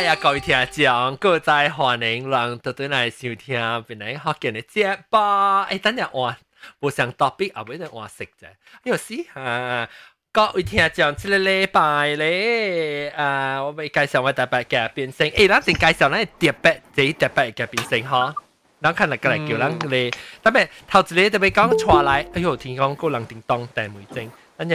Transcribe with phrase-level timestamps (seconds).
[0.00, 5.18] 啊，各位听众，各在欢迎人到对来收听本来福建嘅节目。
[5.18, 6.36] 诶，等阵换，
[6.80, 8.48] 无上 topic 啊，唔系换食啫。
[8.84, 9.86] 有时啊，
[10.32, 15.26] 各位听众，这个礼拜咧，啊，我咪介绍我特别嘅变性。
[15.30, 18.34] 诶，咱先介绍咱特别即特别嘅变性嗬。
[18.80, 24.74] 咱看嚟过嚟叫咱嚟，特别头一个特别讲出来，哎呦，听讲个人叮当订梅精，跟住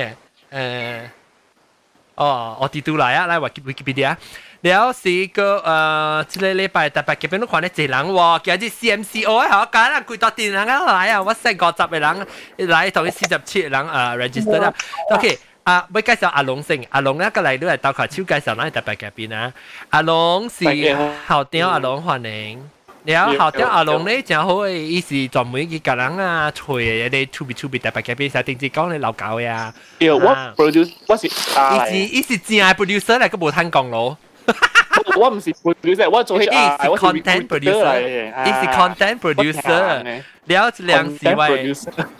[0.51, 1.01] 诶。
[2.15, 4.15] 哦，我哋都来啊，来 Wikipedia。
[4.65, 14.71] 了是个诶，即个礼拜特别嗰边都看咧济人喎，今日 CMCO 啊，吓，拣人几多啲人啊来啊，我识五十个人来，同佢四十七人诶 register 啦。
[15.11, 19.51] OK，啊，要介绍阿龙先，阿龙咧个嚟都系斗球超介绍咧特别嗰边啊。
[19.89, 20.63] 阿龙是
[21.27, 22.69] 校长，阿龙欢迎。
[23.03, 29.73] 了校长阿龙咧真好诶，伊是专门去甲人啊吹诶，你出边出边特别嗰边，成定时讲你老狗呀。
[29.97, 30.21] 对，我
[30.55, 31.31] produce 我是伊
[31.89, 34.15] 是伊是正系 producer 嚟，佢冇听讲咯。
[35.17, 38.01] 我唔是 producer，我做 HR，我是 content producer，
[38.45, 40.21] 伊是 content producer。
[40.45, 41.63] 了两时喂，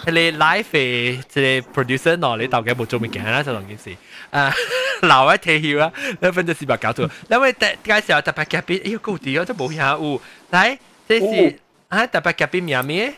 [0.08, 3.42] 你 live 嘅即系 producer 喏，你到底冇做咩嘅啦？
[3.44, 3.96] 就两件事。
[4.30, 4.54] 啊，
[5.02, 7.10] 老一退休啊，那分就是把搞错。
[7.30, 10.22] 因为特介绍特别嘉宾，哎呦，高啲哦，都冇下有。
[10.52, 13.14] 来，这是啊特别嘉宾名咩？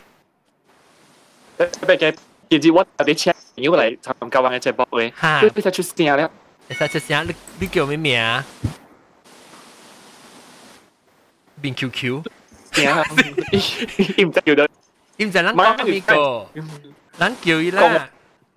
[1.58, 2.14] 特别嘅，
[2.50, 6.30] 其实我特别请要嚟参加我嘅节目嘅，哈，你使出声了，
[6.68, 8.42] 你使出声，你你叫咩名
[11.63, 12.15] บิงคิวคิว
[12.73, 13.05] เนี่ยครับ
[14.19, 14.69] อิ่มจะอยู่เดิน
[15.19, 16.13] อิ่มจะนั่งก็มีโก
[17.21, 17.83] นั่งเกี่ยวอีล่ะ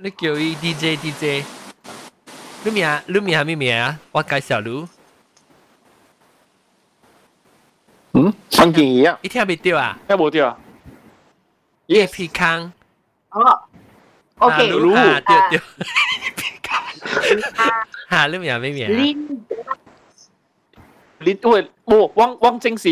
[0.03, 1.25] นั่เกี่ยวอีดีเจดีเจ
[2.63, 4.81] ลูกเมียลูกเมียไม่มีเสียรู้
[8.15, 10.49] อืมฟังกี่อะเทียไม่เดียวอะเทียไม่เดียว
[11.91, 12.59] เย่พีคัง
[13.35, 13.43] อ๋อ
[14.41, 14.95] โอเครู้
[15.27, 15.65] เดียวเดียว
[18.13, 18.89] หาลูกเมียไม่เมีย
[21.22, 22.90] 你喂，冇汪汪正是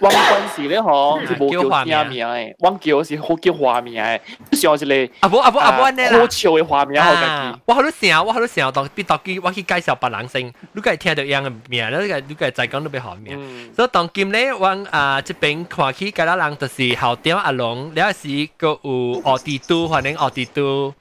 [0.00, 4.20] 汪军是咧嗬，是冇叫咩名诶，汪叫是好叫花名诶，
[4.52, 7.60] 上一个阿伯阿伯阿伯呢啦，好笑嘅花名我家己。
[7.66, 13.70] 我好多成，我好多成，当必当机，我去介绍别人先，你个听到样嘅名，你个你个再讲都别好名。
[13.74, 20.94] 所以当今咧，我啊这边看起其他人就是校长阿龙，了是个有奥迪都，欢迎奥迪都。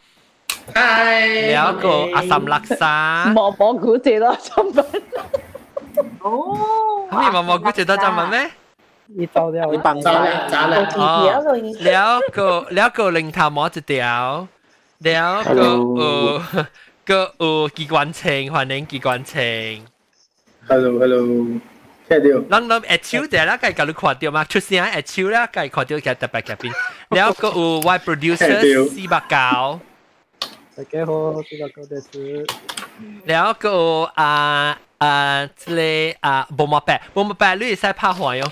[0.73, 4.85] 了个阿三勒沙，毛毛古姐咯，中文。
[6.21, 8.49] 哦，咁你毛毛菇食得中文咩？
[9.07, 10.77] 你走掉，你綁咗咧，咋咧？
[10.95, 11.43] 哦，
[11.79, 14.47] 了個了個零頭摸一條，
[14.99, 16.43] 了個有
[17.05, 19.81] 個有機關槍，歡迎機關槍。
[20.67, 21.21] Hello Hello，
[22.09, 22.17] 聽到。
[22.17, 24.43] 人諗一手就啦，計教你看到嘛？
[24.45, 26.73] 出聲一手啦，計看到嘅特別嘅邊。
[27.09, 29.79] 了個有 Y producer 四百九。
[30.75, 32.47] 大家好，四百九です。
[33.25, 34.79] 了個啊。
[34.99, 38.51] 啊，即系啊，冇乜白，冇乜白，你使拍海哟。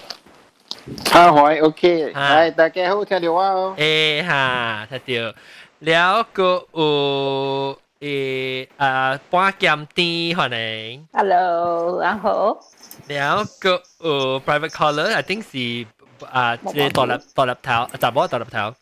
[1.05, 3.75] 拍海，OK，系大家好，听到我哦。
[3.77, 5.33] 诶哈，听到。
[5.79, 10.57] 了个有诶啊，半剑啲欢
[10.91, 11.07] 迎。
[11.13, 12.59] Hello，然后。
[13.07, 15.85] 了个有 private caller，I think 是
[16.31, 18.73] 啊，即系独立独立头，杂波独立头。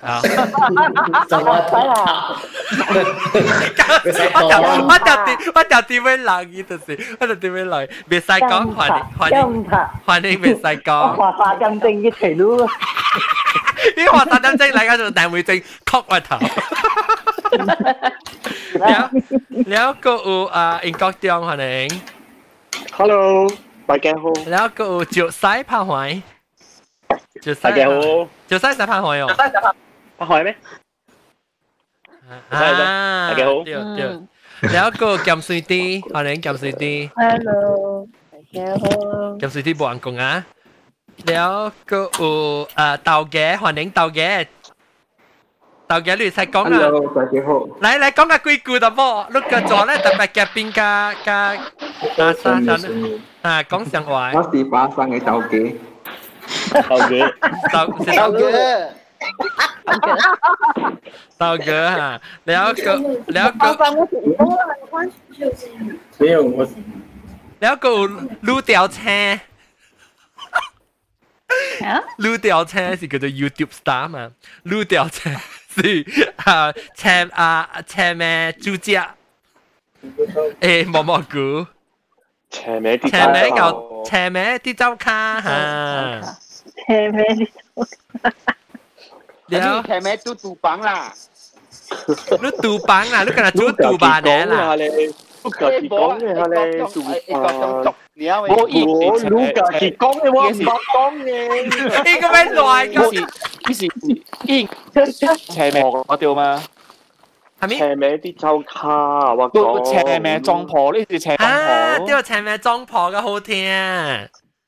[0.00, 0.22] 啊！
[1.28, 2.32] 就我睇啦，
[4.34, 4.40] 我
[4.88, 9.36] 我就点我就点样留意就是，我就点样留意，别使讲欢迎欢迎
[10.06, 11.14] 欢迎，别使讲。
[11.16, 12.66] 华沙金正一齐咯。
[13.96, 15.64] 呢华沙金正嚟紧做大会正，曲
[16.08, 16.38] 个头。
[18.78, 19.10] 了
[19.66, 21.56] 了个有啊，英国中欢
[21.90, 22.00] 迎。
[22.96, 23.46] Hello，
[23.86, 24.32] 大家好。
[24.48, 26.22] 了个有着西拍环。
[27.60, 27.92] 大家好，
[28.48, 29.26] 做西洗拍海哦，
[30.18, 30.56] 拍海咩？
[32.50, 34.20] 啊，大家好，对对，
[34.62, 37.10] 有一个咸水啲，欢迎咸水啲。
[37.14, 38.86] Hello，大家好。
[39.38, 40.44] 咸水啲冇人讲啊，
[41.26, 44.46] 有个有诶豆嘅，欢迎豆嘅。
[45.88, 46.68] 豆嘅你使讲啊！
[46.80, 47.52] Hello，大家好。
[47.80, 51.34] 嚟嚟讲下几句得噃，碌个座咧特别嘅边家家
[52.16, 54.32] 啊沙神啊讲上话。
[54.34, 55.76] 我是巴生嘅豆嘅。
[56.89, 57.21] Tao ghế.
[57.71, 58.89] Tao sẽ tao ghế.
[61.37, 62.19] Tao ghế hả?
[62.45, 63.75] Léo cậu léo cậu.
[66.19, 66.65] Léo cậu.
[67.61, 68.07] Léo cậu
[68.41, 69.37] lưu tiểu xe.
[72.17, 74.29] Lưu tiểu xe thì gọi là YouTube star mà.
[74.63, 75.35] Lưu tiểu xe
[75.75, 76.03] thì
[76.35, 79.11] à xe à xe mẹ chú cha.
[80.59, 81.63] Ê, mò mò cú.
[82.50, 86.38] 斜咩啲斜咩嚿斜咩啲周卡吓，
[86.86, 87.86] 斜咩啲周
[88.22, 88.32] 卡，
[89.48, 91.12] 你斜咩都杜绑啦，
[92.30, 94.76] 你杜绑啊，你跟佢做杜绑嘅啦，
[95.50, 97.02] 家己讲嘅系咧，做
[97.38, 101.28] 啊，你啊，我以我卢家己讲嘅，我唔捌讲嘅。
[101.66, 101.70] 呢
[102.20, 102.58] 个咩乱
[102.92, 103.80] 呢时呢时
[104.46, 104.68] 应
[105.52, 106.62] 斜咩我掉嘛？
[107.60, 107.76] 系咪？
[107.76, 112.06] 斜咩啲周卡，我都讲斜咩撞破呢啲斜撞啊，破。
[112.06, 113.70] 呢个斜咩装破嘅好听，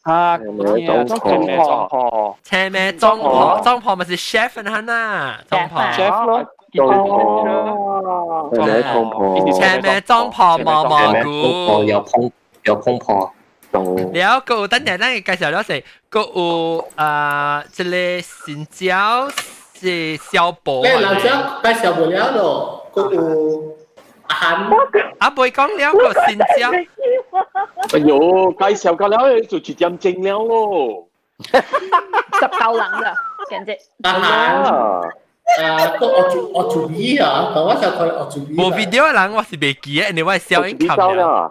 [0.04, 0.64] 啊，斜咩
[1.04, 5.80] 撞斜咩撞破斜咩装破，装破咪是 chef 人啊，装破。
[5.82, 11.84] ，chef 咯，撞破，哦，斜咩撞破，斜咩装破毛蘑菇。
[11.84, 12.32] 有空
[12.64, 13.30] 有空破，
[13.70, 13.84] 撞
[14.14, 19.28] แล้วก็ตั้งแต่นั้น介绍咗成个有啊，即系新椒
[19.78, 21.24] 是小宝咧，刘生
[21.62, 23.74] 介绍唔了咯， 嗰个
[24.28, 24.70] 阿涵，
[25.18, 26.70] 啊，唔会讲了个新椒，
[27.92, 28.18] 哎呦，
[28.52, 29.18] 介绍㗎啦，
[29.48, 31.08] 就直接正了咯。
[31.42, 33.14] 十 嚿冷噶，
[33.50, 33.76] 简直。
[34.02, 35.00] 阿涵，啊，
[35.58, 38.54] 诶个我做我做医啊，讲我就佢我做医。
[38.56, 40.96] 冇 video 嘅人我是未记嘅，你我系小英知琴嘅。
[40.96, 41.50] 道啦。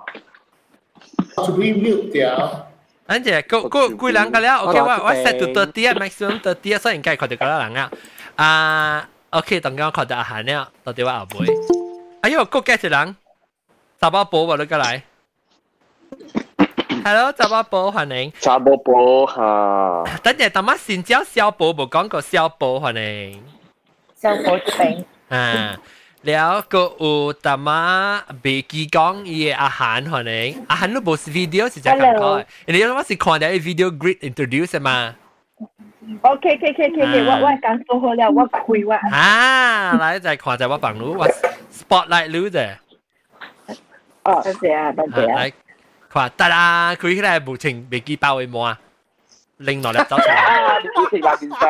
[1.38, 2.68] 我做医 mute 掉。
[3.08, 7.92] 反正个个几人嘅了，OK，我我 set 到 thirty 啊，maximum thirty 啊，所以应该确定嗰人啊。
[8.36, 11.49] 啊 โอเคตอนนี้ขอจะอาหารเนี่ยตอนเดี๋ยวอาบุย
[12.23, 13.07] อายุกูแก่สิหลัง
[14.01, 14.89] ซาบะโปบอกเลยก็ไร
[17.05, 18.89] Hello ซาบะโปฮันเองซาบะโป
[19.35, 19.53] ฮะ
[20.25, 23.31] ตั้งแต่ตอนมาสินเจ้าเซียวโปบอกก่อนก็เซียวโปฮันเอง
[24.19, 24.95] เซียวโปจะเป็น
[25.35, 25.47] อ่า
[26.27, 27.11] แล้วก็อู
[27.45, 27.81] ตามา
[28.43, 32.31] บีกีกองอีอาหารหัวเองอาหารรูปบสวิดีโอสิจะกันก็
[32.67, 34.99] อันนี้ว่าสิคอนได้วิดีโอกริดอินโทรดิวส์มา
[36.24, 38.58] OK OK OK OK OK，我我讲数好了，我开
[38.90, 38.92] 我。
[39.16, 39.32] อ่า
[40.00, 41.30] แล้วจะคนจะว่าฝั่งนู้นว่า
[41.80, 42.68] spotlight รู้จ้ะ
[44.28, 45.36] 哦，多谢啊，多谢啊。
[45.40, 45.44] 嚟
[46.12, 46.56] 佢话得啦，
[47.02, 48.78] 佢呢系无情เบกี้包会冇啊，
[49.68, 51.64] 拎落嚟走出嚟，啊，你食辣边沙？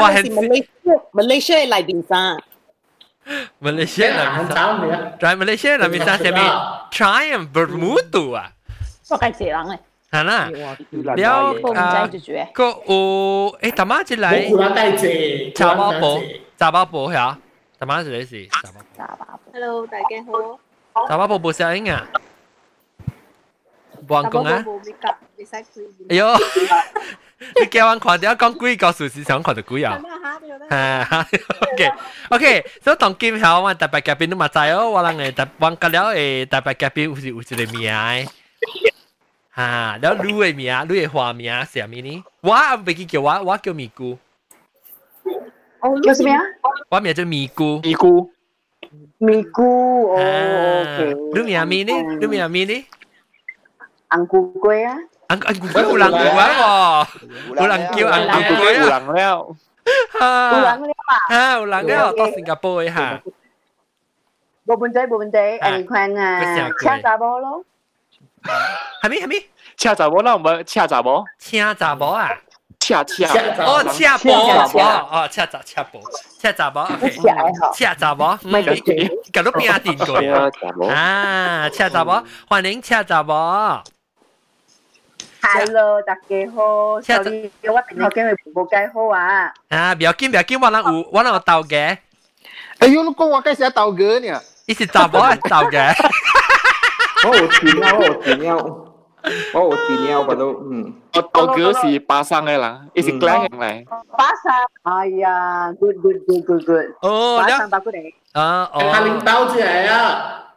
[0.00, 0.16] 哇，系
[1.18, 2.12] Malaysia 嚟边生，
[3.60, 4.94] Malaysia 阿涵啦，找你啊！
[5.20, 6.40] 在 Malaysia 啦，咪生上面
[6.90, 8.38] Triumph Bermuda 啊，
[9.10, 9.78] 我介绍人嘅，
[10.12, 12.18] 系啦，了了我唔啊知。
[12.18, 12.52] 住住嘅。
[12.52, 14.58] 个有诶，大妈一冇嚟顾。
[14.60, 16.20] 人带谢，茶包宝，
[16.58, 17.38] 茶包宝系啊，
[17.78, 19.38] 大妈是你是茶包炸吧。
[19.52, 20.32] Hello，大家好。
[20.94, 22.06] 宝，茶包宝冇声音啊，
[24.08, 25.82] 冇人讲啊，冇 make up，你使佢。
[26.08, 26.34] 哎呦，
[27.60, 30.00] 你叫人看到讲几个数字想看到几啊？
[30.02, 30.68] 咁啊吓，你觉得？
[31.04, 31.26] 哈，
[31.72, 31.90] OK
[32.30, 38.28] OK，所以当今后我特别嘉宾都嘛知哦，我人诶特忘个了诶特别嘉宾有时有一个名诶，
[39.55, 42.23] 哈，然后你的名，你的花名是啥物呢？
[42.41, 44.17] 我袂记叫我，我叫咪姑。
[45.79, 46.39] 哦，叫什么呀？
[46.89, 47.79] 我名叫咪姑。
[47.83, 48.33] 咪姑。
[49.19, 50.83] 咪姑哦。
[51.35, 51.93] 你名咪呢？
[52.19, 52.85] 你名咪呢？
[54.09, 54.97] 红菇龟啊。
[55.29, 57.07] 红红菇龟有人有啊
[57.49, 57.55] 无？
[57.55, 58.81] 有人叫红菇龟啊？
[58.81, 59.55] 有人了。
[60.13, 60.51] 哈。
[60.51, 61.13] 有人了啊？
[61.29, 63.21] 哈，有人了，到新加坡的哈。
[64.65, 67.63] 无问题，无问题，安尼款啊，请查某咯。
[69.01, 69.35] 还没还没，
[69.77, 72.29] 恰杂波，那我们恰杂波，恰杂波啊，
[72.79, 73.27] 恰恰。
[73.59, 76.01] 哦，恰波，恰波，哦，恰杂恰波，
[76.41, 77.17] 恰杂波，OK，
[77.73, 80.17] 恰杂波，没得听，搞到边啊点过。
[80.89, 83.83] 啊，恰杂波，欢迎恰杂波。
[85.41, 86.63] hello，大家好。
[86.95, 89.53] 我平头今日唔介好啊。
[89.69, 91.97] 啊，不要紧，不要紧，我能有，我能有豆嘅。
[92.79, 94.39] 哎呦，你讲我介绍豆嘅呢？
[94.65, 95.93] 你是杂波啊，豆嘅。
[97.28, 98.56] 我有资料，我有资料，
[99.54, 100.94] 我有资料，我都嗯。
[101.14, 103.84] 我道哥是巴生嘅人，伊是 Glen 人嚟。
[104.16, 106.86] 巴山，哎呀，good good good good good。
[107.02, 107.98] 哦，巴山巴古地。
[108.32, 108.90] 啊，哦。
[108.92, 110.54] 他领导出嚟啊！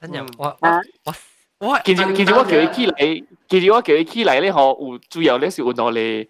[0.00, 0.68] 等阵，我我
[1.04, 1.14] 我。
[1.60, 6.28] 我其实其实我叫伊起嚟，其实我叫伊起嚟咧，嗬，有主要咧是有攞嚟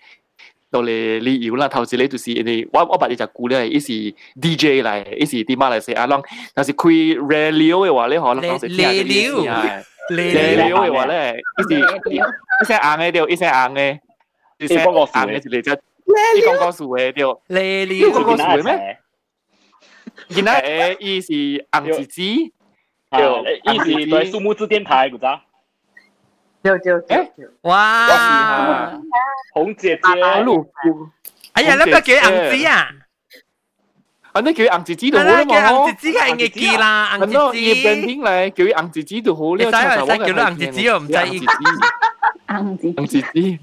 [0.72, 1.66] 攞嚟理由啦。
[1.68, 3.92] 头先咧就是因为我我把你只股咧，伊是
[4.40, 6.20] DJ 嚟，伊是啲马来西亚人，
[6.54, 9.84] 但是开 radio 嘅话咧，可能讲是听下啲嘢。
[10.10, 13.98] radio 嘅话咧，伊是伊声硬嘅对，伊声硬嘅，
[14.58, 15.80] 伊声硬嘅就嚟只，
[16.36, 17.24] 伊讲讲数嘅对。
[17.48, 18.98] radio 讲讲数嘅咩？
[20.30, 20.48] 今日
[21.00, 22.22] 伊是硬字字。
[23.10, 25.26] 对，伊是对数目字电台，唔知？
[26.62, 27.30] 有有诶，
[27.62, 28.92] 哇！
[29.54, 30.66] 红姐姐，路，
[31.52, 32.88] 哎呀，你不要叫硬子啊！
[34.32, 37.58] 啊，你叫硬字字就好啦嘛，叫硬字字系硬记啦，硬字字。
[37.58, 39.64] 伊变天嚟，叫硬字字就好了。
[39.64, 40.88] 你使唔使叫你硬字字？
[40.88, 41.12] 我唔知。
[42.48, 43.58] 硬字硬字字。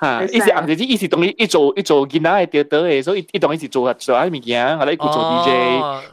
[0.00, 0.24] 吓！
[0.24, 5.48] 伊是硬字字，伊是同伊一做一做囡仔嘅调调嘅，所以伊当伊是做做啲物件，我咧佢做 DJ，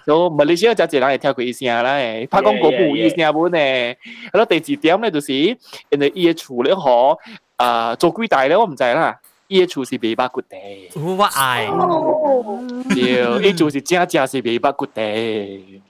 [0.06, 3.52] 所以马来西亚真系人会听佢伊声啦，诶，拍广告冇伊声本诶。
[3.52, 3.96] 系
[4.38, 6.82] 咯，第二点咧就是，因为伊嘅厝咧可，
[7.58, 9.20] 啊做几代咧我唔知啦，
[9.50, 10.58] 伊嘅厝是袂捌骨地，
[10.96, 11.68] 我爱，
[12.96, 15.82] 对，伊就是正正是袂捌骨地。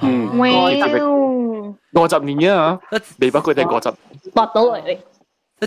[0.00, 0.38] 嗯，
[1.96, 2.78] 五十年啊，
[3.18, 3.92] 未捌骨地五十。
[4.32, 4.98] 搏到嚟你。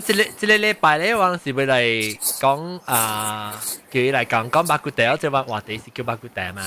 [0.01, 3.53] 即呢即呢禮拜咧，我是要嚟講啊，
[3.91, 6.63] 叫伊嚟講講八股地，我即話話地是叫八股地嘛。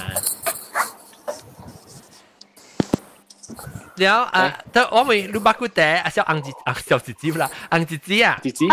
[3.97, 8.65] 然後啊，得我咪錄八股地，啊小紅子啊小子子啦，紅子子啊，子子，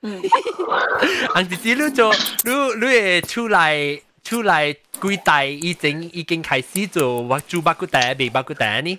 [0.00, 2.14] 紅子子，你做
[2.44, 8.98] 你你會出來出來幾代已經已經開始做做八股地，未八股地呢？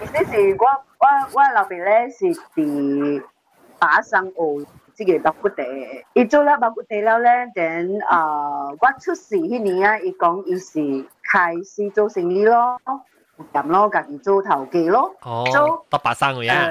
[0.00, 0.85] 呢是我。
[0.99, 3.23] 我我老爸咧是伫
[3.79, 5.63] 打生学即个白骨地，
[6.13, 10.79] 伊做了白骨地了咧，等啊我出世迄年啊，伊讲伊是
[11.31, 12.79] 开始做生意咯。
[13.51, 15.15] 咁咯，家己做头家咯。
[15.23, 16.69] 哦，得八生嘅呀。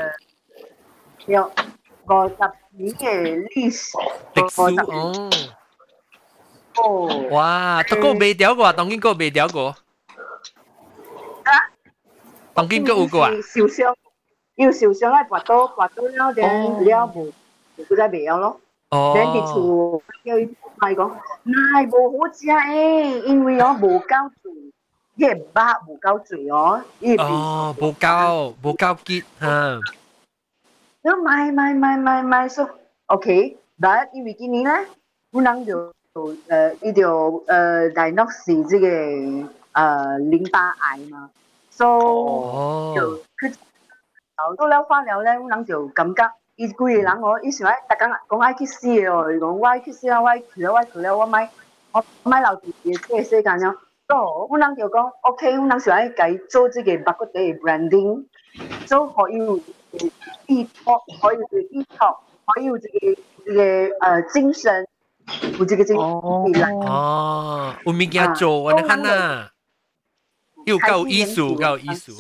[1.27, 2.35] 有五十
[2.77, 3.97] 年嘅历史。
[4.35, 5.31] 历史哦。
[6.77, 7.29] 哦。
[7.31, 9.75] 哇，都个未掉过啊，当今个未掉过。
[11.43, 11.53] 啊？
[12.55, 13.31] 当今个有过啊？
[13.43, 13.95] 受伤，
[14.57, 17.33] 要受伤嚟拔刀，拔刀了，then 了无，
[17.79, 18.61] 佢再未有咯。
[18.91, 19.13] 哦。
[19.17, 20.47] then 啲厝叫伊
[20.79, 24.53] 系讲，唉，无好食诶，因为我无够做。
[25.17, 25.45] 伊个肉
[25.87, 26.83] 无够醉哦，
[27.19, 29.81] 哦，无够无够结吓。
[31.03, 32.67] 咁买买买买买数，
[33.07, 34.87] OK，但系因为今年咧，
[35.33, 41.31] 我能就诶伊就诶 diagnose 这个诶淋巴癌嘛，
[41.71, 43.21] so 就
[44.38, 51.50] 后到了化了咧，阮人就感觉伊规个人我以前爱逐工讲爱去死哦，如果我爱去死啊，我爱去了，我爱去了，我买
[51.92, 53.76] 我买留伫伊个世界了。
[54.10, 58.26] 哦，阮人就讲 OK，阮人想爱改做即个白骨茶的 branding，
[58.86, 59.58] 做可以有
[60.48, 64.88] 依托，可以有依托，可以有这个这个呃精神，
[65.58, 69.50] 有这个精神哦，有物件做，我来看呐。
[70.66, 72.12] 又够艺术，够艺术，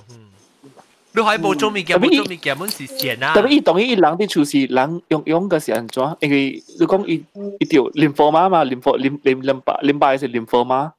[1.14, 3.34] 你可以冇做物件，冇做物件，本是善啊。
[3.34, 6.02] 特别伊当伊人啲处事，人用用嘅是安怎？
[6.20, 7.24] 因为你讲伊
[7.58, 10.92] 伊条淋巴嘛嘛，淋巴淋淋淋巴淋巴是淋巴嘛。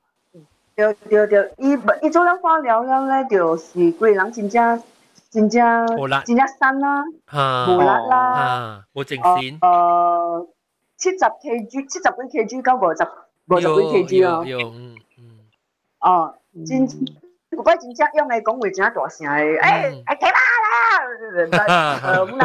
[0.76, 4.84] 对对对，伊伊做了化疗了咧，就是规个人真正
[5.30, 5.88] 真正
[6.26, 7.04] 真正瘦啦，
[7.70, 9.60] 无力啦，无精神。
[9.60, 10.48] 诶，
[10.98, 13.08] 七十 kg，七十几 kg 到五十
[13.48, 14.46] 五十几 kg 咯。
[14.46, 15.40] 有嗯嗯。
[16.00, 16.34] 哦，
[16.68, 16.88] 真
[17.52, 20.72] 有摆真正用嚟讲话真大声诶，诶诶起码啦！
[22.00, 22.40] 诶，我人，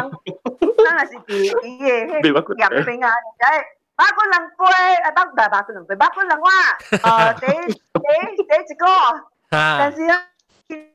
[0.85, 1.27] 咱也是伫
[1.63, 1.69] 伊
[2.33, 3.11] 个迄盐边啊，诶。
[3.97, 4.63] 八个人杯，
[5.09, 6.47] 诶八唔系八个人杯，八个人话，
[6.91, 7.73] 诶第第
[8.43, 8.85] 第一个，
[9.49, 10.13] 但是咧，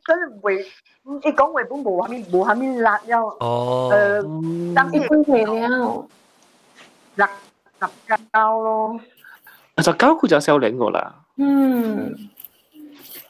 [0.05, 6.07] 佢会一讲话本冇下面冇下面辣咗，诶，当时分配了，
[7.17, 7.27] 辣
[7.81, 8.17] 十九
[8.63, 9.01] 咯，
[9.79, 12.15] 十九佢就少零个啦，嗯，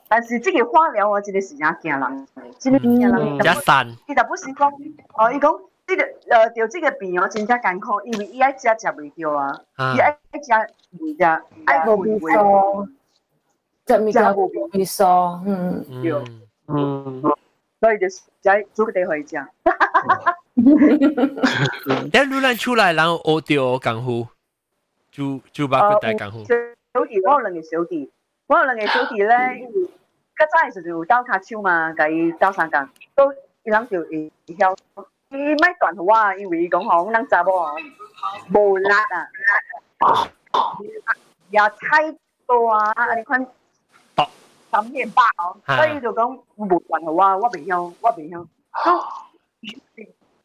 [0.07, 2.27] 但是这个化疗我真的是真惊人，
[2.59, 4.71] 真係驚人，一散，伊就不是讲，
[5.17, 5.51] 哦，伊讲。
[5.89, 10.51] 这个呃，着这个病哦，真正艰苦，因为伊爱食食袂着啊，伊爱食
[10.99, 11.23] 袂食，
[11.65, 12.19] 爱无味。
[12.19, 12.89] 素，
[13.87, 15.05] 食物件无味素，
[15.45, 16.11] 嗯，对，
[16.67, 17.21] 嗯，
[17.79, 19.37] 所以就是在做个地方食。
[22.11, 24.27] 但如咱出来，然後學掉功夫，
[25.09, 26.45] 就就把佢带功夫。
[26.93, 28.11] 小弟，我有兩個小弟，
[28.47, 29.69] 我有兩個小弟咧，
[30.36, 34.76] 较早时就有斗卡手嘛，甲伊斗相共，都伊人就会晓。
[35.30, 37.74] 伊咪断好啊，因为伊讲吼，咱查某哦，
[38.52, 38.98] 无力啊，
[41.48, 42.14] 也太
[42.46, 43.46] 多啊，你看
[44.70, 48.46] 三点八哦，所以就讲无断好啊，我袂晓，我袂晓，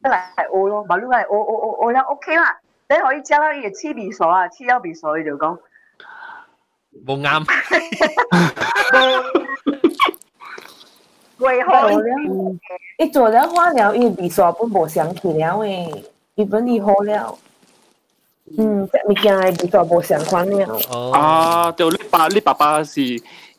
[0.01, 5.60] 得嚟系学咯，马路系学学学学了 OK 啦，你可以加到伊个黐鼻锁啊，黐了鼻锁伊就讲
[7.06, 7.46] 冇啱。
[11.38, 12.03] 为何？
[12.98, 16.03] 伊做了化疗，伊鼻刷本无想起了诶，
[16.36, 17.38] 伊本伊好了。
[18.58, 20.79] 嗯，即物件诶鼻刷无相款了。
[20.89, 21.12] 哦。
[21.12, 23.01] 啊，就你爸你爸爸是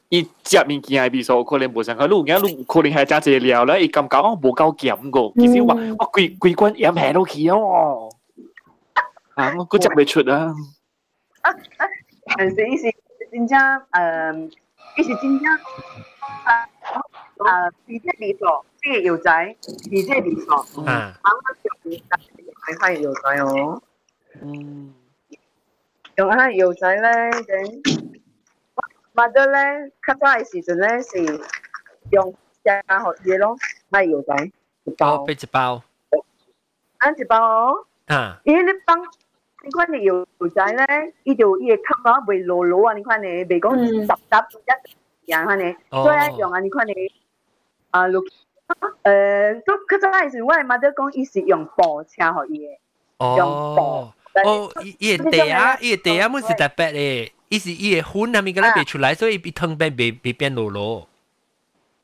[0.08, 8.08] 伊食物件诶鼻刷可能无相款，你有影你可能系加济料咧，伊感觉哦无够咸个，其实我我规规罐盐下落去哦。
[9.34, 10.52] 啊，我佢食未出啊。
[11.42, 11.86] 啊啊，
[12.36, 12.92] 但是伊是
[13.32, 14.52] 真正诶，
[14.96, 15.46] 伊是真正
[16.44, 16.66] 啊。
[17.38, 19.56] 诶，皮质鼻索，即系药仔，
[19.88, 20.84] 皮质鼻索，啱
[21.22, 22.00] 啱用
[22.66, 23.82] 系系药仔哦。
[24.42, 24.94] 嗯，
[26.16, 28.08] 用下药仔咧，咁
[29.14, 31.40] 或者咧，较早嘅时阵咧是
[32.10, 33.56] 用加学嘢咯，
[33.90, 34.50] 买药仔
[34.84, 35.82] 一包，俾一包，
[37.00, 37.86] 啱一包哦。
[38.06, 38.98] 啊，因为你放
[39.64, 44.58] 你看你有仔咧，伊就伊嘅吸啊，未落落啊，你看你未讲十集
[45.26, 46.92] 一样看你，哦所以一样啊，你看你
[47.90, 48.24] 啊录。
[49.02, 54.40] 诶，都佢真系是我系妈得讲，伊是用步车学伊嘅，用哦步。
[54.46, 61.08] 哦，伊伊个地啊，伊个地啊，本是特别诶，伊是伊个粉啊面嗰啲别出来，所以伊汤变别别变落落。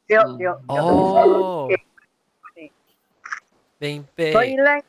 [0.07, 0.47] 对对。
[0.69, 1.69] 哦，
[3.79, 4.33] 明白。
[4.33, 4.83] 所以咧，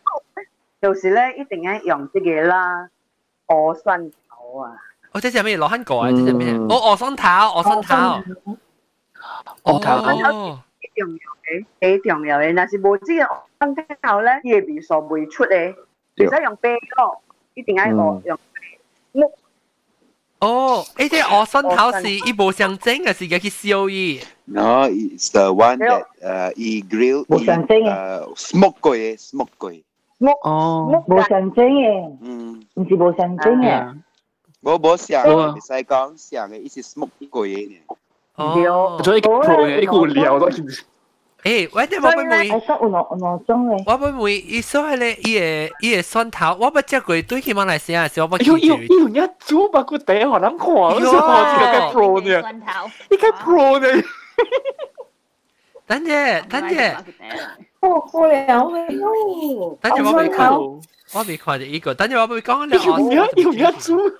[0.82, 2.90] 就是咧一定要用这个啦，
[3.48, 4.72] 鹅蒜头啊。
[5.12, 5.58] 哦，这是咩？
[5.58, 6.12] 罗汉果啊？
[6.12, 6.52] 这是咩？
[6.54, 8.58] 哦，鹅蒜头，鹅蒜头。
[9.64, 12.54] 鹅头几重要嘅，几重要嘅。
[12.56, 17.22] 但是冇这个鹅蒜头咧，伊嘅味素未出嚟，唔使用啤咯，
[17.56, 18.38] 一定要用用
[19.14, 19.32] 木。
[20.40, 24.22] 哦，诶，即系鹅蒜头是伊无相整嘅，是嘅去烧伊。
[24.46, 29.82] No, it's the one that uh, he grill, he, uh, smoke 过嘅，smoke 过嘅。
[30.20, 33.96] 木哦，冇上蒸嘅，嗯，唔是冇上蒸嘅。
[34.64, 37.76] 冇冇上嘅，唔使讲上嘅，伊是 smoke 过嘅呢。
[38.36, 40.50] 哦，做一个 pro 嘅，一个料都。
[40.50, 42.50] 诶，我哋我会唔会？
[42.50, 43.84] 系有两两种嘅。
[43.86, 44.38] 我会唔会？
[44.40, 45.40] 伊所谓咧，伊
[45.70, 48.78] 个伊个蒜头，我冇食过，对去马来西亚时，我冇哎呦，有
[49.10, 52.52] 有一组把个底我谂看，我说我这个该 pro 呢，
[53.12, 54.04] 你该 pro 呢？
[55.88, 56.96] 等阵，等阵，
[57.82, 59.78] 哦，好了喎。
[59.82, 60.52] 等阵我未看，
[61.14, 62.80] 我未看到呢个，等阵我未讲咧。
[63.16, 64.14] 有一有一组。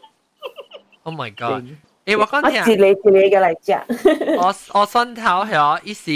[1.04, 1.64] Oh my god！
[2.06, 2.62] 诶，我讲我听。
[2.74, 4.36] 一个一个嘅嚟食。
[4.38, 6.12] 我我蒜头系伊是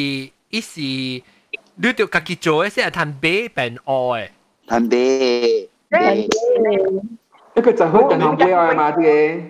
[0.50, 4.30] 伊是，你着家己做嘅，先系摊白变乌嘅。
[4.68, 4.90] 摊
[5.90, 5.98] 白。
[7.56, 9.42] 一个就好等行杯啊嘛啲嘅。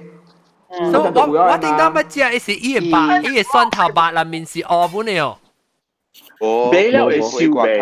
[0.70, 1.01] 所以我
[1.50, 2.32] 我点解乜知啊？
[2.32, 5.38] 伊是伊嘅白，伊嘅蒜头白里面是乌本嘅哦。
[6.44, 7.72] 哦，买了会烧味。
[7.74, 7.79] 味，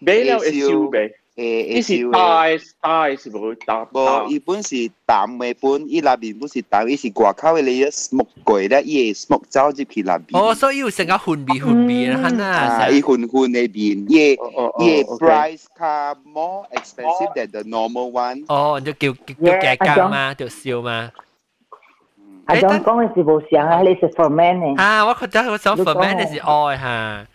[0.00, 1.14] 买了会烧味。
[1.36, 2.44] 诶呢是大
[2.80, 3.82] 大是唔会大。
[3.92, 10.38] 无，伊本是淡嘅本，伊内面本是淡，伊是外口嘅你一 smoke 过咧，伊会 smoke 走入去内边。
[10.38, 12.88] 哦，所以有成个混味混味啦，系啊，啊。
[12.88, 18.44] 伊混混嘅边，伊伊 OK price 卡 more expensive than the normal one。
[18.46, 21.10] 哦，就叫叫叫价格嘛，就烧嘛。
[22.46, 24.80] 系咁讲嘅是冇上啊，你是 ferment 嘅。
[24.80, 27.26] 啊，我觉得我想 ferment 嘅是爱吓。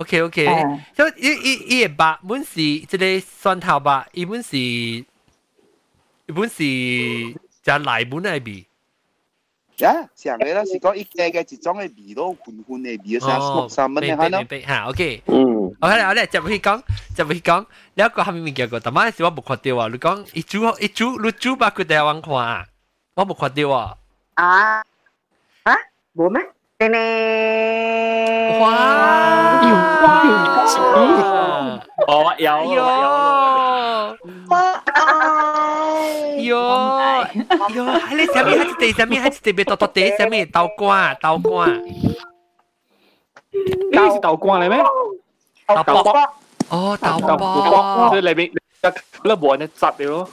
[0.00, 0.46] OK OK，
[0.94, 5.04] 所以伊伊伊个白本是即个蒜头白，伊本是伊
[6.34, 6.58] 本是
[7.62, 8.66] 就内本嘅味。
[9.78, 14.38] 呀，上嘅啦，是讲一只嘅一种嘅味道，混混嘅味，成 smoke 三蚊嘅吓咯。
[14.38, 15.22] 明白吓，OK。
[15.26, 15.56] 嗯。
[15.78, 16.82] 我睇我咧就去讲，
[17.14, 18.80] 就去讲，你一个系咪物件个？
[18.80, 19.88] 但系时我冇看到啊！
[19.88, 22.66] 你讲一煮一煮，你煮把佢哋揾看啊！
[23.14, 23.96] 我冇看到啊！
[24.34, 24.78] 啊
[25.64, 25.74] 啊，
[26.14, 26.42] 冇咩？
[26.80, 26.98] 叮叮！
[28.60, 28.66] 哇！
[32.06, 32.82] 哦，有有。
[36.44, 36.56] 哟
[37.74, 41.66] 哟，喺你上面喺地上面喺地边剁剁地上面豆瓜豆瓜。
[41.66, 41.82] 呢
[44.12, 44.78] 是豆干嚟咩？
[45.84, 46.10] 豆卜。
[46.68, 48.10] 哦，豆豆卜。
[48.10, 48.52] 即系里边
[49.24, 50.28] 粒黄嘅汁嚟咯。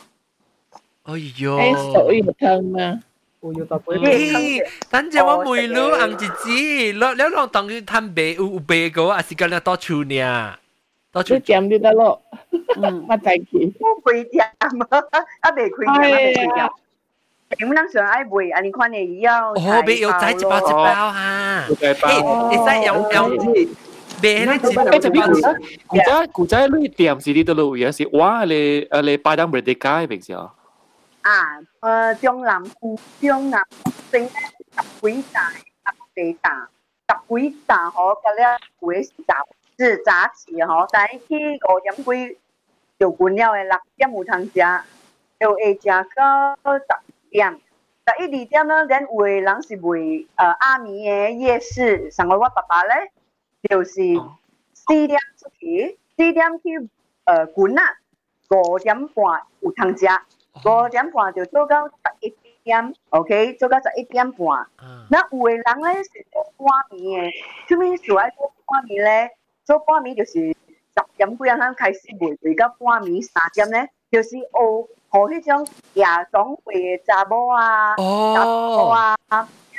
[1.03, 1.57] 哎呦！
[1.57, 2.99] 诶，
[3.41, 3.81] 属于汤啊。
[4.09, 10.55] 咦，等阵我梅鲁红子子，你你当当佢摊白有有白个，还是讲你多处呢？
[11.11, 12.21] 多处你点就得咯。
[12.75, 13.71] 嗯，乜仔佢？
[13.79, 14.67] 我开店啊，
[15.41, 16.69] 啊未开店，啊未开店。
[17.55, 18.51] 点能上爱卖？
[18.55, 19.51] 啊，你看你要。
[19.51, 21.67] 哦，别有仔一包一包吓。
[21.69, 23.65] 诶，你使用用。
[24.21, 25.53] 别咧，诶，就边古仔
[25.85, 28.45] 古仔古仔呢店是呢度路有时，哇！
[28.45, 30.49] 你诶你拜登唔系地街平时啊？
[31.28, 32.72] 啊，呃，中南区
[33.28, 33.62] 中南
[34.10, 34.30] 整十
[35.02, 35.58] 几大十
[36.14, 36.70] 几大
[37.06, 38.46] 十几大嗬，嗰咧
[38.80, 39.44] 會是雜
[39.76, 42.38] 是早市嗬，但係去五点几
[42.98, 44.82] 就關了嘅，六点有通食，
[45.38, 46.82] 就会食到十
[47.28, 47.52] 点。
[47.52, 53.12] 十一二点呢，咱有嘅人是为呃阿米嘅夜市，上個我爸爸咧
[53.68, 54.00] 就是
[54.72, 56.88] 四点出去，四点去
[57.24, 57.98] 呃關啊，
[58.48, 60.06] 五点半有通食。
[60.64, 64.66] 五点半就做到十一点，OK，做到十一点半。
[65.10, 67.32] 那有的人咧是做半暝的，
[67.68, 69.30] 做咩做愛做半暝咧？
[69.64, 74.38] 做半暝就是十点几啊，开始賣，賣到半暝三点咧，就是學
[75.10, 79.16] 學迄种夜总会的查某啊，查某啊，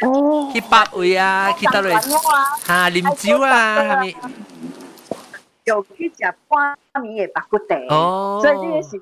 [0.02, 1.92] 哦，去百位啊，去到嚟
[2.66, 4.16] 嚇啉酒啊，係咪？
[5.66, 9.02] 就去食半暝的白骨地，哦所以呢个是。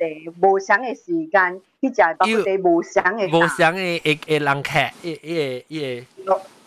[0.00, 3.28] 嚟无相嘅时间，去食白骨地无相嘅。
[3.28, 4.70] 无相嘅嘅嘅人客，
[5.02, 6.04] 诶诶诶。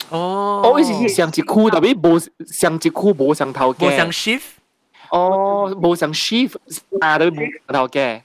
[0.09, 0.61] 哦。
[0.63, 3.87] 哦，伊是上一区，特别无上一区无上头嘅。
[3.87, 4.41] 无上 shift。
[5.09, 6.55] 哦，无上 shift，
[7.01, 8.21] 啊都无上头嘅。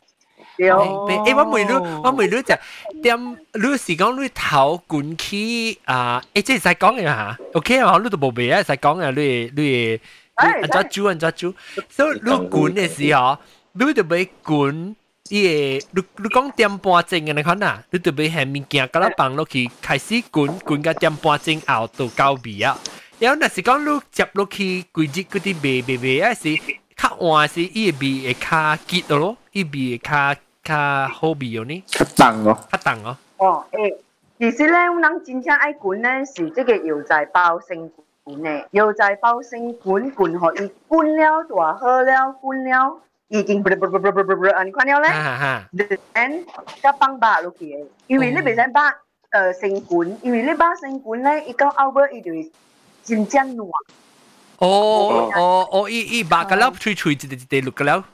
[0.59, 1.09] 对，诶，我
[1.47, 2.55] 问你，我问你就
[3.03, 3.19] 点，
[3.55, 6.23] 你是讲你头管起啊？
[6.35, 9.99] 诶，即系使讲嘅吓，OK 啊，你都冇俾啊，使讲嘅，你你
[10.35, 11.55] 按照煮按照煮，
[11.89, 13.39] 所以你管嘅时候，
[13.75, 14.97] 你就俾管。
[15.29, 22.77] 伊个，你你讲点半钟嘅你看呐，你特别系物件，甲咱放落去，开始滚滚到点半钟后到到味啊。
[23.21, 26.57] 然后若是讲你接落去，规日嗰啲味味味啊是
[26.97, 28.49] 较换是伊个味会较
[28.89, 31.85] 结咯，伊味会较较好味哦呢。
[31.87, 32.59] 较重哦。
[32.73, 33.17] 较重哦。
[33.37, 33.97] 哦，诶，
[34.39, 37.79] 其实咧，我谂真正爱滚咧是这个油菜包先
[38.25, 43.01] 滚嘅，油菜包先滚滚可以滚了大好了，滚了。
[43.29, 46.45] 已经不不不不不不不，你看了咧，then
[46.83, 48.91] 加放巴落去嘅，因为你袂使巴
[49.31, 52.51] 诶成管，因为你巴成管咧，伊到后尾伊就会
[53.05, 53.71] 真正软。
[54.59, 58.05] 哦哦哦，伊伊巴个了，吹吹一啲一啲落个了，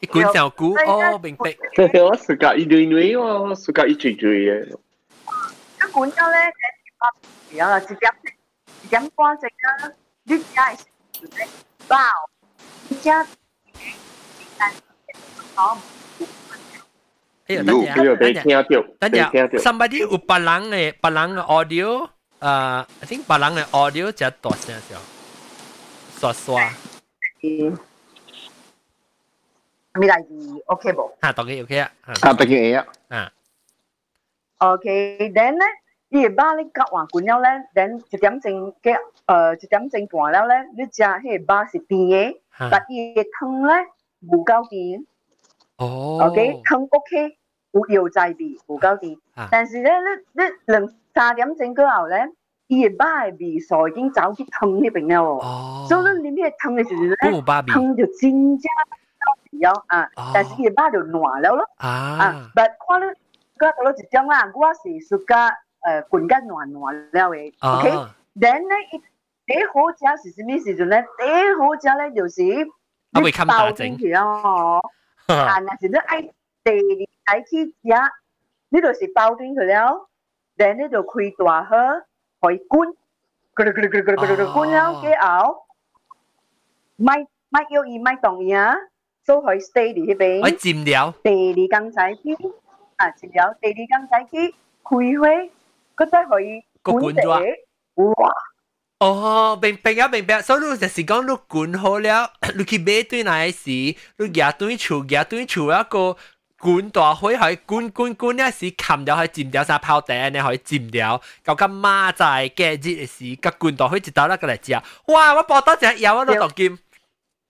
[0.00, 1.54] 一管就股，哦明白。
[2.00, 4.66] 我自家一堆堆喎，自家一堆堆嘅。
[4.68, 6.52] 一管咗咧，
[7.58, 8.14] 然后一点
[8.84, 10.78] 一点半只啦，你只系
[11.88, 11.96] 包，
[14.56, 14.62] 你只。
[17.48, 18.62] 哎呀，等下，等下，
[18.98, 22.08] 等下，somebody 有别人嘅别人嘅 audio，诶，
[22.40, 24.96] I think 别人嘅 audio 只大声少，
[26.18, 26.70] 刷刷。
[29.94, 31.10] 咩嚟自 OK 冇？
[31.20, 33.32] 啊，当然 OK 啊，啊，当然 A 啊，啊。
[34.58, 35.66] OK，then 咧，
[36.08, 42.38] 你把你夹完罐了咧，then 一点钟嘅诶一点钟半了咧，你食迄个巴是甜嘅，
[42.70, 43.86] 但伊嘅汤咧。
[44.20, 45.04] 唔够甜。
[45.78, 46.18] 哦。
[46.22, 47.38] OK，汤 OK，
[47.72, 49.16] 有油菜味，唔够甜。
[49.50, 49.92] 但是咧，
[50.32, 52.28] 你你两三点钟过后咧，
[52.68, 55.86] 伊嘅巴嘅味素已经走去汤嗰边了哦。
[55.88, 58.70] 所以你咩汤嘅时候咧，汤就真正
[59.58, 61.64] 有啊，但是伊嘅巴就软了咯。
[61.76, 61.88] 啊。
[61.88, 63.12] 啊，但看你
[63.56, 65.50] 个到一种啦，我是属加
[65.82, 67.52] 诶滚甲软软了嘅。
[67.60, 69.00] OK，then 咧，
[69.46, 71.04] 第好食是咩时阵咧？
[71.18, 71.24] 第
[71.58, 72.42] 好食咧就是。
[73.12, 74.80] 啊，会冚大整咯，
[75.26, 76.22] 但系是你爱
[76.64, 77.88] 第二睇去食，
[78.70, 80.08] 呢度是包端佢了，
[80.56, 82.04] 然后呢度开大盒，
[82.40, 82.94] 可以滚，
[83.54, 85.66] 咕噜咕噜咕噜咕噜咕噜滚了之后，
[86.96, 88.74] 咪咪要伊咪当呀，
[89.26, 90.40] 都可以 stay 喺边。
[90.40, 91.14] 我占了。
[91.22, 92.34] 第二更仔去，
[92.96, 95.52] 啊占了，第二更仔去开会，
[95.96, 97.28] 嗰阵可以滚地，
[97.96, 98.32] 哇！
[98.99, 100.41] 哦，明白啊，明白。
[100.41, 103.69] 所以你就是讲你滚好了， 你去买对那时，
[104.17, 106.17] 你夹对球，夹对球一个
[106.57, 114.73] 滚大火，还滚滚滚那时，砍掉还浸掉啥泡底，你还浸掉，搞个马仔嘅日的时，个滚大火就到那个来吃。
[115.05, 116.79] 哇，我爆多只腰，我都到金。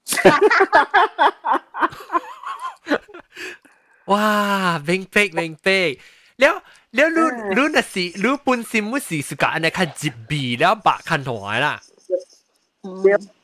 [4.06, 5.98] 哇，明白，明白。
[6.43, 6.63] 了。
[6.97, 11.75] แล้วรู้รู้นะสิรู้ปุ่นซิมุสิสุกอันนี้คันจิบบีแล้วบะคันถวายล่ะ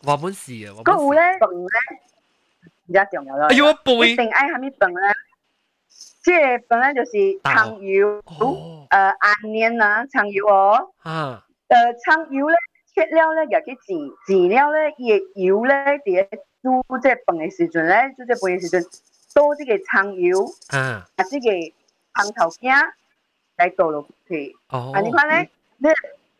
[0.06, 1.76] ว่าปุ่นสิอ่ะว่าปุ่นสิ咧笨咧
[2.88, 5.04] 而家重要啦哎呦背一定爱系咪笨咧
[6.24, 7.12] 即系笨咧就是
[7.42, 7.50] 葱
[7.90, 10.54] 油诶暗年啊葱油哦
[11.08, 11.08] 啊
[11.68, 12.56] 诶葱油咧
[12.92, 13.88] 切了咧又去煎
[14.26, 16.08] 煎了咧伊个油咧伫
[16.62, 18.76] 煮即系笨嘅时阵咧煮即系笨嘅时阵
[19.34, 20.28] 多啲嘅葱油
[20.68, 21.72] 啊啊即系
[22.14, 22.74] 葱头镜
[23.56, 24.54] 来倒落去。
[24.70, 24.92] 哦。
[24.94, 25.88] 啊，你看咧，你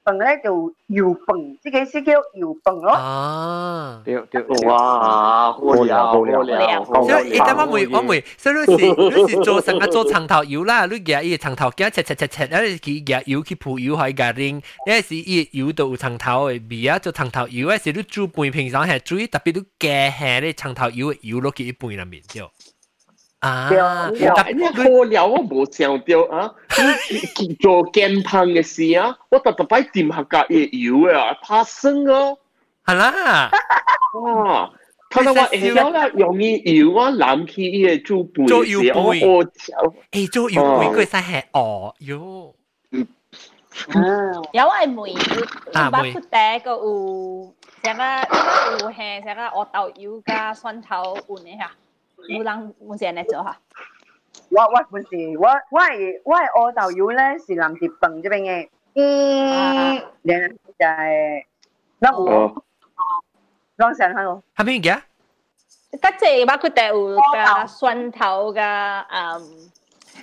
[0.05, 2.93] 饭咧就油饭，即个是叫油饭咯。
[2.93, 4.01] 啊。
[4.05, 4.43] 对对。
[4.67, 6.85] 哇，好了好了。
[7.05, 22.49] 所以，但我未我未，所以你是你是做成个做长头油啦，你夹伊长头夹切切切切，你去夹油去铺油去夹拎，你是伊油都有长头嘅味啊，做长头油，嗰时你煮饭平常系注意特别你加下咧长头油嘅油落去一饭入面就。
[23.43, 23.71] 啊！
[24.37, 26.53] 但你好了，我冇想到啊！
[27.39, 32.37] 你做健康嘅事啊，我特特摆掂下架嘢油啊，怕生哦。
[32.85, 33.51] 系啦。
[34.23, 34.71] 哇！
[35.11, 39.27] 睇到话诶，有啦，用啲油啊，揽起嘢做背做油背。
[39.27, 39.95] 我炒。
[40.11, 42.55] 诶，做油背佢使系哦哟。
[44.53, 45.21] 有系梅油，
[45.73, 48.03] 包括第一个有成个
[48.83, 51.71] 有系成个鹅豆油加蒜头拌一下。
[52.29, 53.57] 有人本时嚟做下。
[54.51, 61.45] 我我本时我我系我系鹅豆油咧是南碟饭这边嘅，嗯，然后就系
[61.99, 62.65] 那我，
[63.77, 64.43] 让上下咯。
[64.57, 65.01] 系咩嘅？
[65.91, 68.61] 得只包括第有嘅蒜头嘅
[69.11, 69.71] 嗯。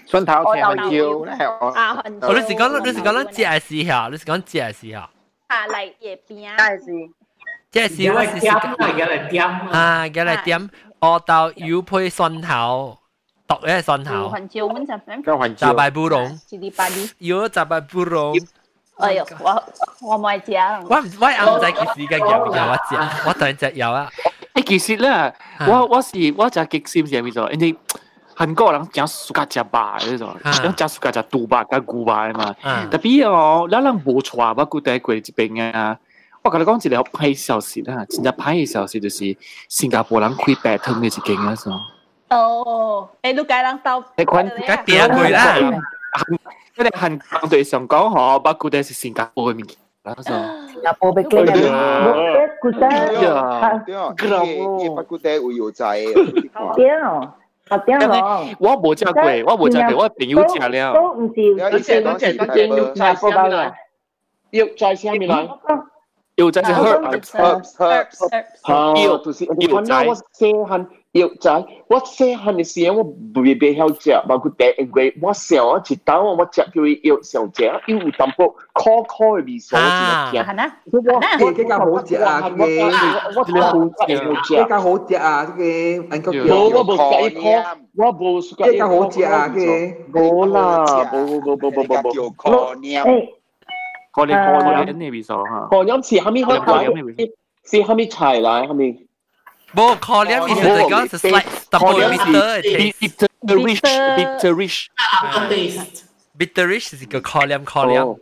[0.08, 1.34] 蒜头甜香蕉咧，
[1.74, 5.10] 啊，哦，你是讲你是讲咱食时下，你是讲食时下。
[5.48, 6.56] 啊，嚟叶边啊。
[6.58, 6.86] 系是。
[7.72, 11.56] 即系我是点啊，而家嚟点 啊，而家嚟点。
[11.56, 12.98] 鹅豆油配蒜头，
[13.48, 15.22] 毒嘅蒜头，环椒蚊就咩？
[15.24, 17.10] 交环炸白布龙，吉哩巴哩。
[17.20, 18.36] 有炸白布龙。
[18.98, 19.64] 哎呦，我
[20.02, 20.86] 我唔系食。
[20.88, 22.96] 我唔我啱仔嘅时间有有我食，
[23.28, 24.10] 我突然只有啊。
[24.54, 25.34] 诶，其实咧，
[25.68, 27.52] 我我是我就极心是咪做？
[27.52, 27.76] 因为
[28.38, 32.56] 韩国人讲暑假食吧，嗰种，讲讲暑假食猪吧、加牛吧嘛。
[32.90, 35.98] 特别哦，咱人无错，我估第一过呢边啊。
[36.44, 39.36] 我同你讲一个歹消息啦，真正歹嘅消息就是
[39.68, 41.72] 新加坡人开白汤嘅一间啊，所。
[42.30, 45.58] 哦，诶，你解人到，你看，解点佢啦？
[46.78, 49.78] 因为韩国对上讲嗬，我估第是新加坡嘅物件。
[50.72, 55.98] 新加坡被惊嘅，古仔，嘅嘅不古仔会有在。
[56.76, 57.34] 点哦？
[57.70, 58.46] 啊点咯？
[58.60, 60.94] 我冇食过，我冇食过，我朋友食了。
[60.94, 63.74] 都唔是，而且而且而且要在下面来，
[64.52, 65.50] 要在下面来。
[66.41, 67.31] yêu 仔是 herb herbs
[67.77, 68.17] herbs
[68.63, 70.07] herbs 要就是要仔。
[70.07, 73.03] 我細漢要仔，我細漢嘅時候我
[73.35, 80.73] 未未曉食，包括第一季我上我一啖我食叫伊要上食，因為有淡薄苦苦嘅味素我真係驚。
[80.93, 82.65] 我我比較好食啊，呢個
[83.41, 83.73] 我真係好
[84.47, 86.31] 食，比較好食啊，呢個應該叫。
[86.31, 87.43] 冇我冇食苦，
[87.97, 88.55] 我冇食。
[88.57, 89.55] 比較好食啊，呢
[90.13, 90.21] 個。
[90.21, 92.15] 冇啦，冇冇冇冇冇冇冇。
[92.15, 93.40] 叫 corn。
[94.26, 94.38] 黏。
[94.38, 95.68] 可能可能呢味素哈。
[95.70, 97.16] 可能是下面可能
[97.66, 98.98] 是下面菜来下面。
[99.74, 102.62] 冇可能味素就讲是 slight double bitter
[103.42, 103.80] bitterish
[104.18, 104.88] bitterish
[106.38, 108.18] bitterish 是个可能可能。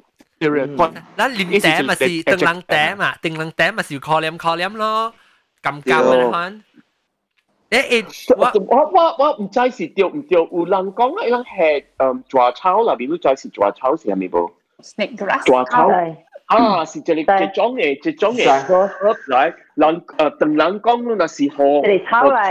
[1.16, 5.14] 咱啉茶嘛是灯笼茶嘛，灯笼茶嘛是要可能可能咯，
[5.64, 6.64] 咁咁嘅款。
[7.70, 14.52] 诶诶，我我我我唔知是对唔对，有人讲咧，人系诶抓草啦，边都知是抓草是系咪冇？
[14.82, 15.90] snake grass 抓草
[16.48, 18.90] 啊，是这里这种嘅这种嘅合
[19.28, 21.64] 来，人诶等人讲那是好，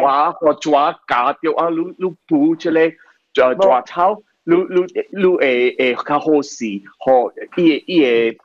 [0.00, 2.94] 抓和抓假掉啊，撸撸补出嚟，
[3.34, 4.14] 诶抓草，
[4.46, 8.38] 撸撸撸诶诶较好时，和伊伊诶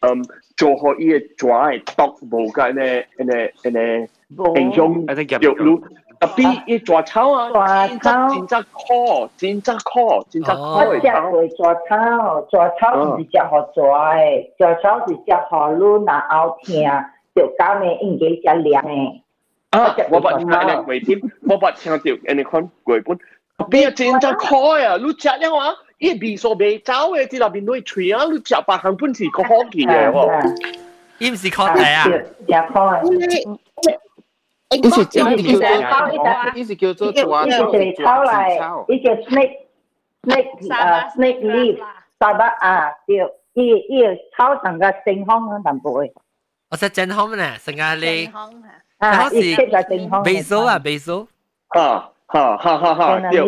[0.00, 0.22] 嗯
[0.56, 2.82] 做好伊诶抓诶毒无嘅呢
[3.24, 4.06] 呢呢
[4.60, 5.82] 影响，要撸。
[6.25, 10.59] 啊 B 伊抓草啊，抓草，真只苦，真只苦，真只苦。
[10.61, 16.89] 我只会抓草，抓草毋是只好抓诶，抓草是只好路那后听，
[17.35, 19.21] 就讲诶应该只凉诶。
[19.69, 23.17] 啊，我把你那鬼听，我把听到，安尼看鬼本，
[23.69, 30.81] 边真只苦啊，你食了啊，伊味素未走诶，伫那边落吹啊，你食白行本是个好奇诶喎。
[31.19, 32.25] 伊毋是靠地啊，食
[32.73, 32.89] 靠。
[34.70, 39.56] 伊是叫伊叫伊是叫做抓草，草嚟，伊叫 snake
[40.22, 41.78] snake 啊 snake leaf，
[42.20, 43.16] 沙巴啊，对，
[43.54, 44.02] 伊伊
[44.36, 46.12] 草上个正方啊，淡薄诶。
[46.70, 48.30] 我识正方咧，成个你
[48.98, 50.22] 啊，伊切个正方。
[50.22, 51.26] basil 啊，basil。
[51.68, 53.40] 哈哈哈哈哈，对。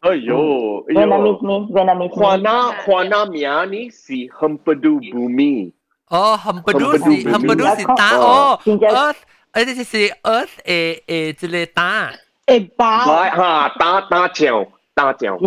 [0.00, 5.72] 哎呦，哎呦，华那华那名呢是 Hempadu Bumi。
[6.08, 9.16] 哦，Hempadu 是 Hempadu 是打哦，earth。
[9.52, 12.10] 诶，这是 earth 诶诶，这个打
[12.46, 15.38] 诶包，哈打打酱打酱，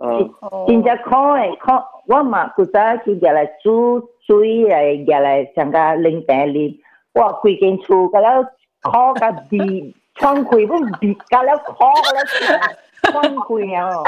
[0.00, 0.30] 嗯，
[0.66, 6.74] 真正可诶可，我嘛古早去入来煮水嚟入来上个零八年，
[7.12, 8.42] 我规间厝个了
[8.80, 9.20] 烤个
[9.50, 14.02] 地，窗开不地个了烤了窗开啊！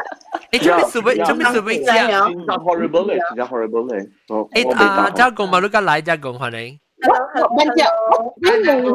[0.50, 4.08] 诶，做咩做咩做咩做咩真系 horrible 咧，真系 horrible 咧。
[4.26, 6.78] 诶啊，即系讲马路个来，即系讲翻你。
[7.06, 7.84] 我我问咗，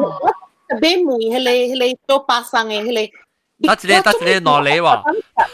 [0.00, 0.41] 我。
[0.80, 2.94] 俾梅迄个迄个做巴生嘅迄个。
[3.60, 5.02] 得一个得一个攞你喎。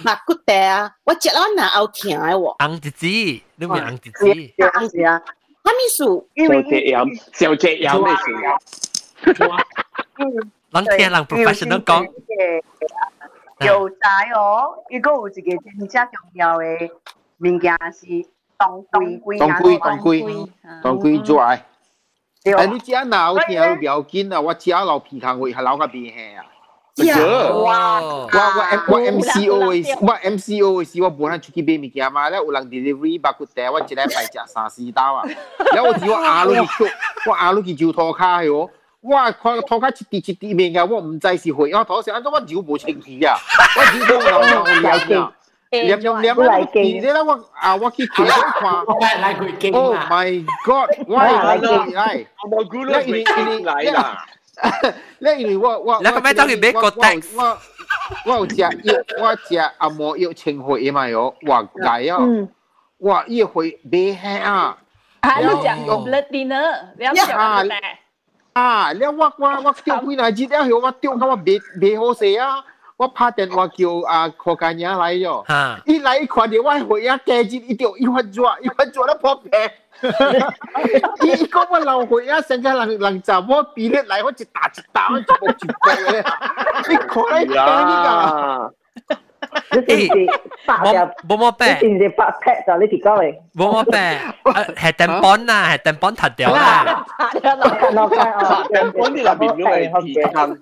[0.05, 2.59] 白骨地啊，我食咗哪有甜嘅喎。
[2.59, 4.25] 红子子，你咪红子子。
[4.27, 5.23] 红子啊。
[5.63, 6.29] 哈密树。
[6.37, 8.25] 小只饮，小只饮咩事？
[10.71, 12.07] 人听人 professional 讲。
[13.61, 13.97] 油仔
[14.37, 16.91] 哦，如果有一个真正重要嘅
[17.39, 19.39] 物件是当归龟。
[19.39, 20.49] 当归，当归，
[20.83, 21.23] 当归
[22.44, 26.46] 哎，你家我听都不要紧啊，我家老皮康会还老个变黑啊。
[27.64, 28.02] 哇！
[28.02, 29.56] 我我 M 我 MCO
[30.02, 35.24] 我 MCO 是我本来出去买物件嘛，咧有人 delivery 把佮带我一礼拜食三四刀啊，
[35.74, 36.84] 然后我只我阿鲁去，
[37.26, 43.34] 我阿鲁去就拖卡哟，我看拖卡一滴一滴面啊，我唔知是会，我头先安怎我尿无清气啊，
[43.78, 43.82] 我
[44.20, 45.34] 尿尿尿尿。
[45.72, 46.58] 念念念啊！
[46.74, 48.86] 你这让我啊，我去看一看。
[48.86, 50.90] 我来来鬼见 Oh my God！
[51.08, 53.24] 我来来，我咕噜你
[53.58, 54.26] 你来啦！
[55.20, 57.28] 那因为我我，那个麦当劳别个 thanks。
[57.38, 57.58] 我
[58.26, 58.70] 我有食药，
[59.22, 62.20] 我食阿摩药清血嘛哟，我解药，
[62.98, 64.76] 我一回别黑啊。
[65.20, 67.72] 啊，你食 blood dinner，你食乜嘢？
[68.54, 72.64] 啊，你我我我丢几耐子，你我丢到我别别好势啊！
[73.00, 75.46] 我拍電話叫啊柯佳妮來咗，
[75.86, 79.50] 伊來一看到我回家雞翅，伊就一發熱，一發熱得破皮。
[81.22, 86.22] 伊伊講我老回家成家人人查某比你來，我一打一打，我全部全部咧。
[86.90, 87.08] 你看
[87.48, 87.94] 你驚呢
[88.68, 88.76] 個？
[89.72, 90.14] 你是
[90.68, 91.96] 冇冇冇病？
[91.96, 93.24] 你是白劈咗呢條狗嚟？
[93.56, 93.96] 冇冇病？
[94.76, 97.06] 係燈板啦，係燈板塌掉啦。
[97.18, 97.66] 塌掉啦！
[98.70, 100.62] 燈板啲入邊都係鐵坑。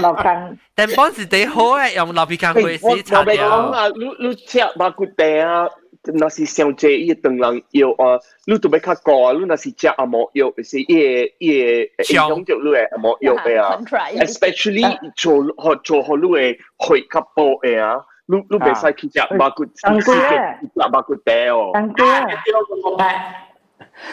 [0.00, 3.44] 落坑，但帮时地好诶，用老皮筋会死擦掉。
[3.46, 5.68] 我讲啊，你你食白骨地啊，
[6.14, 10.94] 那是上济伊当人药啊，你都要较高啊，你那是食阿毛药，是伊个
[11.38, 13.78] 伊个影响着你诶阿毛药嘅啊，
[14.24, 16.56] especially 做学做学你诶
[16.98, 18.04] 血较薄嘅啊。
[18.26, 19.80] 你你袂使去食白骨，食
[20.76, 21.72] 白骨地哦。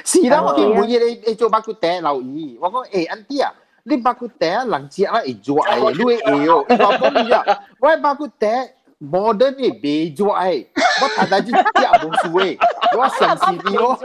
[0.04, 3.54] 是啦，我见每日你你做白骨地留意，我讲诶，安啲啊。
[3.84, 6.66] 你巴骨爹人食啦会做爱，你会会哦。
[6.68, 7.44] 我讲你啊，
[7.80, 10.66] 我巴骨爹 modern 嘅未做爱，
[11.02, 12.58] 我太太只食冇数诶，
[12.98, 13.98] 我神是啲咯。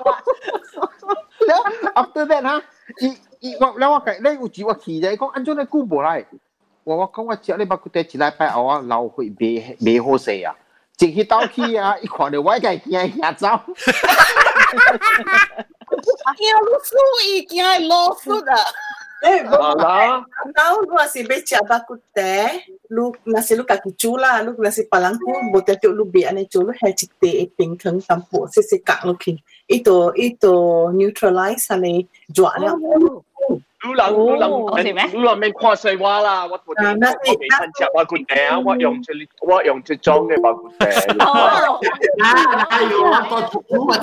[1.94, 2.62] after that 哈，
[3.00, 6.24] 伊伊我แล้ว我计，你有住我期就讲安怎你估无来？
[6.84, 10.54] 我我讲我食你巴骨爹一礼拜后啊，流血未未好势啊，
[10.96, 13.46] 直去到去啊，一看到我计惊吓走。
[15.88, 16.94] 惊老鼠，
[17.26, 18.54] 伊惊老鼠啊！
[18.54, 18.58] Eh,
[19.23, 20.21] Alah.
[20.53, 22.61] Tahu lu asyik becak baku teh,
[22.93, 26.69] lu nasi lu kaki cula, lu nasi palang tu, bote tu lu bi ane culu
[26.81, 29.41] hai cikte e ping keng tampu sisi kak lu kin.
[29.65, 30.53] Itu itu
[30.93, 32.69] neutralize ane jual le.
[33.84, 36.44] 你谂你谂你谂咩跨世话啦？
[36.46, 41.24] 我我我未趁食我罐顶，我用只我用只装嘅白罐顶。
[41.24, 41.80] 哦，
[42.22, 42.78] 啊，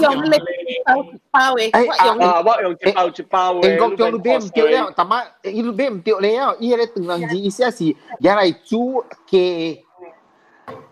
[0.02, 0.38] 用力
[1.32, 1.72] 包嘅，
[2.26, 3.72] 啊，我用只包只包嘅。
[3.72, 9.80] 英国将路边唔掉了，但系伊路边唔掉了，伊咧断人字意思系原来煮嘅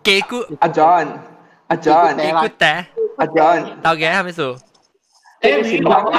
[0.02, 0.36] 鸡骨。
[0.60, 1.08] 阿 John，
[1.66, 2.84] 阿 John，鸡骨顶，
[3.18, 4.56] 阿 John，到嘅系咪数？
[5.42, 6.10] 这是白吗？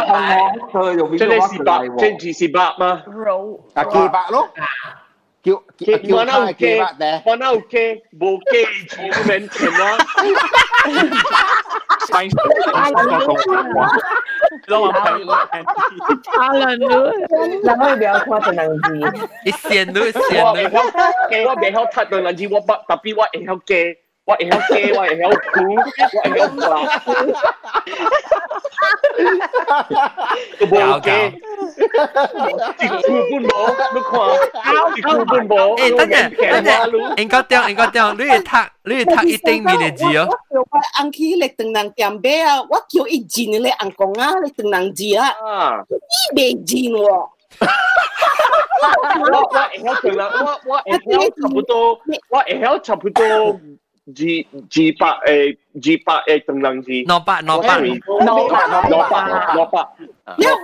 [0.71, 0.79] 这
[1.25, 3.03] 里是白，这只是白吗？
[3.73, 4.49] 啊，鸡白咯。
[5.41, 6.79] 叫叫我那有鸡，
[7.25, 9.97] 我那有鸡，无鸡钱都免钱啦。
[16.23, 17.13] 差人了，
[17.63, 18.87] 那我不要看成人字。
[19.45, 20.47] 一线都一线都。
[20.47, 20.53] 我
[21.55, 23.97] 未晓睇成人字，我不特别我会晓鸡。
[24.25, 26.69] 我会晓鸡，我会晓苦，我会晓辣。
[30.59, 31.33] 都冇嘅，
[31.79, 33.51] 一箍半冇，
[33.93, 34.13] 你看，
[34.95, 35.51] 一箍半冇。
[35.77, 38.51] 诶，等阵，等阵，应该点，应该点，你系读，
[38.85, 40.29] 你系读一定面嘅字哦。
[40.51, 40.63] 我
[40.99, 45.33] 按起你từng能点俾啊，我叫一字你按讲啊，你từng能字啊，
[45.89, 47.01] 你未字喎。
[47.01, 47.27] 我
[49.01, 49.15] 我
[49.49, 51.89] 会晓từng能，我我会晓差不多，
[52.29, 53.59] 我会晓差不多。
[54.12, 58.00] G G 八誒 G 八誒仲能字，諾八諾八諾
[58.50, 59.90] 八諾八諾八，
[60.36, 60.54] 因為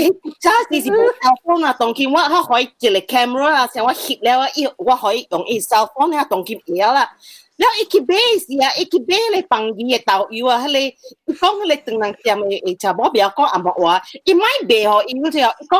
[0.00, 0.08] 你
[0.40, 7.08] 揸時時部 cell phone 啊，動見我我可以接嚟 camera 啊，成我翕咧我依我可以用依 cell phone 啊動見嘢啦，
[7.56, 10.90] 你一揭俾時啊，一揭俾你朋友嘅導遊啊，佢你
[11.34, 15.78] 講佢你仲能見咪誒查某表講阿莫話，伊咪俾我，伊就講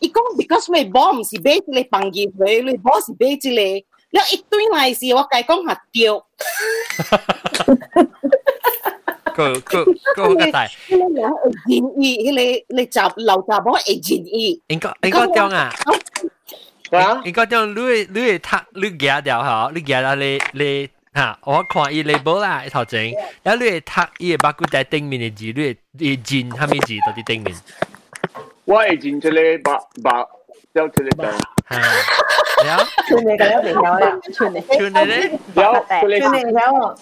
[0.00, 3.84] 伊講 because 咪 bomb 是俾你朋友，你 boss 俾你。
[4.12, 6.26] 你一堆壞事，我解講下掉。
[9.34, 9.84] 個個
[10.16, 10.66] 個好個大。
[10.88, 11.30] 你兩
[11.68, 14.60] 建議，你你集留集我係建議。
[14.66, 15.72] 應該應該點啊？
[16.90, 17.22] 啊？
[17.24, 17.74] 應該點？
[17.74, 23.12] 你你他你夾掉嚇，你夾到你你嚇，我看伊 label 啦，頭前，
[23.44, 25.76] 然後你他伊把古在頂面嘅字，你
[26.08, 27.56] 你建下面字到底頂面。
[28.64, 30.26] 我係建出嚟把把。
[30.73, 31.25] 有出嚟等。
[32.65, 32.71] 有。
[33.07, 34.61] 串你嘅一定有啦，串你。
[34.61, 35.39] 串你咧？
[35.55, 35.61] 有。
[35.87, 36.95] 串你有。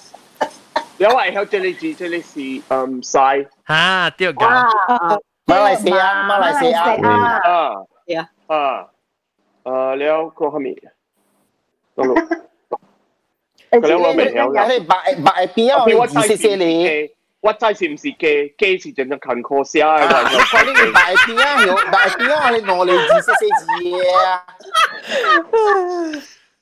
[0.98, 3.46] 有系有这里字，这里是嗯晒。
[3.66, 4.68] 啊，对㗎。
[5.46, 7.06] 马来西亚，马来西亚。
[7.08, 7.40] 啊。
[8.06, 8.30] 系啊。
[8.48, 8.88] 啊。
[9.64, 10.76] 诶，了个系咪？
[11.96, 14.86] 咁样我未有嘅。
[14.86, 17.10] 白白边啊，我意思系你。
[17.42, 19.98] 我知是唔是机机是真正近科写嘅，
[20.34, 23.66] 我看你个大片啊，有大片啊，你攞嚟字写写字
[24.24, 24.46] 啊。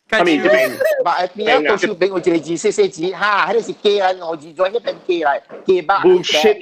[0.10, 0.72] 系咪这边？
[1.06, 6.00] 大片啊，到时俾我字字写写字，哈，喺度是机啊，我字再一边机嚟，机巴。
[6.04, 6.58] bullshit。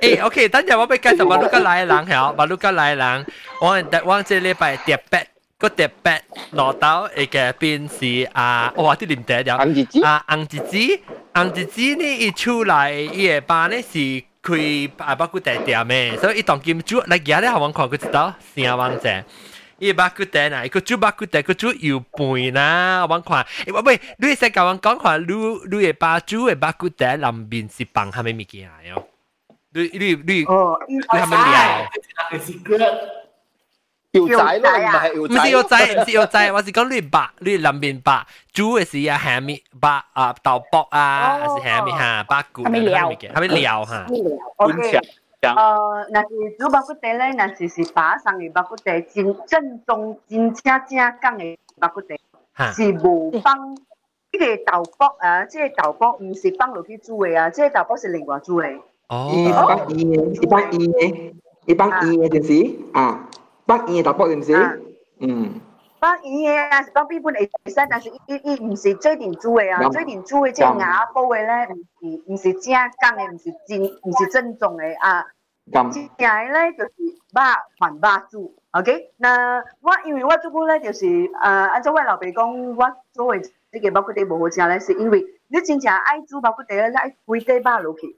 [0.00, 3.26] 诶，OK，等阵我俾介绍马路加来人系，马路加来人，
[3.60, 3.68] 我
[4.04, 5.24] 我这礼拜特别
[5.58, 6.20] 个特别
[6.54, 11.00] 攞到一个边是啊，哇啲连嗲咗，红姐姐啊红姐姐，
[11.34, 14.24] 红姐姐呢一出来，伊个班呢是。
[14.46, 19.24] 开啊巴古地店嘅，所以伊当今煮嚟嘢咧，我看佢知道成王者。
[19.78, 28.74] 伊巴古地啊，佢煮巴古地，佢煮油饭啦，我看，喂喂，你使甲我讲看，你你嘅巴煮嘅巴古地南边是放虾米物件啊？
[29.74, 31.90] 你你你哦，你系咪料？
[34.16, 44.06] 要仔咯，唔系唔是要仔，唔是要仔，我是讲你白，你南边白煮嘅是啊虾米白啊豆卜啊，还是虾米吓白骨，虾米料，虾米料吓。
[44.56, 45.00] OK。
[45.42, 52.14] 呃，若是煮白骨地咧，若是是巴生嘅白骨地，真正宗真正正港嘅白骨地，
[52.74, 58.78] 是无放呢个豆卜啊，即系豆卜唔是放落去煮嘅啊，即系豆卜是另外煮嘅。
[59.08, 61.34] 哦，伊放盐嘅，伊放盐嘅，
[61.66, 62.52] 伊放盐嘅就是
[62.92, 63.28] 啊，
[63.67, 64.81] 放鹽嘅豆卜就是，
[65.19, 65.61] 嗯。
[65.99, 75.25] 放鹽嘅啊，是放邊本會使，但是伊伊唔是最定煮嘅啊，最定煮嘅即係瓦煲嘅咧，唔是唔是正港嘅，唔是正唔是正宗嘅啊。
[75.71, 76.91] 咁正嘅咧就是
[77.33, 77.41] 肉
[77.79, 79.11] 還肉煮，OK？
[79.17, 88.17] 那我因为我做過咧就是誒，按照我老爸讲，我做嘅呢个包骨地無好食咧，是因为你真正爱煮包骨地咧，你愛規塊肉落去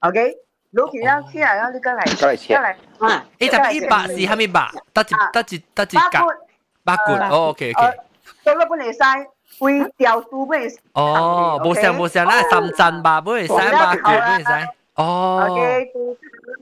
[0.00, 0.36] ，OK？
[0.73, 4.69] 落去了起来了，你过来，过来切，来，啊，诶，特别一百是虾米百？
[4.93, 6.35] 得一得一得一格。
[6.83, 7.97] 八骨，哦，OK OK。
[8.43, 9.27] 到咗本嚟晒，
[9.59, 10.77] 会掉数本嚟。
[10.93, 14.67] 哦，冇上冇上，嗱深圳吧，本嚟晒八骨本嚟晒。
[14.95, 15.47] 哦。
[15.49, 16.17] OK，杜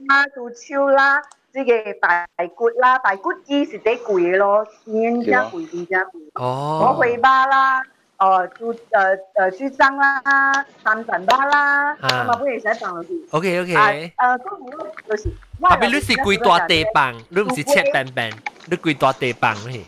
[0.08, 1.20] 啦，杜超啦，
[1.52, 6.10] 即系大骨啦，大骨鸡是啲贵嘅咯，真正贵，真正贵。
[6.34, 6.88] 哦。
[6.88, 7.82] 我会巴啦，
[8.18, 13.10] 哦，猪诶诶猪踭啦，三层巴啦，咁啊本嚟使放落去。
[13.30, 13.72] OK OK。
[13.74, 14.38] 诶，嗰
[14.76, 15.30] 个就是。
[15.60, 18.32] 特别你是贵大地棒，你唔是切饼饼，
[18.70, 19.82] 你贵大地棒咧。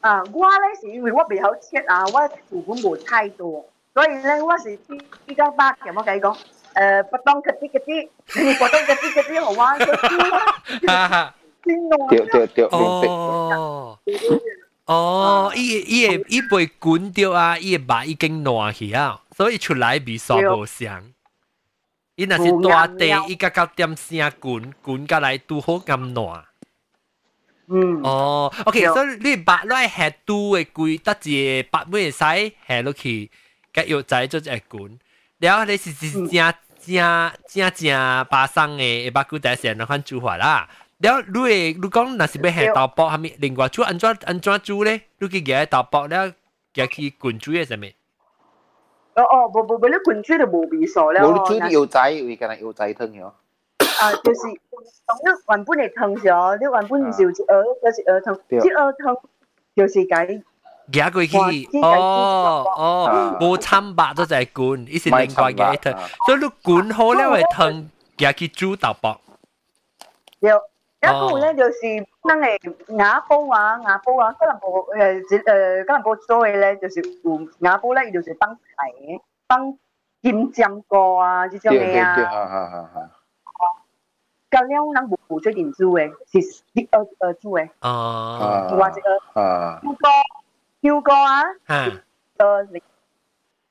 [0.00, 4.76] 啊，我咧是因为我未好切啊，我厨本冇太多，所以咧我是
[5.24, 6.36] 比较巴嘅，我计讲，
[6.74, 8.08] 诶不当嗰啲嗰啲，
[8.44, 11.34] 你不当嗰啲嗰啲好玩嗰啲啦，
[11.64, 12.06] 先弄。
[12.08, 13.98] 对对对，哦。
[14.90, 21.12] 哦，伊伊个伊被滚掉啊，伊个肉已经烂去啊，所以出来味素无香。
[22.14, 26.42] 伊若是大地，伊甲到点声滚滚甲来拄好咁烂。
[27.66, 28.00] 嗯。
[28.02, 33.30] 哦，OK，所以你白攞下肚嘅攰，得只白妹使下落去，
[33.74, 34.98] 甲药仔做只滚。
[35.38, 40.68] 然后你是是正正正正巴生嘅，白骨第时人看煮法啦。
[40.68, 40.79] 然
[41.14, 45.02] 后你诶，你讲若是要下豆卜，系咪另外煮安怎安怎煮咧？
[45.18, 46.32] 你去夹豆卜了，
[46.72, 47.94] 夹去滚煮嘅系咪？
[49.14, 51.26] 哦哦，无无无，你滚煮就无味素了。
[51.26, 53.24] 无你煮啲药仔，会跟人药仔汤咗。
[53.26, 56.24] 啊，就是同你原本嘅汤时
[56.58, 59.20] 你原本是有一鹅，就是鹅汤，即鹅汤
[59.74, 60.42] 就是解。
[60.92, 61.36] 夹过去，
[61.82, 65.96] 哦哦，无参白都就系滚，伊是另外嘅汤，
[66.26, 67.84] 所以你滚好了嘅汤
[68.16, 69.18] 夹去煮豆卜。
[70.40, 70.60] 有，
[71.02, 71.78] 一个咧就是
[72.24, 72.58] 咱嘅
[72.96, 79.78] 瓦煲啊，瓦煲啊，可能部诶诶，可能部做嘅咧就是有瓦煲咧，伊就是放菜嘅，放
[80.22, 82.14] 金针菇啊，这种嘅啊。
[82.16, 83.10] 对对对，哈哈哈哈。
[84.48, 87.68] 咁样咱无最定煮嘅，是啲呃呃煮嘅。
[87.82, 88.68] 哦。
[88.70, 89.00] 或者
[89.34, 89.80] 啊。
[89.82, 90.00] 香菇，
[90.82, 91.42] 香菇啊。
[91.68, 92.02] 吓。
[92.38, 92.62] 呃，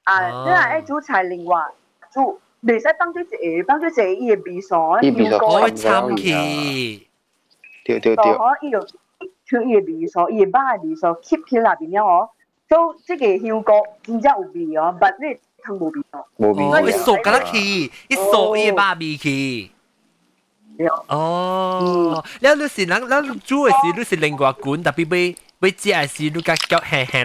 [0.03, 1.65] 啊，你系爱煮菜另外
[2.11, 4.69] 煮，唔使放啲只，放啲只伊嘅味素，
[5.01, 5.45] 香菇。
[5.45, 7.08] 我会参去。
[7.83, 8.23] 对对对。
[8.23, 8.79] 可伊就
[9.49, 12.29] 像伊嘅味素，伊嘅肉嘅味素 keep 起来边样哦，
[12.67, 13.71] 所以即个香菇
[14.03, 15.25] 真正有味哦，但你
[15.63, 16.25] 汤无味哦。
[16.38, 16.89] 无味。
[16.89, 17.57] 伊熟㗎啦去，
[18.09, 19.71] 伊熟伊嘅肉味去。
[21.07, 25.13] 哦，แล้วลูสิแล้วแล้วจูเอสิลูสิลิงกว่ากุนแต่พี่ไป
[25.59, 27.21] ไปเจียสิลูกก็แห่แห่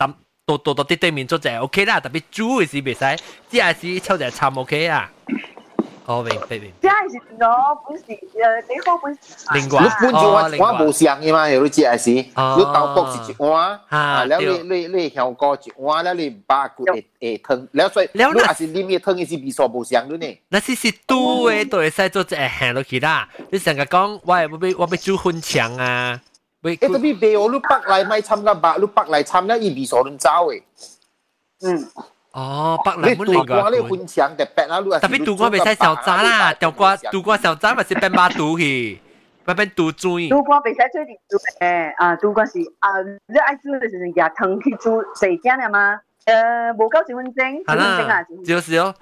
[0.00, 3.02] ตำตัวตัวตัวที่เต็ม面做就 OK 啦，特别煮嘅时未使，
[3.50, 5.10] 只系是抽就参 OK 啊。
[6.06, 6.72] 哦，明白明。
[6.80, 8.14] 即系是我本时诶，
[8.68, 9.18] 你好本
[9.54, 20.38] 另外，你本住我我无上嘅嘛，有你只系是，你豆卜是一碗，啊，แล้ว你你你香菇一碗，แล้ว你八骨会会汤，แล้ว所以你还是里面汤嘅是味素无上咗呢。
[20.48, 23.28] 那是是煮嘅，都会使做一行落去啦。
[23.50, 26.20] 你成日讲我系我要我要煮粉肠啊。
[26.62, 30.62] 诶，特别白哦，你北来咪参个白，你北来参了，伊味素乱走诶。
[31.62, 31.90] 嗯。
[32.33, 33.69] 哦，北南门嚟噶。
[33.69, 39.01] 你分享特别啦，你特别杜瓜未使小渣啦，杜瓜杜瓜小渣咪是变巴杜去，
[39.45, 40.29] 变变杜追。
[40.29, 42.89] 杜瓜未使追地煮诶，啊，杜瓜是啊，
[43.27, 48.95] 你爱煮就是廿汤去煮四件啊嘛，诶，无够一分钟，一分钟啊，就是哦。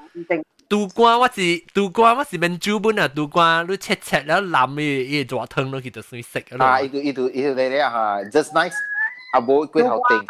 [0.68, 1.42] 杜瓜我是
[1.74, 6.64] 杜瓜我是免煮本啊，杜瓜你切切了淋伊伊做汤落去就算食咯。
[6.66, 8.74] 啊，伊度伊度伊度嚟咧哈，just nice，
[9.34, 10.26] 啊无骨头顶。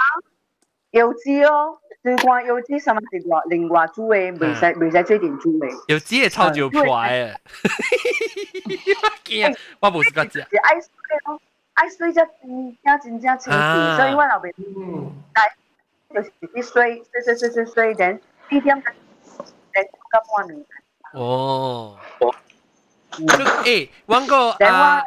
[0.91, 1.77] 有汁哦。
[2.02, 5.68] 就看有啲什么是外另外煮嘅，未使未使最点煮嘅。
[5.88, 7.36] 有啲系臭椒排啊！
[9.24, 10.40] 惊，我冇试过食。
[10.40, 10.90] 爱水
[11.24, 11.40] 咯，
[11.74, 12.28] 爱水只真
[12.82, 14.52] 正真正清气，所以我后边
[15.32, 15.48] 但
[16.10, 18.12] 就是啲水水水水水水，等
[18.50, 20.66] 呢点诶个半年。
[21.14, 21.96] 哦。
[23.12, 25.02] 诶，揾个啊，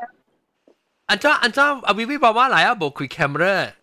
[1.05, 3.73] 安怎安怎阿 V V 爸爸来啊，冇开 camera。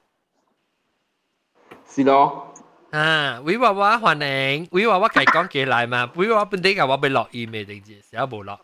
[1.88, 2.47] 是咯。
[2.90, 4.14] 啊，威娃娃欢
[4.56, 6.10] 迎，威娃娃系讲几嚟嘛？
[6.16, 8.58] 威娃娃本地嘅话俾落 email 定住，成日冇落。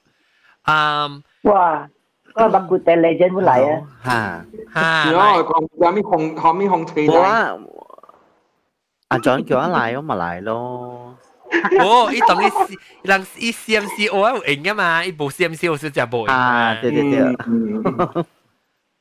[0.66, 1.89] 嗯，哇，
[2.35, 4.45] 个白骨地嚟真会嚟啊！
[4.75, 7.61] 吓吓，然后讲有咩红后面红吹嚟？
[9.09, 11.16] 阿 John 叫我嚟，我咪嚟咯。
[11.81, 12.49] 哦，伊当伊
[13.09, 16.23] 人伊 CMC 我有赢噶嘛，伊部 CMC 我是只部。
[16.25, 17.18] 啊，对对对。
[17.18, 17.35] 了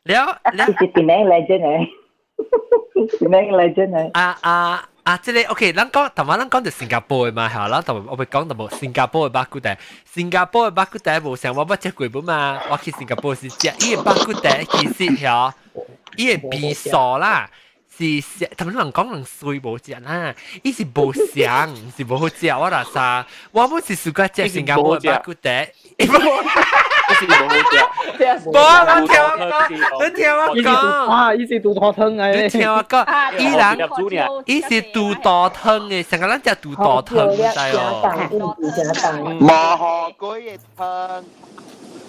[0.05, 1.88] 了，是边个嚟真系？
[3.20, 4.09] 边个嚟真系？
[4.13, 4.89] 啊啊！
[5.03, 9.76] 啊，即系 OK，咱讲头先咱讲就新加坡嘅嘛，系啦，同我咪讲到冇新加坡嘅巴古地，
[10.13, 15.53] 新加坡嘅巴古地冇成我不食过本嘛，我去新加坡是食，伊个巴古地其实系，
[16.17, 17.49] 伊个味素啦，
[17.97, 25.49] 是食，頭先人講人水冇食啦，伊是冇香， 是冇好食我啦啥，我冇是暑假食新加坡嘅巴古地。
[26.01, 26.49] 是冇好食。
[28.51, 28.99] 冇 啊！
[29.01, 29.45] 你聽我講，
[30.05, 30.68] 你聽我講。
[31.11, 32.42] 啊，伊是杜多湯嘅。
[32.42, 33.07] 你聽我講，
[33.38, 33.78] 伊人
[34.47, 37.42] 伊是杜多湯嘅，成個人食杜多湯，唔知
[37.76, 38.16] 哦。
[39.40, 41.22] 麻河龜嘅湯。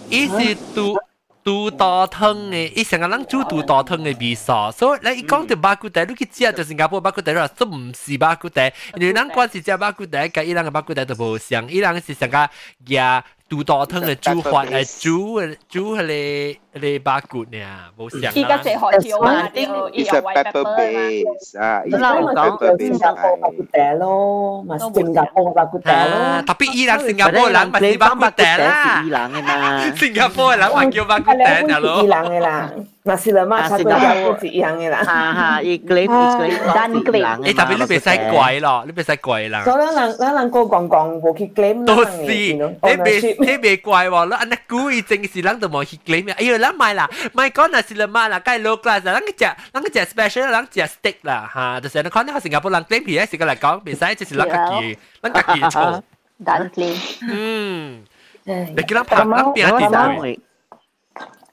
[0.10, 0.98] 伊是杜。
[1.45, 12.49] 杜多汤嘅，伊成个人煮杜多汤嘅味素，所以你讲到巴古地，你去食就新加坡巴古地啦，都唔是巴古地，因为咱关是食巴古地，甲伊人嘅巴古地都无相，伊人是成个
[12.87, 13.23] 嘢。
[13.51, 17.59] 杜多汤嘅煮法系煮煮系你 你巴骨呢，
[17.99, 18.31] 冇想啦。
[18.35, 26.43] 而家食海条啊，啲伊有 pepper base 啊，伊讲讲新加坡巴骨地咯，咪新加坡巴骨地咯。
[26.47, 29.95] 特别伊人新加坡人咪是巴骨地啦，伊人嘅嘛。
[29.97, 32.03] 新加坡人咪叫巴骨地啊咯。
[32.03, 32.71] 伊人嘅啦。
[33.03, 33.93] 那是啦嘛，差不多
[34.39, 35.03] 是一样嘅啦。
[35.03, 37.25] 哈哈，伊 clip 伊 clip 单 clip。
[37.43, 39.65] 诶，特别你别使贵咯，你别使贵啦。
[39.65, 56.03] 所以咱人咱人个讲讲无去 claim 都是，你别你别贵喎，你安尼故意正是人都冇去 claim 哎呦， 咱买啦，买讲那是啦嘛啦，该 low class 啦，咱个食，咱个食 special，咱食 steak 啦，吓，就是你看你新加坡人 claim 皮，是个嚟讲，别使就是咱家己，咱家己做。
[56.45, 56.97] 单 claim。
[57.31, 58.05] 嗯。
[58.45, 60.39] 你叫咱拍，咱边一啲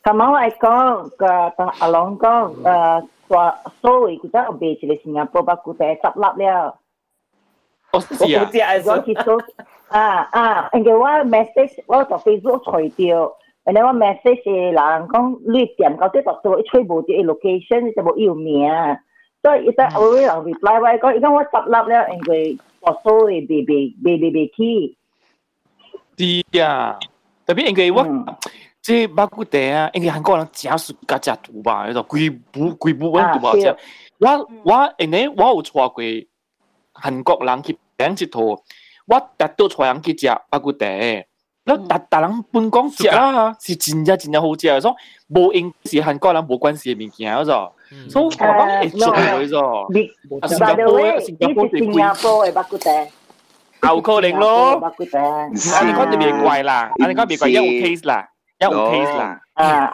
[0.03, 1.25] 咁我系讲个
[1.79, 6.79] 阿龙讲诶话所谓佢真系别住嚟新加坡，不过佢执笠了。
[7.91, 9.37] 我知啊，我去做
[9.89, 13.33] 啊啊，因为我 message 我就 Facebook 除掉，
[13.63, 14.73] 然后我 message 人
[15.07, 18.69] 讲你点到啲度做吹无啲 location 就冇要名，
[19.43, 24.97] 所以一得我会人 reply 我讲，而家我执笠了，因为我所谓别别别别别去。
[26.53, 26.97] 是啊，
[27.45, 28.05] 特别因为我。
[28.79, 33.75] 即巴古地啊，因为韩国人真是加食毒吧，迄个规部规部揾毒啊食。
[34.19, 36.03] 我我因为我有带过
[36.93, 40.85] 韩国人去两一趟，我特都带人去食巴古地，
[41.65, 44.93] 那特特人本讲食啦，是真正真正好食，所以
[45.39, 47.71] 无因是韩国人无关系嘅物件，嗰种。
[48.09, 50.49] 所以我讲会做嗰种。
[50.49, 52.89] 新加坡新加坡新加坡嘅巴古地。
[53.83, 58.27] 有可能咯，啊你讲就别怪啦，啊你讲别怪有 case 啦。
[58.61, 59.39] 有 case 啦，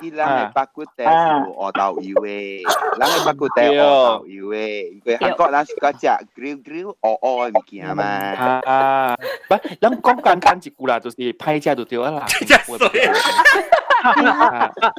[0.01, 2.63] 啲人系北骨地是我豆油嘅，
[2.97, 8.03] 人系北骨地我豆油嘅，佢韩国人是嗰只 grill grill 鹅鹅嘅物件嘛。
[8.05, 9.17] 啊，
[9.49, 12.25] 不，人讲简单一句啦，就是派价就对啦。
[12.47, 12.77] 真衰。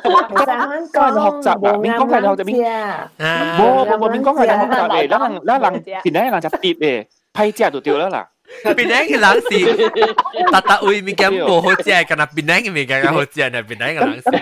[0.05, 3.11] 讲学习啦，免讲系学习免。
[3.19, 8.29] 冇冇冇免讲系学习嘅，咱人咱人边咧人就跌嘅，派价就对啦啦。
[8.76, 9.64] Penang lang si
[10.52, 13.95] tata ui mi gam bo ho chia kana Penang mi gam ho chia na Penang
[13.95, 14.38] lang si.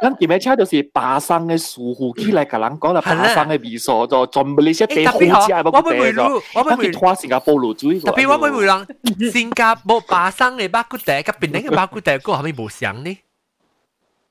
[0.00, 2.78] Kan ki mai cha do si ba sang de su hu ki lai ka lang
[2.80, 5.70] ko la ba sang de bi so do chon beli se te ho chia ba
[5.70, 6.16] ko de.
[6.56, 8.00] Wa ba mi thua Singapore lu zui.
[8.00, 8.82] Tapi wa ba mi lang
[9.30, 12.56] Singapore ba sang de ba ku de ka Penang ba ku de ko ha mi
[12.56, 13.27] bo xiang ni.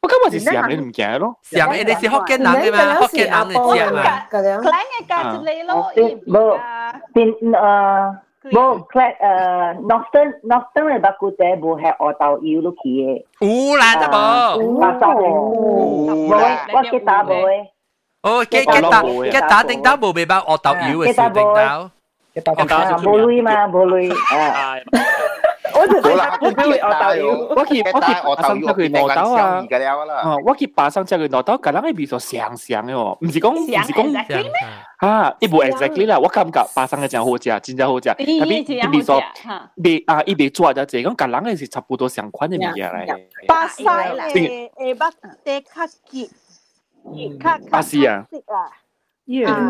[0.07, 2.95] 我今日是上你唔记得咯，上你你是福建人嘅嘛？
[3.01, 4.03] 福建人嘅知嘛？
[4.31, 5.93] 可能嘅价值你咯，
[6.27, 6.59] 冇
[7.15, 8.17] 变诶
[8.51, 9.21] 冇 clad 诶
[9.87, 13.25] Northern Northern 嘅巴古地冇系我到要都去嘅。
[13.41, 14.81] 乌兰得冇？
[14.81, 15.25] 巴沙冇，
[16.75, 17.47] 我吉打冇。
[18.23, 21.89] 哦，吉吉打吉打定打冇未包我到要嘅事定打。
[22.99, 24.75] 冇累嘛，冇累啊。
[25.80, 26.02] 我就
[26.42, 27.14] 我叫我导，
[27.50, 29.62] 我可我可我把上叫佢挪刀啊，
[30.46, 33.84] 我可巴把上佢挪刀，咁样嘅味较想想嘅，唔是讲唔是讲
[34.98, 38.16] 啊，一部 exactly 啦，我感觉巴上嘅真好食，真真好食，特
[38.46, 38.64] 别
[39.76, 43.22] 一，啊一比做就这样，咁样嘅是差不多相款嘅物件嚟。
[43.48, 44.70] 巴西嘅，
[47.38, 47.82] 卡，卡卡卡
[49.46, 49.68] 啊，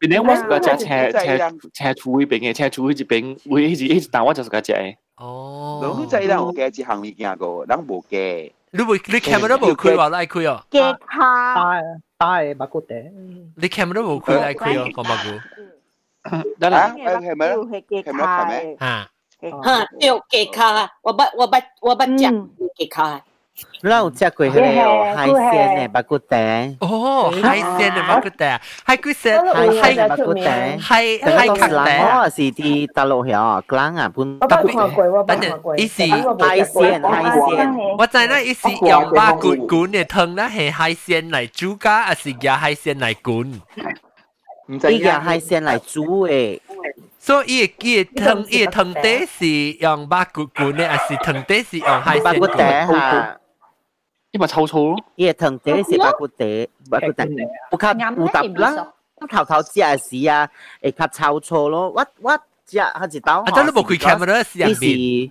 [0.00, 1.36] 边啲我是个食车车
[1.72, 4.96] 车厨嗰边嘅，车厨嗰边会一直一直打我就是个食嘅。
[5.16, 8.50] 哦，你真系我嘅一行物件个，人无嘅。
[8.74, 10.62] 你会你 camera 冇开话拉开哦？
[10.70, 11.80] 嘅卡大
[12.16, 12.94] 大嘅白骨地。
[13.56, 16.50] 你 camera 冇开拉开哦，个白骨。
[16.58, 17.54] 得啦，系咪？
[17.54, 18.12] 系咪？
[18.12, 18.12] 系
[18.48, 18.76] 咪？
[18.86, 19.08] 啊。
[19.42, 22.08] 吓，要嘅卡，我不我不我不食
[22.78, 23.20] 嘅卡。
[23.81, 26.75] 那有食过迄个海鲜的八骨蛋？
[26.79, 32.19] 哦，海鲜的八骨蛋，海骨鲜，海鲜八骨蛋，海海骨蛋。
[32.23, 35.77] 我是伫大陆遐，讲啊，本我不看过，我不看过。
[35.77, 36.03] 伊是
[36.39, 37.75] 海鲜，海鲜。
[37.97, 43.61] 我知那伊是用八骨滚的汤，那是海鲜来煮噶，还是加海鲜来滚？
[44.89, 46.61] 伊加海鲜来煮诶。
[47.19, 49.45] 所以伊个汤伊个汤底是
[49.79, 52.33] 用八骨滚的，还是汤底是用海鲜滚？
[52.33, 53.37] 八骨蛋哈。
[54.32, 54.96] 因为臭臭咯。
[55.16, 57.26] 伊个藤地是白骨地，白骨地，
[57.70, 58.88] 有较有搭啦。
[59.30, 59.80] 头头食
[60.10, 60.48] 时啊，
[60.82, 61.90] 会较臭臭咯。
[61.94, 62.32] 我我
[62.66, 63.40] 食下一刀。
[63.40, 65.30] 啊，真系冇开 camera 时入边。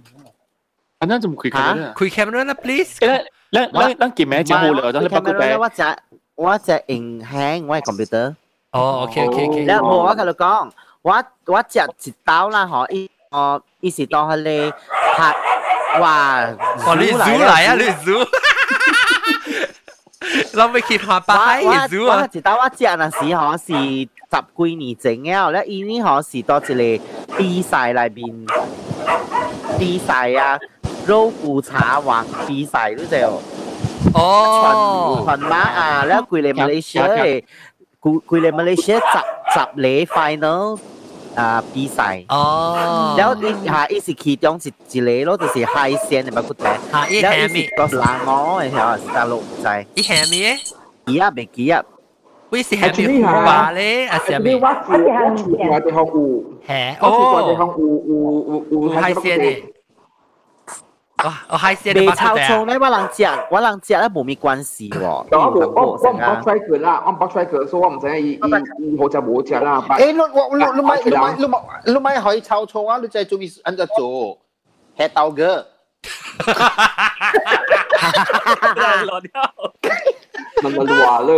[1.00, 1.94] 啊，那怎么开 camera？
[1.94, 3.00] 开 camera 啦，please。
[3.00, 4.94] 诶，咱咱咱见咩节目了？
[4.94, 5.58] 咱白骨地。
[5.60, 5.98] 我食
[6.36, 8.36] 我食影响我系 computer。
[8.72, 9.66] 哦，OK OK OK。
[9.66, 10.70] 然后我同你讲，
[11.02, 14.72] 我我食一刀啦，嗬，伊哦，伊是当佢哋
[15.18, 15.36] 拍
[16.00, 16.44] 哇，
[16.86, 18.20] 哦，你煮嚟啊，你煮。
[20.56, 21.32] เราไม่คิดว่าไป
[21.94, 23.70] รู้ว่าจิตว่าเจ้าน่ะสิหอ是
[24.32, 26.74] 十几年前了，咧伊呢好是到一个
[27.38, 27.40] 比
[27.70, 28.20] 赛里边
[29.80, 30.10] 比赛
[30.40, 30.60] 啊，
[31.08, 33.42] 肉骨茶王比赛你知哦？
[34.14, 37.44] 哦，全全马啊，咧佢哋马来西亚嘅，
[38.02, 39.18] 佢佢哋马来西亚十
[39.54, 40.80] 十嚟 final。
[41.36, 47.70] 啊比赛哦，然后你下一时其中一一个咯，就是海鲜嘅乜骨头，吓一系咪？
[47.78, 50.60] 个冷鹅嘅系是大陆仔，一系咪？
[51.08, 51.84] 几啊未几啊？
[52.52, 54.08] 会是系咪虎爸咧？
[54.08, 54.56] 啊是咪？
[54.56, 59.64] 我我我哋学湖，系哦，我哋学湖湖湖湖海鲜嘅。
[61.24, 61.34] 哇！
[61.50, 65.00] 我海鲜未炒醋咧，我人食，我人食咧冇咩关系喎。
[65.04, 65.38] 我我
[65.76, 69.80] 我我唔北出佢啦，我唔北出佢，所以我唔知伊伊伊好食冇食啦。
[69.88, 72.98] 诶，你我你你咪你咪你咪你咪可以炒醋啊！
[72.98, 74.40] 你在做咩按照做？
[74.98, 75.66] 系豆嘅。
[80.64, 81.34] 问人话啦，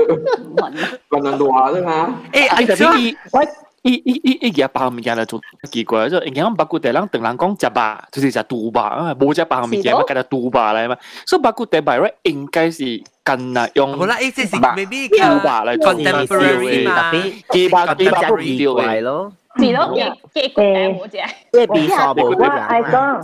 [1.10, 2.40] 问人话啦吓。
[2.40, 3.48] 诶，你特别喂。
[3.84, 10.96] 伊伊伊伊嘢白物件嚟做奇怪，即系人讲白骨地人同人讲食吧，就是食杜吧啊，冇食白物件，乜叫做杜吧嚟嘛？
[11.28, 13.98] 所以白骨地白咧应该是近啊用。
[13.98, 17.12] 好啦，意思是 maybe 杜吧嚟 contemporary 嘛，
[17.52, 19.34] 几百几百骨掉嚟咯。
[19.58, 19.94] 系咯，
[20.34, 21.20] 几几骨地冇啫。
[21.52, 23.18] 即系变傻冇我系讲，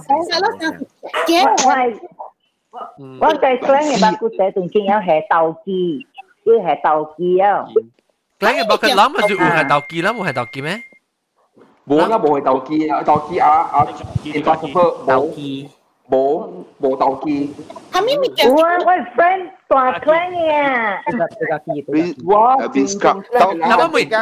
[1.65, 1.97] 我系
[3.21, 6.05] 我计 plan 嘅白骨地仲见有系豆机，
[6.43, 7.65] 要系豆机啊。
[8.39, 10.79] Lagi bakal lama tu uhat tauki lah, uhat tauki meh?
[11.89, 13.87] 冇啦，冇系斗机啊，斗机啊啊，
[14.23, 15.67] impossible 斗机，
[16.07, 16.47] 冇
[16.79, 17.51] 冇斗机。
[17.91, 18.47] 系咪咪叫？
[18.53, 20.53] 我我 friend 大 clan 嘅。
[22.29, 24.15] 哇，Vinska，那我咪，等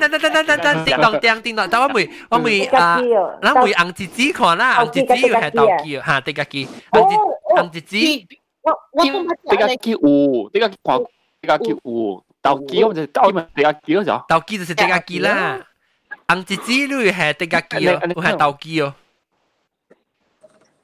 [0.00, 3.00] 等等等等等，叮当叮叮当，但我咪我咪啊，
[3.40, 7.14] 那咪红子子看啦，红子子要系斗机，吓，啲个机，红子
[7.54, 7.96] 红子子，
[8.62, 9.34] 我我都唔知。
[9.46, 9.98] 啲个机有，
[10.50, 10.98] 啲个看，
[11.40, 12.24] 啲个机有。
[12.42, 15.58] 豆机我就豆咪地价机咯就，豆机就是地价机啦，
[16.26, 18.94] 红子子你系地价机咯，我系豆机哦。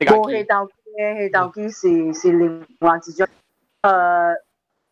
[0.01, 3.27] 冇系豆机嘅，系豆机是是另外一种，
[3.83, 4.35] 诶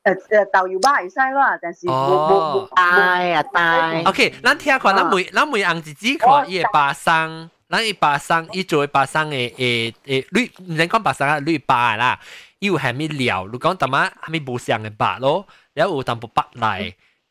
[0.04, 4.02] 诶诶豆油巴系西啦，但是冇冇冇大啊大。
[4.10, 12.18] OK，咱听看，咱每咱每红子子看伊个巴桑，咱伊巴桑伊做巴桑嘅诶诶，你唔使讲巴桑啊，你巴啦，
[12.58, 13.48] 伊有系咪料？
[13.50, 15.46] 你讲特么系咪无相嘅巴咯？
[15.76, 16.66] แล้วอูตามปุปักไหล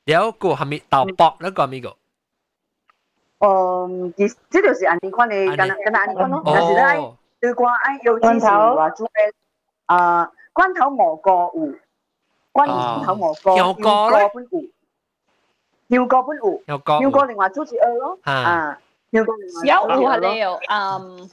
[0.08, 1.88] แล้วกูทำมีเตาปอกแล้วก็มี个。
[3.40, 4.20] 嗯，其
[4.50, 6.42] 这就是按你看的，跟跟按你看咯。
[6.44, 6.82] 但是咧，
[7.40, 9.32] 对关爱有之前话做嘅，
[9.86, 11.76] 啊，罐头蘑菇有，
[12.52, 12.68] 罐
[13.04, 18.80] 头蘑菇，香菇咧，本有，香菇本有，香菇，香菇另外做一二咯，啊，
[19.12, 19.58] 香菇另外。
[19.68, 21.30] 有有系你有，嗯，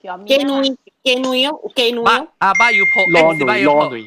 [0.00, 0.38] 叫咩？
[0.38, 2.28] 鸡女鸡女哦，鸡女哦。
[2.38, 4.06] 啊，把要破，攞女攞女。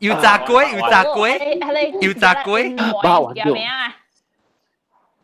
[0.00, 3.96] 要炸龟，要炸龟，要炸龟，包云叫咩啊？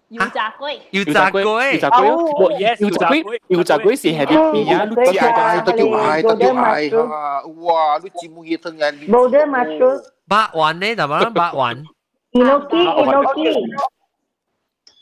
[0.08, 4.84] 油炸龟，油炸龟，油炸龟，我 yes，油炸龟，油炸龟是系啲边啊？
[4.84, 5.60] 你知啊？
[5.62, 7.42] 都叫嗌，都叫嗌啊！
[7.42, 7.98] 哇！
[8.00, 10.94] 你节目嘢听人，冇得 mushroom，八环呢？
[10.94, 11.84] 就乜八环？
[12.32, 13.76] inoki，inoki，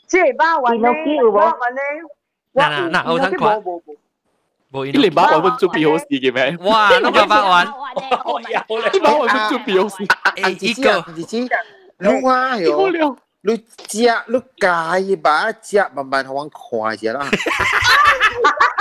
[0.07, 0.87] 即系八环呢？
[1.31, 1.81] 八环呢？
[2.55, 3.81] 嗱嗱嗱，我睇过。
[4.71, 6.57] 冇呢年把我们做比好事嘅咩？
[6.67, 6.89] 哇！
[6.99, 7.65] 呢个八环，
[8.51, 9.95] 有咧，把我们做比好事。
[10.05, 11.37] 诶，一个，你知，
[11.99, 13.15] 你话哟。
[13.47, 17.23] 你食你介把食慢慢互阮看者啦。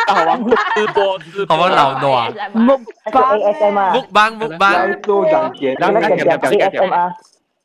[0.09, 0.43] 互阮
[0.75, 2.51] 直播直播，互阮流暖。
[2.55, 2.81] 目
[3.13, 3.93] 光 ASMR。
[3.93, 5.01] 目光目光。
[5.03, 6.91] 多人见，咱咱点点点点点，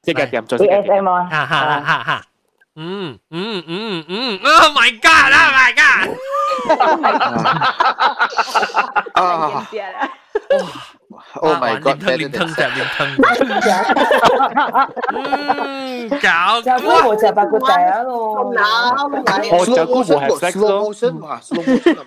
[0.04, 0.84] 这个点做这个点。
[0.84, 1.30] ASMR。
[1.30, 2.22] 哈哈哈哈。
[2.77, 4.41] Mm, mm, mm, mm.
[4.43, 5.31] Oh my god!
[5.33, 6.19] Oh my god!
[6.81, 7.71] oh my god.
[9.17, 9.71] Ah.
[10.51, 10.91] oh.
[11.34, 11.98] my god！
[12.18, 13.10] 面吞只面吞。
[15.10, 18.54] 嗯，搞就估我就八个仔啊咯。
[19.52, 20.70] 我就估我系 sex 咯。
[20.70, 22.04] slow motion 嘛，slow motion 啊！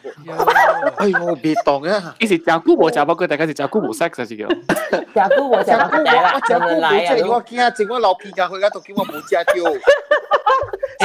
[0.98, 2.14] 哎呦，别当啊！
[2.20, 4.46] 其实就估我就八个，大家是就估我 sex 啊，是叫。
[4.48, 6.32] 就估我就八个仔啦。
[6.34, 9.44] 我就估冇即系我惊，整我老片架佢而家都叫我冇食掉。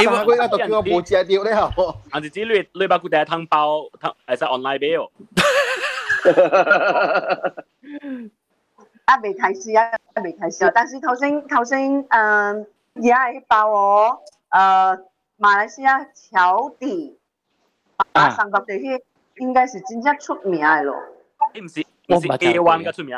[0.04, 1.94] 诶，我而家都叫我冇食掉咧，嗬。
[2.10, 5.10] 啊，就知你你把佢第一汤包，汤系使 online 俾我。
[9.04, 9.90] 啊，未提示啊，
[10.22, 10.70] 未提示啊！
[10.74, 12.08] 但是头先头先诶，
[12.96, 15.00] 而家系爆我诶
[15.38, 17.18] 马来西亚桥底
[18.12, 19.02] 啊三角地区
[19.36, 20.94] 应该是真正出名嘅咯。
[21.54, 23.16] 唔是，我唔系 A one 嘅出名。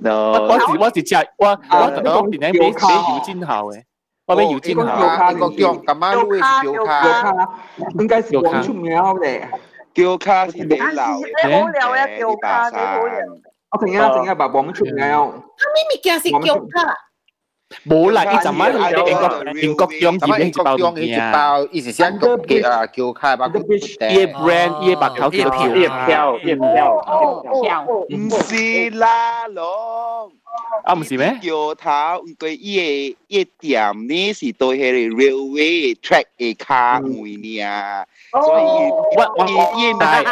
[0.00, 3.82] no，我是我是只我我特别讲边咧俾俾姚金豪嘅，
[4.26, 4.84] 我俾姚金豪。
[4.84, 7.48] 呢个叫咁啱都系叫卡，
[7.98, 9.48] 应该是广出名嘅。
[9.93, 12.73] 叫卡是得老的，哎，一百三。
[13.71, 15.33] 我怎样怎样把我们出名哦？
[15.57, 16.95] 他咪咪讲是叫卡。
[17.87, 26.65] 冇啦，一阵乜啲英国英国疆嘅一包嘢啊，一时先读嘅啊，叫开把嗰啲嘢，brand 嘢把头条条，叶飘叶飘
[27.63, 30.31] 飘，唔是啦，龙。
[30.83, 31.39] 啊唔是咩？
[31.41, 31.89] 桥头
[32.23, 38.63] 唔对，叶叶点呢是到系 railway track 嘅卡位呢啊，所以
[39.15, 39.45] 我我
[39.79, 40.23] 叶奶，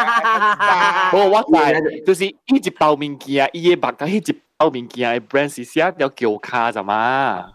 [1.13, 1.73] 我我奶
[2.05, 4.35] 就是一直包面嘅啊，叶把头一直。
[4.66, 7.46] 物件嘅 brand 是写了叫卡咋嘛？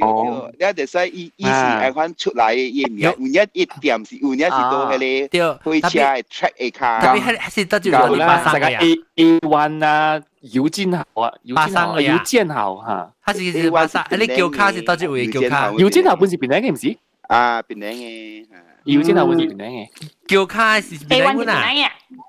[0.00, 10.22] 哦，你就使伊伊是爱款出来嘅嘢名，有一一店是有一是到迄个飞车嘅 track 嘅卡，特别系系得住有八三个 A A one 啊，
[10.52, 16.96] 姚建豪啊，姚建豪，姚建豪吓，他是是八三，你叫卡是得住会叫卡，姚建豪本是边个嘅唔是？
[17.22, 18.46] 啊，边个嘅？
[18.84, 19.88] 姚建豪本是边个嘅？
[20.28, 21.60] 叫卡是边个啊？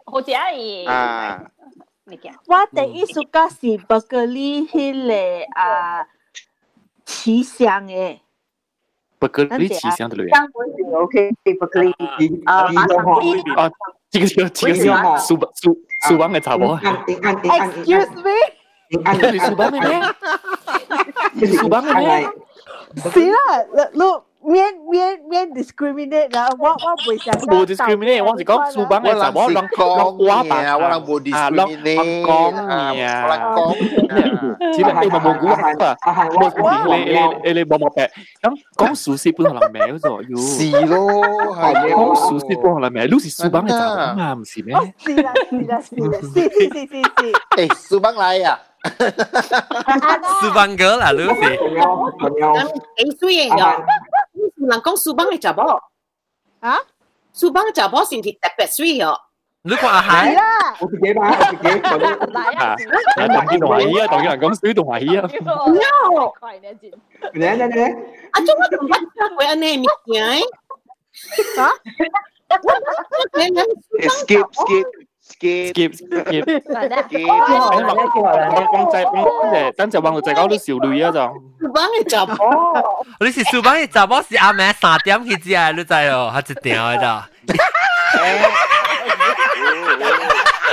[0.06, 1.40] 好似系啊，
[2.48, 6.08] 我第一暑假是伯格利迄个啊。
[7.06, 8.20] 奇香诶，
[9.20, 10.30] 伯格利奇香的类。
[10.30, 11.92] 香港是 OK，伯格利
[12.46, 13.04] 啊，马上
[13.56, 13.70] 啊，
[14.10, 15.78] 这个是这个是苏苏
[16.08, 16.78] 苏邦嘅茶包。
[16.78, 18.32] Excuse me，
[18.90, 18.98] 你
[19.40, 20.02] 苏邦嘅咩？
[21.34, 22.28] 你苏邦嘅咩？
[23.12, 23.38] 是啦，
[23.94, 24.00] 你
[24.46, 26.76] 免免免 discriminate 啦，我我
[27.06, 27.32] 袂想。
[27.42, 32.52] 冇 discriminate，我是讲苏邦嘅茶包，让让我把我让冇 discriminate，讲
[32.96, 35.56] 嘢，我讲只系你冇冇估啊，
[36.32, 36.58] 冇估
[36.96, 36.96] 你
[37.44, 38.04] 你你冇冇病，
[38.42, 38.46] 咁
[38.78, 41.00] 讲熟悉本来名咗，要是咯，
[41.56, 44.76] 系讲熟悉本来名，你是苏邦嘅茶包嘛，唔是咩？
[44.98, 47.32] 是啦是啦是啦，是是是是是。
[47.58, 48.60] 诶，苏邦嚟啊！
[50.42, 51.58] 苏邦哥啦，Lucy。
[52.98, 53.84] 几岁嘅？
[54.56, 55.64] 人讲苏邦嘅茶包
[56.62, 56.78] 啊？
[57.34, 59.18] 苏邦嘅茶包先至特别水哦。
[59.64, 60.42] 你讲阿海啦，
[60.82, 61.70] 我自己吧，我自己。
[61.80, 62.76] 啊，
[63.28, 65.30] 当见同华医啊，当见人讲水同华医啊。
[65.30, 66.34] No，
[67.34, 67.82] 你你你，
[68.32, 70.26] 啊，做乜同乜会安尼物件？
[71.60, 71.70] 啊？
[74.10, 74.88] Skip skip。
[75.26, 76.62] skip skip skip skip，
[78.72, 81.20] 讲仔讲等阵话就讲啲少女啊就。
[81.20, 82.46] 苏邦嘅杂波，
[83.22, 85.72] 你是苏邦嘅杂波是阿妹三点去食啊？
[85.72, 86.82] 你知哦，还一点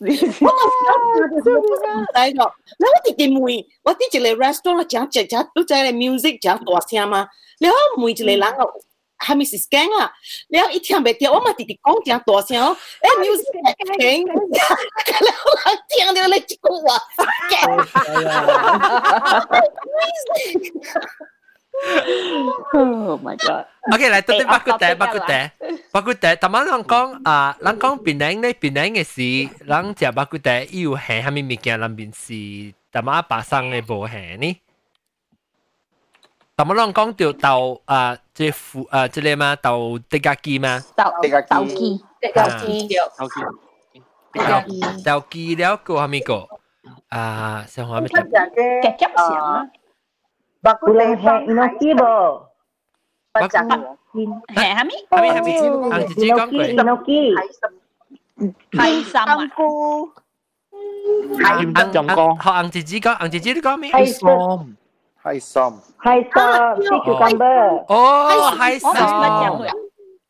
[0.00, 0.10] 你
[2.86, 7.28] 我哋嘅妹，我啲一个 restaurant 讲讲讲，都在嚟 music 讲大声嘛，
[7.60, 8.72] 你好妹一个人哦。
[9.18, 10.12] 系咪是 scan 啊？
[10.48, 13.48] 你一听唔到，我咪直直讲正大声哦，诶 music
[13.96, 16.88] scan，然后人听到你一句话
[22.72, 23.64] Oh my god！
[23.92, 25.50] OK，嚟到啲巴古地，巴古地，
[25.92, 26.36] 巴古地。
[26.36, 32.32] 头晚人讲啊，人讲槟榔咧，槟榔嘅事，人食巴古地要系虾米物件，人便是
[32.92, 34.60] 头晚白生嘅无系呢？
[36.56, 40.82] 头晚人讲到豆啊，即副啊，即系嘛豆地格机嘛？
[40.96, 42.04] 豆地格豆机，
[42.34, 42.88] 豆机，
[43.18, 43.40] 豆机，
[44.32, 46.48] 豆豆机了个虾米个？
[47.10, 48.08] 啊，想话咩？
[48.08, 49.66] 夹夹声啊！
[50.61, 52.45] Bakutepan Inokibo.
[53.33, 53.79] Bakutepan
[54.57, 54.97] Hami?
[55.11, 55.53] Hami, Hami.
[55.89, 56.65] Ang Cici Kongkwe.
[56.75, 57.21] Inoki.
[58.77, 59.69] Hai Samku.
[61.41, 62.25] Hai Samku.
[62.39, 63.89] Họ Ang Cici có, Ang Cici có mấy?
[63.93, 64.75] Hai Sam.
[65.15, 65.73] Hai Sam.
[65.97, 67.85] Hai Sam, cái cucumber.
[67.87, 68.95] Oh, Hai Sam.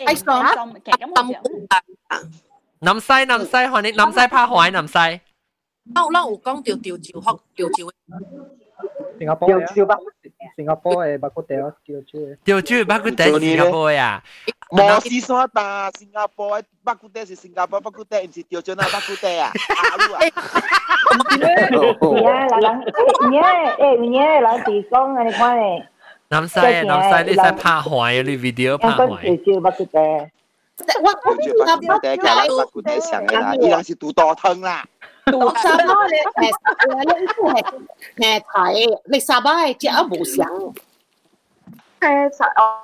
[0.05, 0.71] Hai Sam.
[2.81, 5.19] Nam Sai, Nam Sai, Nam Sai, Nam Sai, Nam Sai.
[5.95, 7.89] Lâu lâu có con tiểu tiểu chiều học tiểu chiều.
[9.20, 9.96] 新加坡有招吧？
[10.56, 14.22] 新加坡嘅巴古地咯，叫做条主巴古地新加坡呀。
[14.70, 19.50] 冇是说打新加坡嘅巴古地是新加坡巴古地，唔是调转啊巴古地啊。
[21.12, 22.70] 而家嗱人，
[23.22, 23.42] 而家
[23.76, 25.88] 诶而家人哋讲啊，你看咧，
[26.28, 29.26] 南西啊，南西你使拍海，你 video 拍香港海。
[29.26, 29.98] 少少巴古地。
[30.78, 34.84] 我我调转巴古地，梗系巴古地上嘅啦，依家是杜多汤啦。
[35.26, 36.52] 杜沙巴咧诶
[36.86, 37.64] 诶，呢个系
[38.16, 40.46] 诶睇，你沙巴系只一无相。
[42.00, 42.82] 诶实哦。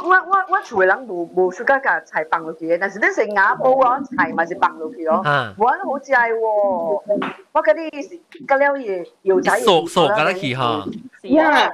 [0.00, 5.16] 我我我厝嘅人无无暑假架菜放落去嘅，但是你新加坡啊菜嘛是放落去咯。
[5.24, 10.84] 啊，我好食喎，我嗰啲嗰了嘢油仔熟熟噶啦去哈。
[11.22, 11.72] 呀，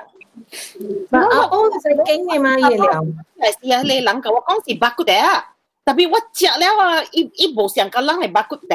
[1.11, 3.05] 嘛啊，我系经嘅嘛嘢料。
[3.39, 5.45] 系啊，你人甲我讲是巴骨地啊，
[5.85, 8.75] 特别我食了啊，伊伊无上个人系巴骨地，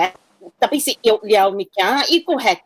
[0.59, 2.57] 特别是药料物件啊，伊个系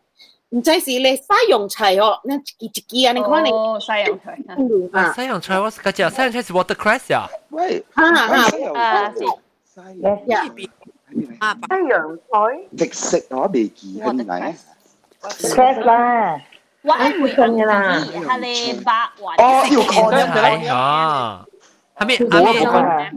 [0.49, 2.67] 唔知是你西洋菜哦，那一支一
[3.01, 3.49] 支啊，你看你。
[3.51, 4.37] 哦，西洋菜。
[4.93, 7.27] 啊，西洋菜我是个食，西洋菜是 watercress 呀。
[7.49, 8.45] 喂，啊啊
[8.75, 9.23] 啊，是。
[10.27, 12.85] 呀，西洋菜。
[12.85, 14.55] 食食我未记系咪？
[15.21, 16.39] stress 啦，
[16.83, 19.33] 我系会讲啦，系你白云。
[19.41, 21.45] 哦，要看真系啊，
[21.97, 22.15] 系咪？
[22.17, 22.27] 系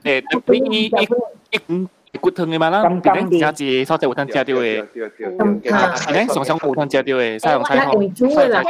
[0.02, 0.20] 咪？
[0.22, 0.86] 诶，特别依依
[1.50, 1.88] 一
[2.20, 8.64] 骨汤嘅嘛啦，边啲加字所在有通食到嘅，边啲上上有通食到嘅西洋菜嗬，西洋菜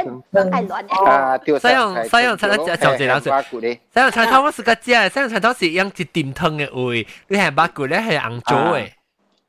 [0.83, 1.05] 汤。
[1.05, 3.31] 啊，条西洋西洋菜咧就就这样子。
[3.31, 8.91] 巴古咧，西洋菜汤我是个食，西洋菜汤是用一点汤嘅味，你系八骨咧系红枣嘅。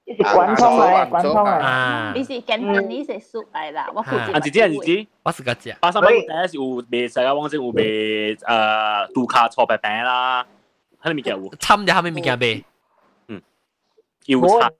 [0.09, 1.59] 呢是滚汤嚟，滚汤嚟。
[1.59, 4.31] 啊，你是简单你是熟嚟啦，我负责。
[4.31, 5.75] 啊，姐姐，姐姐，我是个食。
[5.81, 10.45] 巴沙巴第一是有卖世界网站有卖诶杜卡错白饼啦，
[11.01, 11.49] 喺里面有。
[11.57, 12.63] 参咗后面物件卖。
[14.27, 14.73] 要菜。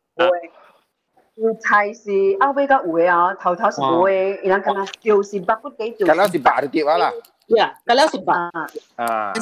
[1.35, 6.07] 有菜是后尾个有嘅啊，头头是冇嘅，然后咁啊，就是北骨几条。
[6.07, 7.11] 咁样是白就碟啊啦。
[7.55, 8.33] 呀，咁了是白。
[8.95, 9.33] 啊。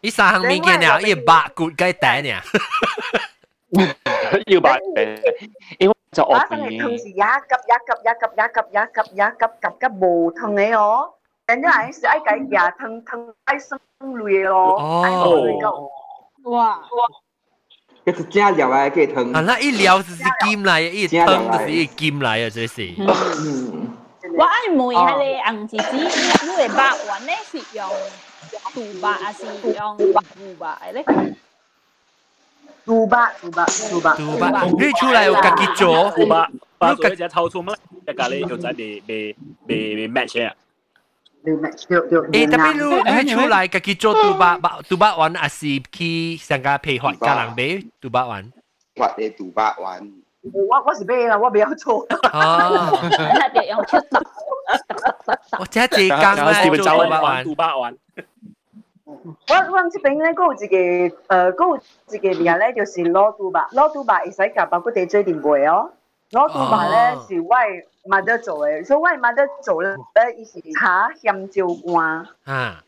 [0.00, 2.42] 呢三项物件啊，一八骨鸡蛋啊。
[4.48, 5.20] 要白饼，
[5.78, 11.14] 因为就我真系同时一急一急一急一急一急一急急急无疼你哦，
[11.46, 16.50] 人家系是爱计牙疼疼爱生类咯，爱类个。
[16.50, 16.80] 哇！
[18.06, 19.32] 佢是真料啊，佢疼。
[19.32, 22.92] 啊，那一料就是金来，一疼就是一金来啊，这是。
[24.34, 27.88] 我爱问下你红姐姐，你哋白云咧是用
[28.74, 29.44] 杜白还是
[29.76, 30.12] 用胡
[30.58, 31.04] 白咧？
[32.84, 37.74] 杜白，杜白，杜白，杜白，你出来有家己做，杜白，白做一只臭醋乜？
[38.08, 39.36] 一咖喱又仔未未
[39.68, 40.52] 未未 match 啊！
[41.44, 42.72] 诶，特别
[43.10, 48.52] 你你出来家己做杜白，白杜白丸还是去上家配合家人买杜白丸？
[48.96, 50.12] 或者杜白丸。
[50.52, 51.38] 我我是咩啦？
[51.38, 52.06] 我未有做。
[52.32, 52.98] 哦，
[53.54, 54.06] 就用出汁。
[55.58, 57.44] 我真系刚咧做杜白丸。
[57.44, 57.96] 杜白丸。
[59.04, 65.90] 我我这边咧，嗰个自己诶，嗰个自己嘢咧，就是攞杜白，攞杜白会使夹包嗰啲最点背哦。
[66.30, 69.94] 攞杜白咧是我妈得做嘅，所以我妈得做咧，
[70.36, 72.26] 伊是炒香蕉干。
[72.44, 72.82] 啊！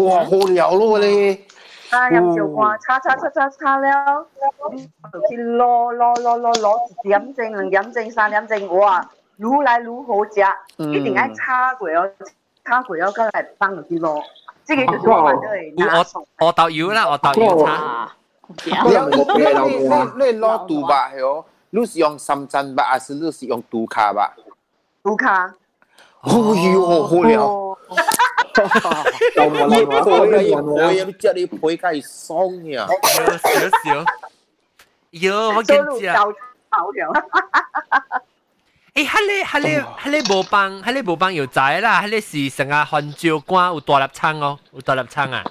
[0.00, 1.44] 哇，好料咯你！
[1.90, 4.26] 炒香蕉干，炒炒炒炒炒了，
[5.12, 9.08] 就去攞攞攞攞攞一点钟、两点钟、三点钟，哇，
[9.38, 10.40] 卤来卤好食，
[10.90, 12.10] 一定要炒过哦，
[12.64, 14.22] 炒过咗，再嚟放落去攞。
[14.64, 16.26] 这个就是我们的拿手。
[16.40, 18.10] 我豆油啦，我豆油炒。
[18.64, 24.34] 你你你你攞杜白系哦， 你是用深圳白还是你是用杜卡吧？
[25.02, 25.54] 杜卡。
[26.22, 27.78] 哦哟，好料！
[29.68, 32.88] 你配啊，你配啊，你只你配梗系爽呀！
[33.38, 34.04] 少少，
[35.12, 36.16] 哟，我见知啊。
[36.70, 37.00] 好咗。
[38.94, 39.08] 诶，迄
[39.52, 45.44] 个、迄个、迄个无帮，迄个无帮有仔啦，迄个是成个环照官有大粒仓哦，有大粒仓啊。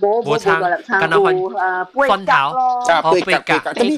[0.00, 3.96] 無參，敢若分分頭，哦背格，咁你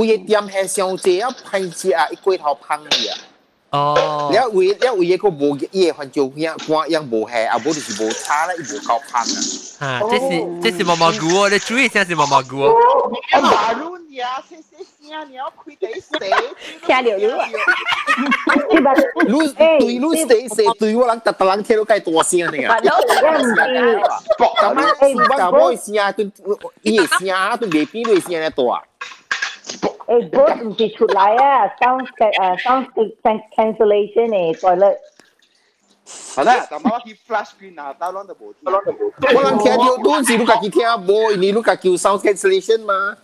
[0.00, 3.18] 為嘅店係上濟啊，攀枝啊，一過頭芳嘅啊。
[3.70, 9.86] 哦，了為了為一個無嘢環境樣光樣無係啊，無就是無差啦，伊無夠芳啊。
[9.86, 12.74] 啊，這是這是毛毛菇哦，你注意一下是毛毛菇哦。
[14.15, 14.77] 马路呀，谁谁
[15.09, 16.19] 声你要开给谁？
[16.85, 17.49] 听了了啊！
[19.27, 22.79] 路对路谁谁对我人特特人听到计大声呢啊！
[24.37, 26.23] 搏咁样，咁我声啊，都
[26.83, 28.63] 伊嘅声啊，都未比你声咧大。
[30.07, 32.87] 诶，boat 唔是出来啊，sound 诶 sound
[33.55, 34.97] cancellation 诶，toilet。
[36.35, 39.11] 系啦，但系我去 flash screen 啊，打攞就冇，打攞就冇。
[39.35, 43.17] 我人听到都是你家己听无，你你家叫 sound cancellation 嘛？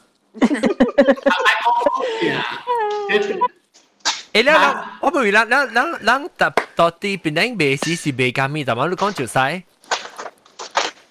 [4.33, 9.62] 诶，了人，我不为人，人人人搭到底槟榔卖是是卖干面，怎么你讲就使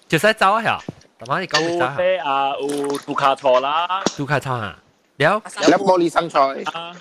[0.08, 0.82] 就使走啊？
[1.18, 1.84] 怎么你讲就走？
[2.02, 4.76] 有啊，有杜卡托啦，杜卡托啊，
[5.18, 6.40] 了了玻璃生菜
[6.72, 6.92] 啊，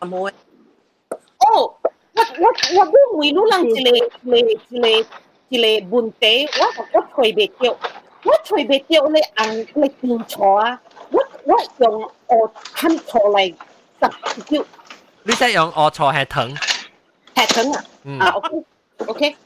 [0.00, 0.34] 冇诶。
[1.38, 1.74] 哦，
[2.14, 2.46] 我我
[2.78, 4.00] 我都每路人一个一
[4.30, 4.88] 个一个
[5.48, 6.60] 一个问题，我
[6.92, 7.76] 我推袂掉。
[8.24, 10.80] 我隨袂到你硬你變錯啊！
[11.10, 13.54] 我我用我吞錯嚟
[14.02, 14.64] 十條。
[15.22, 16.54] 你識用我錯係疼？
[17.34, 18.26] 係疼啊！
[18.26, 18.64] 啊，OK
[19.06, 19.36] OK。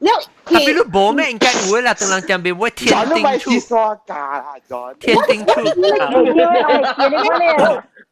[0.00, 0.06] 你
[0.44, 3.50] 特別都冇咩應該會啦，等人講俾我天定處。
[5.00, 5.60] 天定處。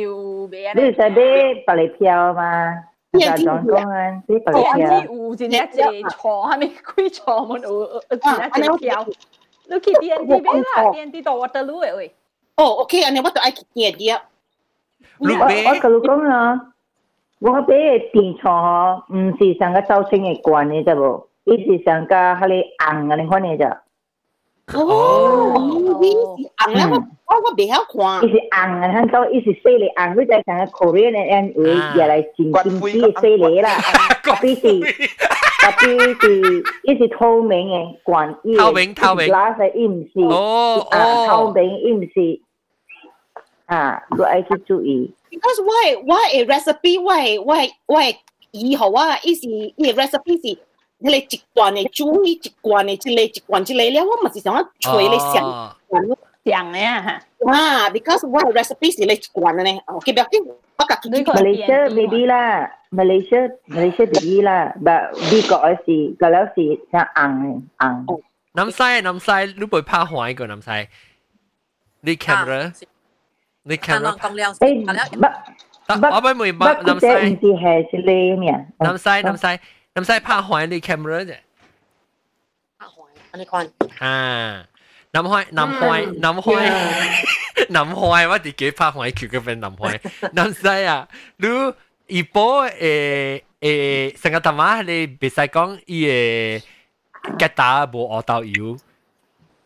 [0.49, 0.73] 买啊。
[0.75, 1.15] 你使买
[1.67, 2.75] 白你票嘛？
[3.13, 4.63] 就讲讲啊，啲白票。
[5.11, 6.75] 有一只只错，系咪几
[7.11, 7.25] 错？
[7.45, 9.07] 我有一只票。
[9.69, 12.15] 你去 D N D 买啦，D N D 到 Waterloo 诶喂。
[12.57, 14.21] 哦，OK，安尼我就爱去 D N D 啊。
[15.19, 16.61] 我我同你讲啊，
[17.41, 23.83] 我买嘅电错嗬，唔是上个周星嘅罐嘅啫噃，伊是上个迄个红嘅，你看嘅咋？
[24.73, 25.55] 哦，
[26.03, 26.17] 伊是
[26.59, 26.97] 红咧，我
[27.27, 28.29] 我我未晓看。
[28.29, 31.63] 伊是红嘅，睇到伊是细粒红，你再上个 Korean 嘅 N 会
[31.97, 33.71] 越嚟渐渐啲嘅细粒啦，
[34.23, 34.81] 特别是
[35.61, 42.41] 特别是伊是透明嘅罐，伊透明透明，glass 嘅伊唔是，哦啊透明伊唔是，
[43.67, 45.13] 啊，你爱去注意。
[45.31, 48.17] Because 我系我系 recipe，我系我系我系
[48.53, 50.59] 以后啊，伊是伊 recipe 是。
[51.03, 56.07] 你嚟一罐嘅煮，一罐嘅一类一罐一类咧，我咪是想要吹你上罐
[56.45, 57.19] 上嘅啊！
[57.47, 60.45] 啊，because 我 recipe 是你一罐嘅咧，OK，不要紧，
[60.77, 61.09] 我夹住。
[61.09, 68.07] Malaysia maybe 啦，Malaysia Malaysia maybe 啦，but 美国嘅是，个了是像硬硬。
[68.53, 70.69] 南西南西，你会拍坏个南西，
[73.65, 74.15] 你 camera，
[74.61, 75.33] 你 camera。
[75.87, 77.07] 诶，不，我唔明白南西。
[77.07, 78.67] 唔是系是你咩？
[78.79, 79.47] 南西南西。
[79.93, 81.37] 咁使拍坏你 camera 啫。
[82.79, 83.67] 拍坏，你看。
[83.99, 84.67] 啊，
[85.13, 86.71] 南开南开南开
[87.69, 90.01] 南开，我自己拍坏佢嗰边南开。
[90.33, 91.09] 南西啊，
[91.39, 91.49] 你
[92.07, 96.63] 一波诶诶，成个头妈你别使讲伊诶
[97.39, 98.77] 吉打无学到油，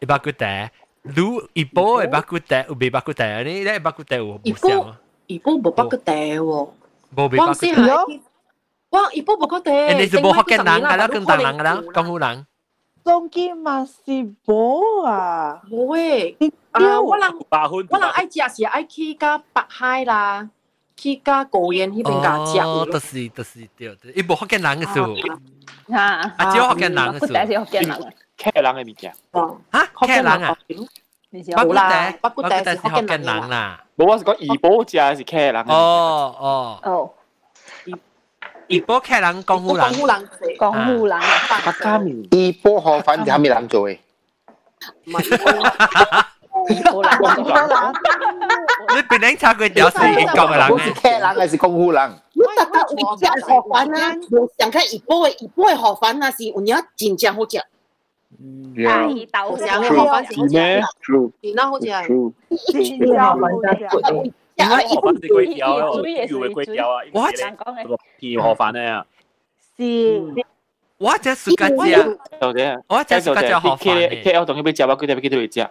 [0.00, 0.72] 一百个袋。
[1.02, 1.12] 你
[1.52, 3.44] 一波一百个袋，有未百个袋？
[3.44, 4.94] 你咧一百个袋有一波
[5.26, 6.68] 一波无百个袋喎。
[7.16, 8.20] 冇未百个袋。
[8.90, 9.10] 哇！
[9.12, 12.46] 一波无个地，人哋就冇福建人噶啦，更大人噶啦，江湖人。
[13.02, 13.92] 当今嘛是
[14.46, 16.52] 无啊，冇诶。
[16.70, 17.28] 啊，我人
[17.90, 20.48] 我人爱食是爱去甲北海啦，
[20.96, 22.58] 去甲高原迄边甲食。
[22.60, 25.12] 哦，就是就是对，伊无福建人嘅数，
[25.92, 29.13] 啊，啊只有福建人嘅数，但是福建人， 客人的物件。
[29.33, 30.57] 嚇，客人啊，
[31.31, 33.83] 北骨啦，北骨地是福建人啦。
[33.97, 35.55] 冇，我是講怡保食係是客人。
[35.67, 37.09] 哦哦哦。
[38.67, 40.27] 怡保客人江湖人，江湖人，
[40.59, 42.15] 江湖人，客家面。
[42.31, 43.97] 怡保河粉係咩人做嘅？
[45.05, 45.15] 你
[49.03, 50.79] 邊頂炒粿條是英國嘅人嘅？
[50.83, 52.11] 是客人還是江湖人？
[52.35, 57.59] 我特特有食河粉啊，無上開怡保嘅怡保嘅河粉啊，是有影真正好食。
[58.86, 61.84] 阿姨豆上嘅河粉是好食，真系好食。
[62.72, 64.32] 真正好食。
[64.56, 65.78] 点解河粉是粿条啊？
[65.80, 66.96] 叫嘅粿条啊？
[67.12, 67.16] 我
[68.18, 69.06] 甜河粉啊！
[69.76, 69.82] 是。
[70.98, 71.74] 我只暑假食，
[72.38, 73.94] 到底我只暑假食河粉。
[74.22, 75.68] K L 同佢俾食，我佢哋俾佢哋食。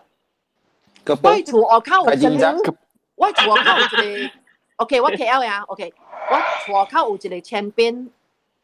[1.05, 2.76] 我厝外口有一个，
[3.15, 4.34] 我厝外口有一个，
[4.78, 5.93] OK，我 K L 呀，OK，
[6.30, 8.07] 我厝外口有一个千边，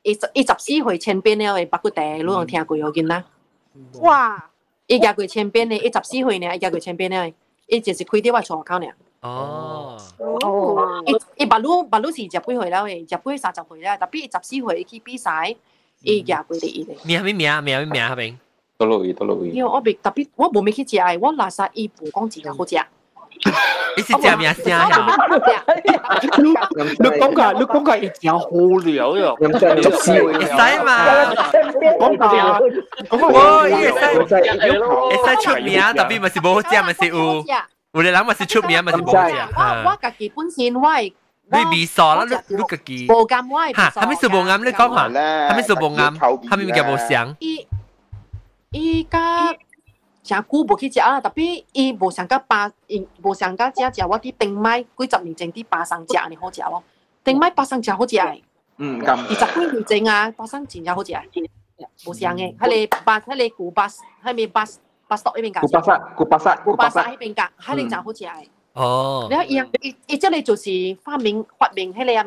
[0.03, 3.23] 伊十伊十四岁千边了嘅白骨地，你有听过有见啦？
[4.00, 4.50] 哇！
[4.86, 7.32] 伊家过千遍呢，伊十四岁呢，伊过千遍呢，
[7.66, 8.86] 伊就是开伫我厝口呢。
[9.20, 9.98] 哦，
[11.06, 15.56] 伊伊白露白露是十几岁了诶，十几三十岁了，特别十四岁去比赛，
[16.02, 16.96] 伊家过第一咩。
[17.04, 18.08] 名咩咩咩啊？
[18.08, 18.38] 阿啊？
[18.76, 19.50] 多罗伊，多罗伊。
[19.50, 22.76] 因为我未特别，我无咩去食，我垃圾伊无讲食好食。
[23.95, 24.89] 你是食咩声呀？
[25.29, 28.45] 你你讲下，你讲下一件好
[28.83, 29.33] 料呀！
[29.39, 30.53] 会使
[30.83, 30.91] 嘛？
[31.99, 32.59] 讲下，
[33.09, 33.13] 我
[33.61, 37.15] 会使会使出名，特别咪是冇好食，咪是有。
[37.91, 39.35] 有啲人咪是出名，咪是冇好食。
[39.55, 41.13] 我我家己本身我系。
[41.51, 43.07] 你味素啦，你你自己。
[43.09, 43.75] 无甘我系。
[43.75, 44.61] 吓，系咪是无甘？
[44.61, 46.13] 你讲下，系咪是无甘？
[46.19, 47.35] 系咪叫无香？
[48.71, 49.53] 伊甲
[50.24, 56.82] 真久无去食啦，特别伊无想甲巴，伊无想甲只食我伫顶麦几十年前伫巴生食你好食咯，
[57.22, 58.18] 顶麦巴生食好食。
[58.78, 61.12] 嗯，二十几年前啊，巴生真正好食，
[62.06, 64.64] 无像诶，迄个巴，迄个古巴，迄边巴
[65.06, 65.62] 巴索迄边讲。
[65.62, 68.48] 古巴萨，古巴萨，古巴萨迄边讲，迄个真好食诶。
[68.72, 69.28] 哦。
[69.30, 70.70] 然后伊伊伊，即个就是
[71.04, 72.24] 发明发明迄个阿。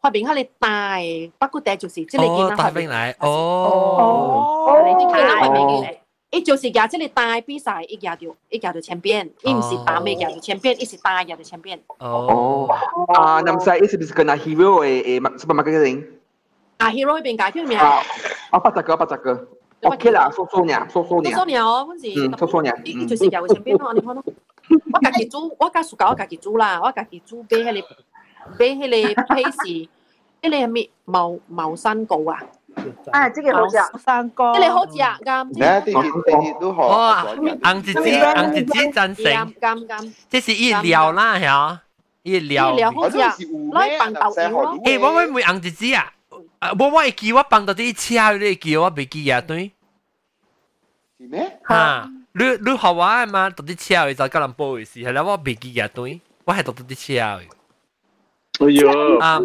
[0.00, 0.98] 发明下你大，
[1.38, 6.01] 不过第就是即个叫大兵来哦，哦，大兵嚟。
[6.31, 11.79] 伊就是举即个大比赛，伊举到伊举到前边，伊毋是大尾举到前边，伊是大举到前边。
[11.99, 12.67] 哦。
[13.15, 16.05] 啊，咁细，伊是不是跟阿 Hero 诶诶 supermarketing？
[16.77, 18.01] 啊，Hero 嗰边举叫咩啊？
[18.51, 19.47] 啊，八十个，八十个。
[19.83, 21.33] OK 啦，疏疏年，疏疏年。
[21.33, 22.19] 疏疏年哦，嗰时。
[22.27, 22.81] 嗯，疏疏年。
[22.83, 24.23] 伊就是举到前边咯，你看咯。
[24.93, 29.87] 我家己煮，我家暑假我家己煮啦，我家己煮买迄个买迄个配士，迄
[30.41, 32.43] 个系咩毛毛山糕啊？
[33.11, 35.47] 啊，这个好食，三个，呢个好食啱。
[35.51, 36.87] 你一啲啲都好。
[36.87, 39.15] 哇，红子子，红子子真成。
[39.15, 40.13] 啱啱。
[40.29, 41.81] 这是伊料啦，系啊，
[42.23, 42.71] 伊料。
[42.73, 44.77] 伊料好食，攞放豆油咯。
[44.83, 46.13] 诶，我我唔会红子子啊，
[46.77, 49.71] 我我会记我放到啲车你记我未记啊，对。
[51.19, 51.59] 是咩？
[51.67, 52.93] 吓，你你学我
[53.27, 53.49] 嘛？
[53.49, 57.49] 到啲车去就吉林波嘅事，系啦，我未记啊，对，我系到到啲车去。
[58.59, 58.91] 哎呀，
[59.25, 59.39] 啊。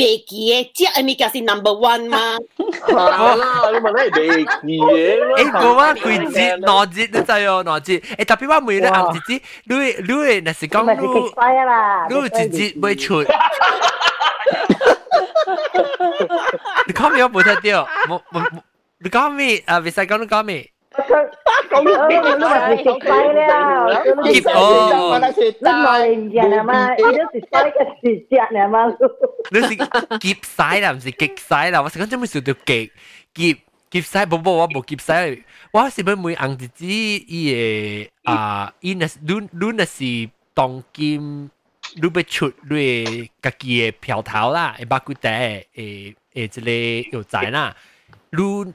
[0.00, 2.36] 未记嘅，即系咪就是 number one 嘛？
[2.58, 2.94] 系
[3.36, 4.48] 啦，你问你未记
[4.78, 5.44] 嘅？
[5.50, 8.00] 诶，我话几节哪节你知哦，哪节？
[8.00, 11.00] 诶，特别我每日红节节，你你那是讲你
[12.08, 13.22] 你节节会出。
[16.86, 17.22] 你讲咩？
[17.24, 18.44] 我冇听到，冇冇，
[19.00, 19.62] 你讲咩？
[19.66, 20.69] 啊，未使讲你讲咩？
[20.96, 28.86] 讲咗你都系食晒了，结哦，你冇人讲啊嘛，你都食晒嘅时间啊嘛。
[29.50, 31.82] 你是结晒啦，唔是极晒啦。
[31.82, 32.92] 我是讲真冇笑到极
[33.34, 33.58] 结
[33.90, 35.42] 结晒，冇冇我冇结晒。
[35.72, 41.50] 我是要每红日子伊个啊，伊那你你那是当今
[41.96, 46.60] 你要出你家己嘅票头啦，会把骨底诶诶，即
[47.10, 47.76] 个有在啦，
[48.30, 48.72] 你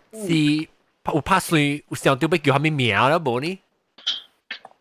[0.63, 0.67] 是。
[1.14, 3.58] 有拍算有想到要叫啥物名了無呢？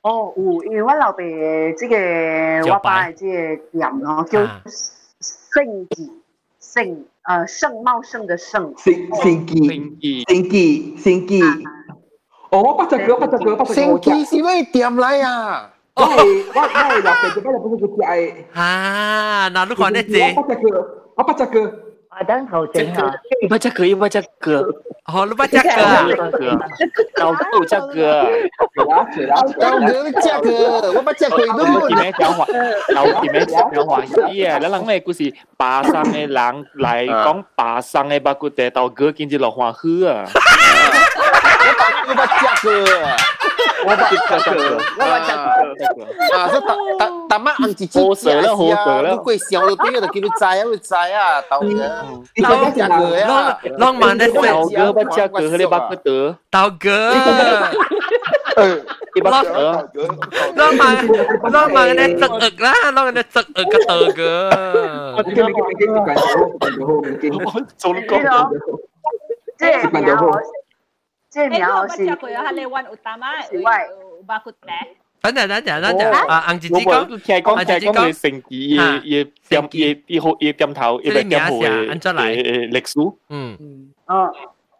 [0.02, 1.18] 哦，有，因为我老爸
[1.76, 1.95] 即个
[2.72, 4.39] 我爸即个店哦，叫
[5.19, 6.11] 盛记
[6.61, 8.73] 盛，呃盛茂盛的盛。
[8.77, 11.41] 盛盛记，盛记，盛记。
[12.52, 13.81] 哦，我八十个，八十个，八十個。
[13.81, 15.72] 盛记是咩店嚟啊？
[15.95, 18.34] 我係我我係老爸，我老爸個店係。
[18.53, 20.19] 啊，那你看你這。
[20.35, 21.85] 我八十個，我八十個。
[22.17, 23.11] 我当头大哥，
[23.41, 24.65] 我巴扎哥，我巴扎哥，
[25.03, 25.69] 好了吧扎哥，
[27.17, 28.25] 老狗扎哥，
[29.59, 32.47] 老牛扎哥，我巴扎哥，老姐妹讲话，
[32.93, 40.23] 老姐妹讲话，咦呀，咱俩么故事，爬山的人来讲爬山的巴姑爹，到哥跟前落花雨啊。
[42.07, 42.66] 我把价格，
[43.86, 44.03] 我把价
[44.45, 44.49] 格，
[44.98, 45.48] 我把价格，
[46.36, 51.68] 啊，这打打打骂红姐姐，好死了，好死了，不贵小的对了，给你摘啊，给你摘啊，导哥，
[52.36, 57.12] 你把价格呀，浪浪漫的对，导哥把价格和你把不得，导哥。
[60.60, 60.90] ลองมา
[61.53, 64.57] ลองมาในตึกอึกนะลองในตึกอึกกระตือกเอ
[65.18, 65.24] อ
[67.82, 68.18] จุลก็
[69.60, 69.72] เจ๊
[71.36, 72.06] 即係然後是。
[75.22, 76.28] 等陣，等陣，等陣。
[76.28, 82.94] 啊，硬字子講，硬字子講，成語要要點要要好要點頭，要點好嘅誒歷史。
[83.28, 83.91] 嗯。
[84.06, 84.32] 哦，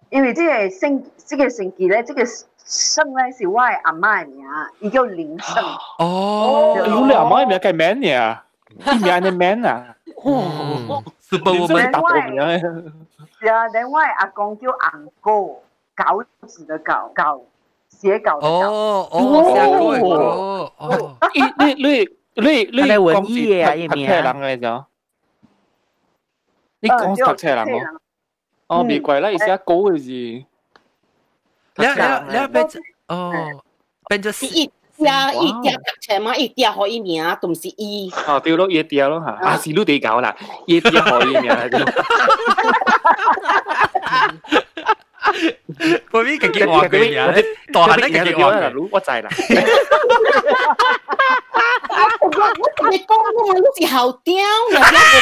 [0.10, 4.46] 因為這個姓，這個姓記咧，這個姓咧是我嘅阿媽嘅名，
[4.80, 5.64] 伊叫林姓。
[6.00, 6.76] 哦。
[6.78, 8.38] 有兩媽嘅名改名嘅，
[8.80, 9.94] 一名嘅名啊。
[10.24, 11.04] 哦。
[11.30, 12.36] Superwoman 答我名。
[13.42, 15.32] 係啊，另外阿公叫阿哥。
[15.95, 17.41] 稿子的稿稿，
[17.89, 18.49] 写稿的稿。
[18.49, 19.19] 哦哦
[20.01, 21.75] 哦哦，你你
[22.35, 22.45] 你
[22.75, 24.85] 你你文艺嘅啊，读册人嚟咗。
[26.81, 27.99] 你讲读册人喎？
[28.69, 30.09] 哦，别怪啦，而且高嘅字。
[30.11, 30.47] 你
[31.77, 32.69] 你你变
[33.09, 33.33] 哦，
[34.09, 34.71] 变咗一
[35.05, 38.11] 家一家读册嘛，一家可以名，都唔是一。
[38.27, 40.35] 哦，对咯，一家咯吓，啊是都地搞啦，
[40.67, 41.51] 一家可以名
[46.12, 47.34] これいいか結構悪いや。
[47.74, 48.90] と話が結構悪い。
[48.92, 49.30] 我在啦。
[52.22, 54.34] 我我你讲那个你是好屌
[54.72, 54.80] 啦，我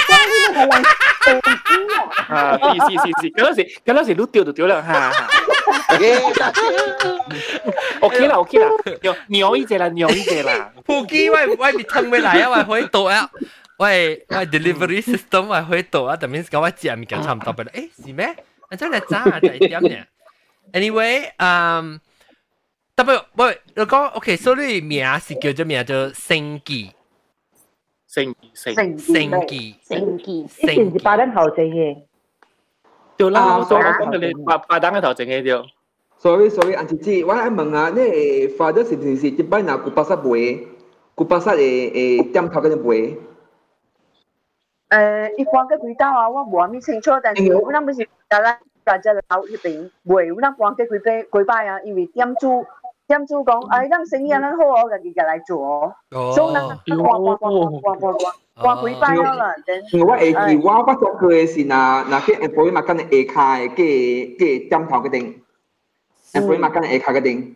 [0.08, 2.18] 讲那个人好屌啊。
[2.28, 5.14] 啊，是是是是，嗰时嗰时你屌就屌啦，哈哈。
[8.02, 8.68] OK 啦，OK 啦，
[9.02, 10.72] 牛牛一只啦，牛一只啦。
[10.86, 13.30] 腹肌喂喂，咪腾未来啊，喂可以到啊。
[13.78, 17.82] 喂喂，delivery system 喂可以到啊，that means 講我知啊，咪講差唔多俾你。
[18.04, 18.36] 誒是咩？
[18.77, 20.05] 真系渣就系点嘅。
[20.73, 22.01] Anyway，嗯，
[22.95, 26.91] 特别喂，我讲 OK，所以名是叫做名做圣记，
[28.11, 32.03] 圣圣圣记，圣记，以前是八灯头整嘅。
[33.17, 35.73] 对啦，我讲你八八灯嘅头整嘅对。
[36.21, 38.01] Sorry sorry，安姐姐，我爱问啊，你
[38.49, 40.67] father 是唔是一摆拿古巴萨卖，
[41.15, 43.17] 古巴萨嘅诶店头嗰阵卖？
[44.91, 52.66] 诶，一般嘅几道啊，我冇咁清楚，但是我谂唔是 当然大家老一边袂有那关给几摆几摆啊，因为店主
[53.06, 55.96] 店主讲，哎，咱生意咱好哦，家己家来做哦，
[56.34, 58.16] 所以咱咱关关关关关关
[58.56, 59.56] 关几摆啊啦。
[59.92, 65.44] 因为我会记我我做过的是那那去 employee 嘛，跟下骹的计计点头个顶
[66.32, 67.56] ，employee 嘛跟下骹个顶。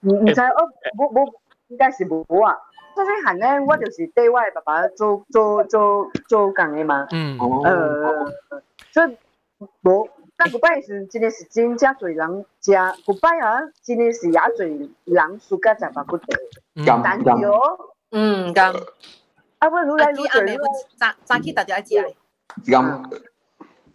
[0.00, 1.32] 唔唔知哦，冇冇
[1.68, 2.58] 應該是冇啊。
[3.00, 7.06] 嗰陣行咧，我就是對我爸爸做做做做工的嘛。
[7.10, 7.38] 嗯。
[7.64, 8.26] 呃，
[8.92, 9.16] 所以
[9.82, 12.72] 無，但古拜是真係是真正多人食，
[13.06, 16.26] 古拜啊，真係是也多人暑假食白骨地。
[17.02, 17.78] 但是哦，
[18.12, 18.84] 嗯，咁。
[19.58, 20.66] 啊，我愈來愈多。
[20.98, 22.14] 早早起大家一齊。
[22.66, 22.82] 咁。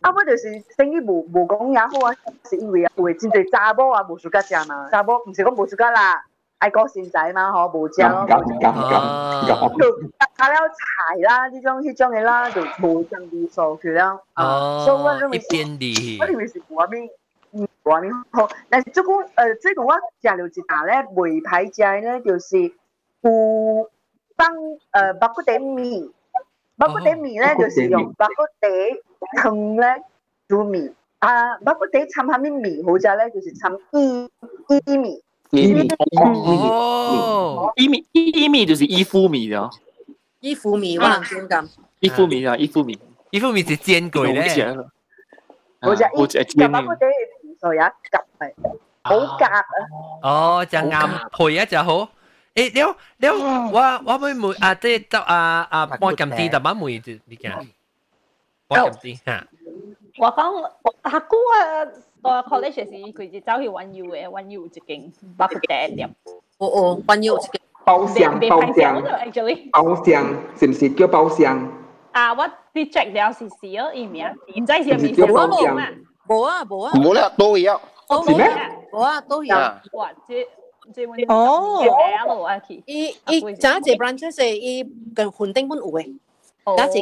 [0.02, 2.16] 啊，我就是生意無無講也好啊，
[2.50, 6.26] 是因为啊，有真濟查某啊無暑假食嘛，查某毋是講無暑假啦。
[6.60, 14.18] 愛國先仔嘛，嗬，無食咯，咁咁咁就加了菜啦，呢種呢種嘅啦，就無將味素佢啦。
[14.36, 15.48] 哦，所以我認為是，
[16.22, 17.10] 我認為是我咪
[17.84, 18.48] 我咪好。
[18.70, 22.58] 但是最講誒，最講我食了一打咧，未歹食咧，就是
[23.22, 23.90] 有
[24.38, 26.12] 放誒白骨地米，
[26.78, 28.68] 白骨地米咧就是用白骨地
[29.44, 30.04] 湯咧
[30.48, 34.30] 煮米，啊白骨地掺下面米好食咧，就是掺薏
[34.68, 35.22] 薏米。
[35.51, 35.89] 薏米
[36.21, 39.71] 哦，薏米薏米就是伊夫米咯，
[40.41, 41.69] 伊夫米我能点咁？
[42.01, 42.99] 伊夫米啊，伊夫米，
[43.31, 44.43] 伊夫米是煎过咧，
[45.83, 47.07] 我只我只煎嘅，我哋
[47.61, 47.91] 所以夹
[48.39, 48.53] 系
[49.03, 49.65] 好夹啊。
[50.23, 52.09] 哦，就啱配啊就好。
[52.55, 57.53] 诶，了了，我我妹妹啊，即系啊啊，我揿啲特班妹就呢件，
[58.69, 59.47] 我揿啲吓。
[60.19, 60.71] 我讲
[61.03, 61.87] 阿姑啊。
[62.25, 66.09] 我 college 时佢就走去揾要嘅，揾要一间包括第店。
[66.59, 71.69] 哦哦，揾要一间包厢包厢包厢是唔是叫包厢？
[72.13, 72.45] 啊，我
[72.75, 75.89] 啲 check 了是是哦，伊名，唔知是唔是包厢啊？
[76.29, 77.81] 冇啊冇啊，冇啦，都有。
[78.25, 78.51] 是咩？
[78.93, 79.55] 冇啊，都有。
[79.93, 80.35] 哇，这
[80.93, 81.81] 这揾哦，
[82.29, 86.15] L 啊，佢伊伊咋只 branch 是伊跟肯定本有嘅。
[86.77, 86.99] 咋只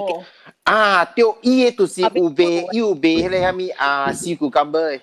[0.64, 5.00] 啊，对，伊嘅就是有卖有卖迄个虾米啊，西古甘贝。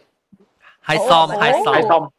[0.81, 2.09] 海参，海参，海参，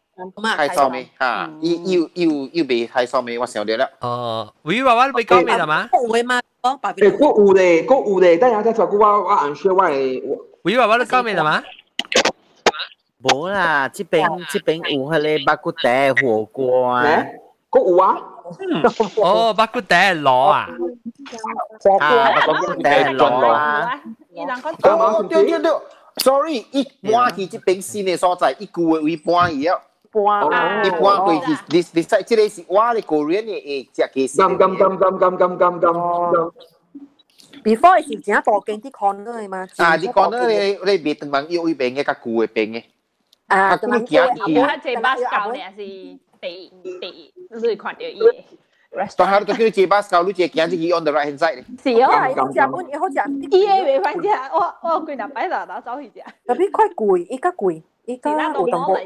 [0.57, 1.09] 海参咩？
[1.19, 3.39] 吓，要要要要俾海参咩？
[3.39, 3.89] 我想到啦。
[4.01, 5.89] 哦，会话话你讲咩啦嘛？
[6.11, 6.41] 会嘛？
[6.63, 10.23] 哦，白诶，嗰有咧，嗰有咧，等下再再我我按说我系。
[10.65, 11.63] 会话话你讲咩啦嘛？
[13.23, 17.27] 冇啦，这边这边有迄个巴骨茶火锅啊，
[17.71, 18.19] 嗰有啊，
[19.23, 20.69] 哦，巴骨茶螺啊，
[22.01, 24.01] 啊，巴骨茶螺啊，
[24.83, 25.71] 哦，对对对
[26.23, 29.79] ，sorry，一般去这边新嘅所在，一句话为半嘢。
[30.13, 34.35] 半一般佢是你你使即个是我哋 Korean 嘅诶食嘅。
[34.35, 35.91] 咁咁咁咁咁咁咁
[36.33, 36.53] 咁。
[37.63, 39.59] before 是真多经啲 corner 嘛。
[39.77, 42.85] 啊，啲 corner 你你别等问要去边嘅，较旧嘅边嘅。
[43.49, 44.61] 啊，咁样嘅。
[44.61, 45.77] 我这巴教呢是
[46.41, 47.35] 第第
[47.69, 48.21] 你看到伊。
[48.92, 49.26] restaurant.
[49.26, 51.66] 他都叫你接巴士，路接起，就是 on the right hand side 咧。
[51.82, 56.24] 是啊，以后讲本，以后讲，伊也未翻车，我我贵两百多，走去食。
[56.46, 58.98] 特别快贵，伊较贵，伊较有淡薄。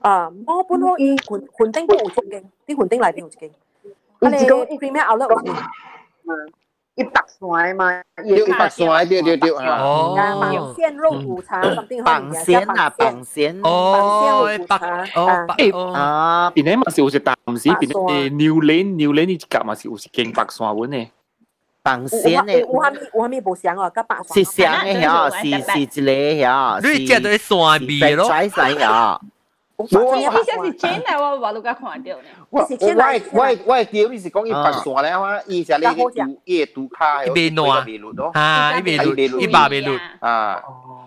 [0.00, 3.50] 啊，我本好伊混混丁都有一间，啲混丁内边有一间。
[4.20, 5.00] 你讲伊边咩？
[5.00, 5.26] 阿乐。
[6.94, 7.90] 一百线嘛，
[8.22, 11.62] 也一百线，对对对，哦，绑线肉骨茶，
[12.04, 14.78] 绑线啊，绑线，哦，绑
[15.14, 21.10] 哦，哦，啊，邊啲嘛是有時淡時，邊啲牛腩牛腩呢夾嘛是有時經白線碗呢。
[21.82, 29.18] 绑线的，我还没我还没无想哦，个绑是想的呀，是是一个呀，你食到线味咯，拽晒呀。
[29.76, 29.86] 我
[30.16, 32.22] 伊说是真诶，我我都甲看着呢。
[32.50, 32.66] 我我
[33.32, 40.62] 我我钓你是讲伊放线了啊，伊是咧个毒伊毒卡，伊袂烂，袂烂咯，啊，伊袂烂，伊把袂烂啊。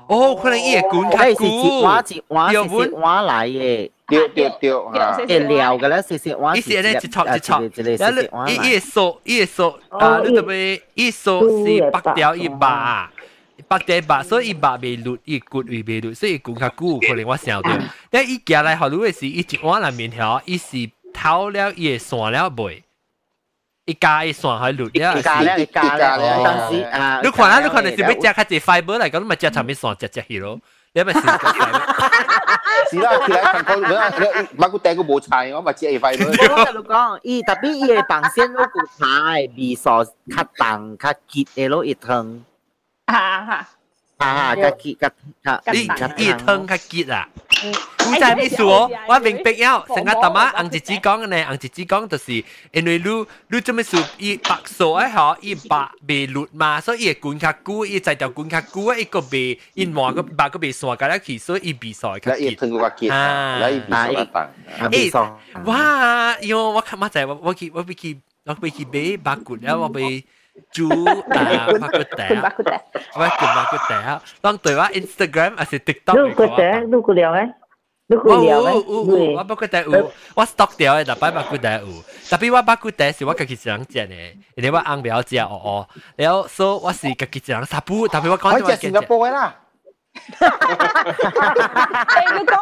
[0.07, 1.43] 哦，可能伊会滚开骨，
[1.81, 3.91] 我是我是我来诶。
[4.07, 6.55] 对对对，会聊噶啦，是是我。
[6.55, 13.09] 伊是咧一撮一撮，然后伊伊会缩伊会缩，啊，你特别伊缩是拔掉一把。
[13.68, 17.70] 白地白，所以白未绿，伊骨未未绿，所以骨较久，可能我想到。
[18.10, 22.82] 但伊行来学路嘅是，伊一碗来面条，伊是偷了伊嘅线了未？
[23.86, 30.60] 伊加伊线还绿了，加了伊加了，但是啊，你看啊，你看你是要食较济 fiber 嚟讲，你咪食头面线食食去咯。
[30.92, 31.32] 你咪是是啦，
[32.90, 36.26] 起来看过，你乜个带个冇菜，我咪食伊 fiber。
[36.26, 40.04] 我就讲，伊特别伊嘅绑线嗰个菜，味素
[40.34, 42.40] 较重较结嘅咯，一汤。
[43.11, 43.59] อ่าค่ะ
[44.21, 45.09] ฮ่าฮ่ากะกิกะ
[45.45, 45.81] กะอี
[46.19, 47.23] อีเทิงกะกิอะ
[48.03, 49.83] 古仔秘書哦，我明白了。
[49.95, 52.27] 成日大媽紅姐姐講嘅呢，紅姐姐講就是
[52.71, 62.37] 因為你你做咩事，伊白數誒嗬，伊白未率嘛，所以管較久，伊在條管較久，伊個未伊換個白個未數㗎啦，其實伊比賽嘅。
[62.37, 65.19] 伊聽過嘅，啊，伊比賽嘅，比賽。
[65.65, 70.23] 哇，因為我睇馬仔，我我去我去我去買白骨，然後我俾。
[70.75, 70.87] จู
[71.37, 71.43] ตา
[71.83, 72.77] พักแต่บักแต่
[73.21, 73.97] บักบักแตะ
[74.45, 77.41] ต้องตัวว่าอิน Instagram หสิทิกต็อกลูกกูแตะลูกกูเลียวไหม
[78.11, 78.69] ลูกกูเลียวไหม
[79.37, 79.93] ว่าพักแตะอู
[80.37, 81.93] ว่าสต็อกเดียวแต่ไปบักแตะอู
[82.27, 84.27] แต่พี่ว่าพักแต่สิว่ากับกิจสังเจนเนี่ย
[84.61, 85.59] เนี่ยว่าอังไม่เอาเจียอ๋อ
[86.19, 89.47] แล้ว so ว่าสิกับกิจสังสับปูแต่พี่ว่าเขาจะสิงคโปร์ล่ะ
[92.15, 92.53] 哎，你讲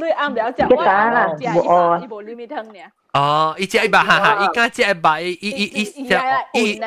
[0.00, 1.60] 你阿唔了解，我阿唔了解，伊无
[2.02, 2.80] 伊无你咪听呢。
[3.15, 5.81] 哦，伊只一百哈哈，伊家只一百，伊伊伊伊
[6.53, 6.79] 伊，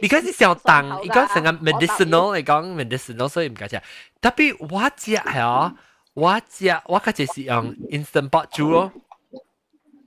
[0.00, 3.82] 伊家是小淡，伊讲成个 medicinal 嚟讲 medicinal，所以唔敢食。
[4.20, 5.72] 特别我只系哦，
[6.14, 8.92] 我只我家就是用 instant pot 煮咯，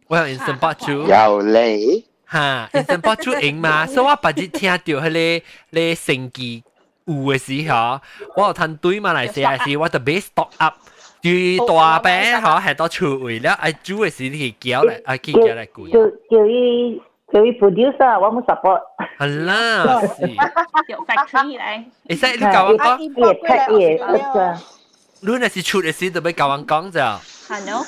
[0.07, 1.09] 我用 instant pot 煮。
[1.09, 5.43] 有你吓，instant pot 煮赢嘛，所以我白日听到迄个咧
[5.95, 6.63] 成记
[7.03, 7.99] 有嘅时候，
[8.37, 10.75] 我有摊对马来西亚时，我就俾 stock up。
[11.22, 12.10] 最大病
[12.40, 15.86] 吼，系到出位了，哎，主要是去叫来，哎，去叫来顾。
[15.88, 15.98] 叫
[16.30, 17.00] 叫伊
[17.32, 18.80] 叫伊 producer，我冇 support。
[19.18, 20.26] 好啦，是。
[20.88, 21.84] 有 factory 来。
[22.08, 22.98] 会使你教我讲。
[23.00, 24.58] 也太也不得。
[25.22, 27.20] 你那是出的时就要教我讲着。
[27.48, 27.84] Hello。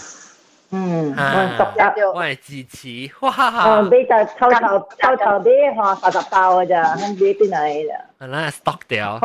[0.75, 3.31] 嗯，我我系支持，哇！
[3.31, 8.35] 哦，俾就偷偷偷偷啲，嗬，八十包嘅咋，唔知邊度嚟嘅。
[8.35, 9.21] 啊，stock 掉。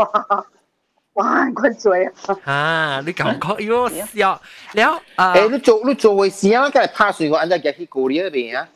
[1.17, 1.45] 哇！
[1.49, 2.11] 關水啊！
[2.45, 4.41] 啊，你感覺要要
[4.73, 5.33] 了啊！
[5.35, 6.69] 誒，你做你做回事啊？
[6.69, 8.67] 梗係拍水我，安在夾去過年嗰邊啊！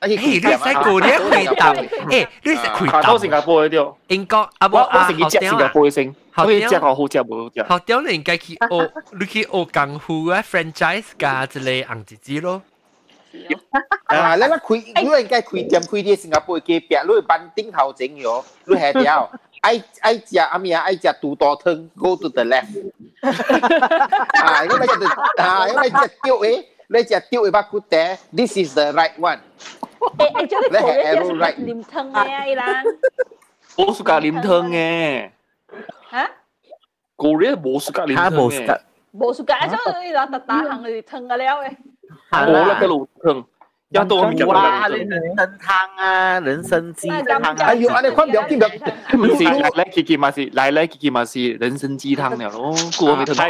[0.00, 1.74] 誒，你使過年回答？
[1.74, 3.00] 誒，你使回答？
[3.02, 7.64] 到新加坡嗰啲，英國啊，我我成日接新加坡先，可以接好好接冇接。
[7.68, 12.62] 學掉你應該去學，你去學功夫啊，franchise 加之類紅字字咯。
[14.06, 14.36] 啊！
[14.36, 19.30] 你你開，你應該開店開啲新加坡嘅餅，你班頂頭整咗，你係掉。
[19.60, 22.66] ai ai chả à, ai chả tu to thân go to the left.
[24.32, 24.88] À cái này
[25.38, 29.12] chả à tiêu ấy lấy chả tiêu ấy bác cụ té this is the right
[29.22, 29.38] one.
[30.18, 30.32] Eh
[31.40, 31.58] right.
[31.58, 32.84] lim thân nghe ai lang
[33.76, 33.92] bố
[43.90, 44.86] 一刀未入啊！
[44.88, 47.56] 你人生湯啊，人生雞湯啊！
[47.60, 48.68] 哎呦，你看唔到見到？
[49.16, 53.40] 唔是，嚟嚟見咪是，嚟嚟見咪是人生雞湯嚟咯，過未睇？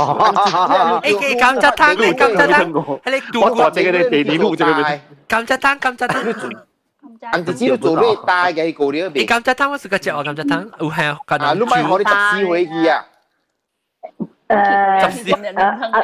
[1.03, 1.11] 哎，
[1.43, 1.83] 咁隻湯，
[2.15, 2.55] 咁隻湯，
[3.03, 5.01] 係你我我這個你地點路這個咪？
[5.29, 6.57] 咁隻湯，咁隻湯。
[7.33, 13.01] อันที่ชื่อตัวนี้ตายไงกูเดียวบีกำจัดทั้งว่าสุกเจ้าอกำจัดทั้งอู้ฮะกันอ่ะรู้ไหมเขาได้จับซีไว้กี่อ่ะ
[14.51, 14.59] เอ่
[14.95, 16.01] อจับซีอ่ะอ่ะ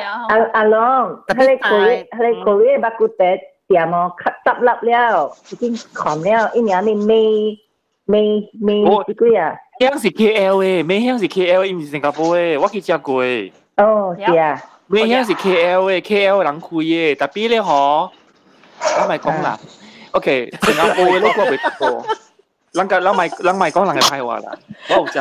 [0.54, 1.76] อ่ะลองเขาเลยกู
[2.12, 3.38] เขาเลยกูเรียกบักุเต็ด
[3.73, 4.11] 店哦，
[4.45, 7.59] 执笠了，已经狂了，一年你未
[8.05, 9.55] 未未几几啊？
[9.79, 13.51] 香是 KL 诶，咩香是 KL，唔是新加坡诶，我去食过诶。
[13.77, 14.61] 哦，是啊。
[14.87, 18.09] 咩香是 KL 诶，KL 人开诶，特别咧嗬，
[19.01, 19.59] 我咪讲啦。
[20.11, 22.05] OK，新加坡嘅呢个未得过，
[22.73, 24.57] 人家人咪人咪讲人嘅坏话啦，
[24.89, 25.19] 我有食。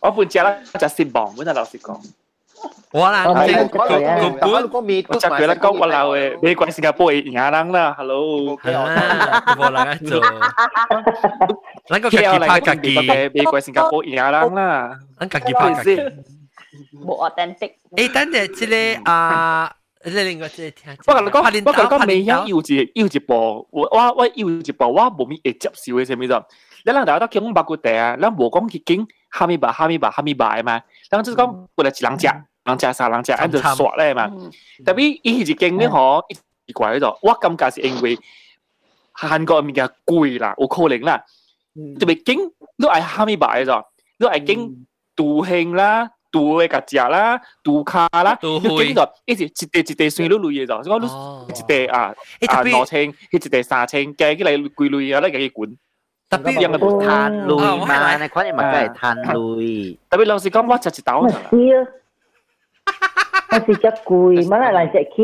[0.00, 1.98] 我本食啦，就失望，本来老实讲。
[2.92, 8.56] 我啦，我即系我本我面我食佢啦，讲我闹嘅，美国新加坡嘅亚人啦，hello。
[8.62, 10.20] 啊，冇人做。
[11.88, 15.96] 咱个家己 KL 拍家己嘅美国新加坡亚人啦，咱家己拍家己。
[17.04, 17.72] 冇 authentic。
[17.96, 19.72] 诶，等阵即个啊，
[20.04, 20.96] 你另外即系听。
[21.06, 26.42] 我同你讲，我同你讲，未响要一要一步，我我我要一步，我冇咩会接受嘅，系咪啫？
[26.86, 30.80] 你人大家都讲八骨地啊，咱无讲去经哈密巴哈密巴哈密巴嘅嘛，
[31.10, 32.28] 咱就是讲本来一人食，
[32.68, 34.28] 人食三人食，按就刷咧嘛。
[34.84, 36.22] 特别伊是经咧嗬，
[36.66, 38.18] 奇怪喺度，我感觉是因为
[39.14, 41.22] 韩国物件贵啦，有可能啦。
[41.98, 42.38] 特别经
[42.78, 43.84] 都系哈密巴嘅啫，
[44.18, 46.10] 都系经杜兴啦。
[46.34, 52.12] 杜嘅夹只啦，杜卡啦，你经咗一直一地一地算都类嘅就，所以我一地啊
[52.48, 55.70] 啊两千，一地三千，计起嚟贵类啊，你计管。
[56.28, 58.16] 特别有冇摊类嘛？
[58.20, 59.96] 你看你咪梗系摊类。
[60.10, 61.22] 特别老实讲，我就一刀。
[63.50, 65.22] 我是只贵，乜嚟嚟只去？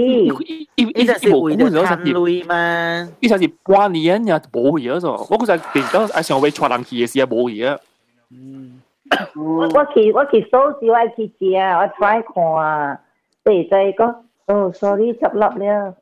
[0.76, 3.08] 伊伊是贵的摊类嘛？
[3.20, 7.78] 伊就是半年呀冇嘢咗，我嗰阵变到阿上位传人去嘅时啊冇嘢。
[8.30, 8.80] 嗯。
[9.34, 13.00] 我我去我去收市我去食，我 try 看啊，
[13.42, 14.14] 对就讲，
[14.46, 15.94] 哦，sorry 执笠了。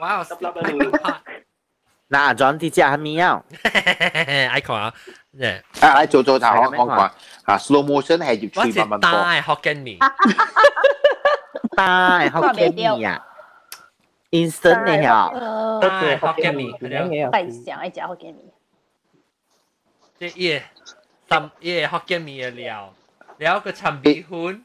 [0.00, 1.20] 哇，执笠了。
[2.10, 3.40] 嗱，John 啲只系咪啊？
[4.50, 4.92] 爱看啊，
[5.38, 7.12] 诶，啊，做做头我讲讲啊，
[7.58, 9.10] slow motion 系要吹慢慢播。
[9.12, 9.98] 大学嘅面，
[11.75, 13.25] 大學嘅麵啊
[14.31, 18.37] ，instant 嘅嚇，大學嘅麵，大想一隻學嘅麵。
[20.17, 20.61] 即係
[21.27, 22.93] 三嘢學嘅麵嘅料，
[23.37, 24.63] 然後個陳皮粉，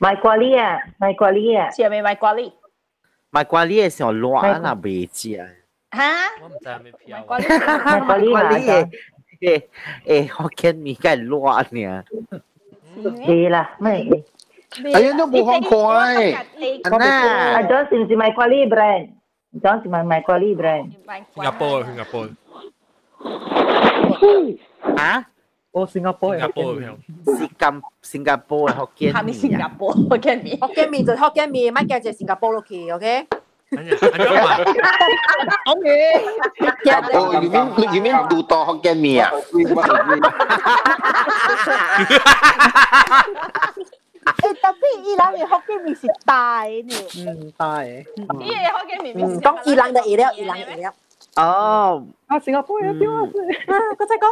[0.00, 2.52] 賣瓜哩啊，賣瓜哩啊，係咪賣瓜哩？
[3.32, 5.46] 賣瓜哩嘅時候攣啊，未知啊。
[5.92, 6.02] 嚇？
[6.42, 7.18] 我唔知係咩票。
[7.18, 8.88] 賣瓜哩，賣瓜哩係
[9.40, 9.62] 誒
[10.04, 12.04] 誒學嘅麵梗係攣啊。
[12.98, 14.04] 係啦，咩？
[14.76, 16.36] Ayun yung buhong ko ay.
[16.84, 17.64] Ana.
[17.64, 19.08] Johnson, si Michael Libre.
[19.56, 20.84] Johnson, my Michael Libre.
[21.32, 22.28] Singapore, Singapore.
[24.98, 25.24] Ha?
[25.72, 26.36] Oh, Singapore.
[26.36, 26.74] Singapore.
[27.24, 27.80] Singapore.
[28.02, 28.72] Singapore.
[28.76, 29.12] Hokkien.
[29.16, 29.96] Kami Singapore.
[30.12, 30.58] Hokkien mee.
[30.60, 33.28] Hokkien mee 就 Hokkien mee，咪叫只 Singapore 落去，OK？Okay.
[37.12, 39.30] Oh, you mean you mean do to Hokkien mee 啊？
[44.27, 46.93] 诶，特别伊朗嘅福建面是大呢。
[47.17, 48.05] 嗯，大嘅。
[48.41, 50.93] 伊嘅福建面面是讲伊朗的嘢料，伊朗嘅嘢料。
[51.35, 53.21] 哦，啊，新加坡有啲啊，
[53.67, 54.27] 啊，我再讲。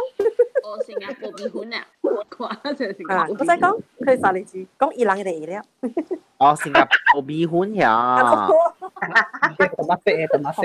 [0.64, 1.84] 哦，新加坡米粉啊，
[2.30, 5.62] 挂就新啊，我再讲，佢三年字讲伊朗嘅嘢料。
[6.38, 8.16] 哦，新加坡米粉呀。
[8.22, 10.26] 特乜食？
[10.28, 10.62] 特乜食？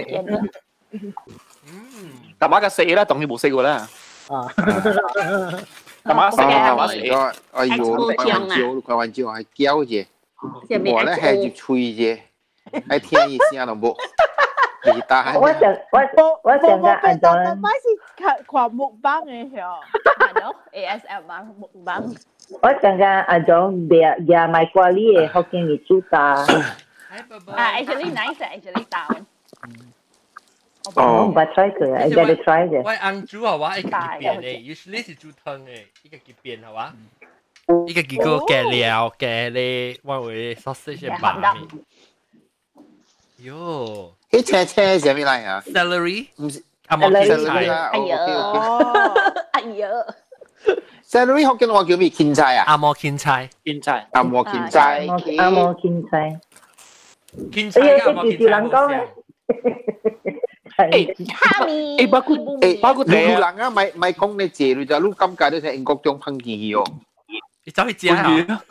[2.39, 3.87] 特乜嘅食啦，当然冇食过啦。
[4.29, 4.47] 啊。
[6.03, 6.95] 特乜食嘅，特乜食。
[7.51, 10.05] 哎呦，开玩笑，开玩笑，系叫啫。
[10.93, 12.19] 我咧系要吹啫，
[12.87, 13.95] 系听意声都冇。
[14.87, 15.99] 我想我
[16.43, 17.33] 我想个按照。
[17.33, 19.79] 买是看看木板嘅嗬。
[20.17, 22.01] 系咯，ASM 嘛木板。
[22.61, 26.35] 我想个按照别嘅买挂哩嘅福建米煮大。
[26.35, 26.45] 啊，
[27.75, 29.25] actually nice，actually down。
[30.95, 32.81] 哦，唔系 try 佢啊，一阵你 try 啫。
[32.83, 33.89] 喂，红猪啊，我一个
[34.19, 34.41] 变诶，
[34.75, 35.59] usually 是煮汤诶，
[36.03, 36.93] 一个几变系嘛？
[37.85, 41.67] 一个几个嘅料嘅咧，我会 sausage 白面。
[43.43, 44.11] 哟。
[44.31, 45.61] 迄青青系咩嚟啊？
[45.67, 47.51] celery 唔是啊，冇芹菜。
[47.59, 47.91] 哎呀，
[49.51, 49.87] 哎呀，
[51.05, 52.09] celery 福建话叫咩？
[52.09, 52.63] 芹菜啊？
[52.67, 55.05] 阿摩芹菜，芹菜，阿摩芹菜，
[55.37, 56.39] 阿摩芹菜。
[57.51, 59.07] 芹菜阿摩芹菜。
[60.77, 61.15] 人讲咧。
[61.15, 61.97] 诶，虾米？
[62.05, 66.83] 诶，包括诶，包括路人啊，咪咪讲你借你就，你感觉你睇英国种烹见哦。
[67.65, 68.61] 你走去食啊？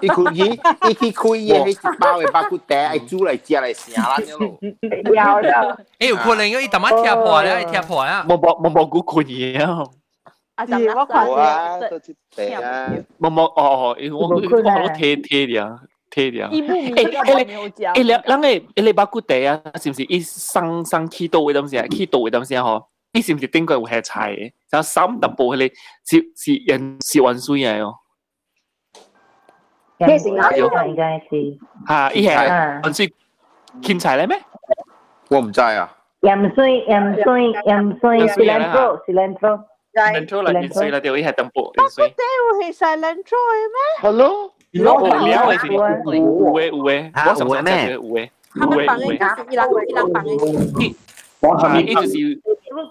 [0.00, 0.40] 伊佢伊
[0.88, 4.58] 伊去开嘢，迄一包嘅巴骨茶，爱煮嚟食嚟食啦，咯。
[4.80, 5.76] 有有。
[5.98, 8.24] 诶，有可能伊特乜贴破咧，贴破啊！
[8.26, 9.84] 冇冇冇冇估困嘢啊！
[10.56, 12.90] 啊，就我看啊，都一地啊。
[13.20, 13.52] 冇冇哦
[13.94, 15.46] 哦，我我我贴贴啲。
[15.46, 15.78] 贴
[16.10, 16.50] 啲啊！
[16.50, 20.02] 诶诶诶，诶两两个诶你把骨地啊，是唔是？
[20.04, 24.52] 伊生生起到嘅东西啊，起到嘅东西嗬，伊是唔是顶个有系菜嘅？
[24.70, 25.72] 就三特步佢哋
[26.04, 27.94] 是是人是运水嘅哦。
[29.98, 30.86] 咩是啱嘅？
[30.86, 31.58] 应该是。
[31.88, 33.12] 吓，伊系运水
[33.82, 34.38] 芹菜咧咩？
[35.28, 35.92] 我唔知啊。
[36.22, 41.72] 盐水盐水盐水，cilantro cilantro。cilantro 啦，盐水啦，对，伊系特步。
[41.76, 42.04] 盐水。
[42.04, 44.00] 我系 cilantro 嘅咩？
[44.00, 49.12] Hello。Lo liao ấy thì u e u e，我想想这个 u e 他们放的是
[49.50, 50.30] 伊朗伊朗放的。
[51.40, 52.12] 我系咪一直是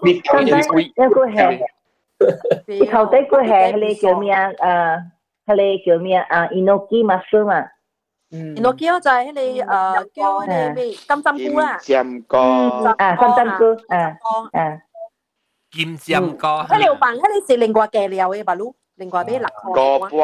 [0.02, 0.80] 你一直是贵？
[0.80, 1.60] 一个系，
[2.90, 4.50] 头底个系你叫咩啊？
[5.46, 6.46] 诶，系叫咩啊？
[6.48, 7.66] Enoki mushroom 啊。
[8.30, 9.64] Enoki 就系你诶
[10.14, 11.78] 叫你咩金针菇啦。
[11.80, 12.36] 针菇。
[12.36, 13.98] 啊，金针菇，啊
[14.52, 14.78] 啊。
[15.72, 16.38] 金针菇。
[16.46, 18.54] 嗰条饭，嗰啲是另外嘅料嘅吧？
[18.54, 19.72] 噜，另外俾辣椒。
[19.72, 20.16] 个骨。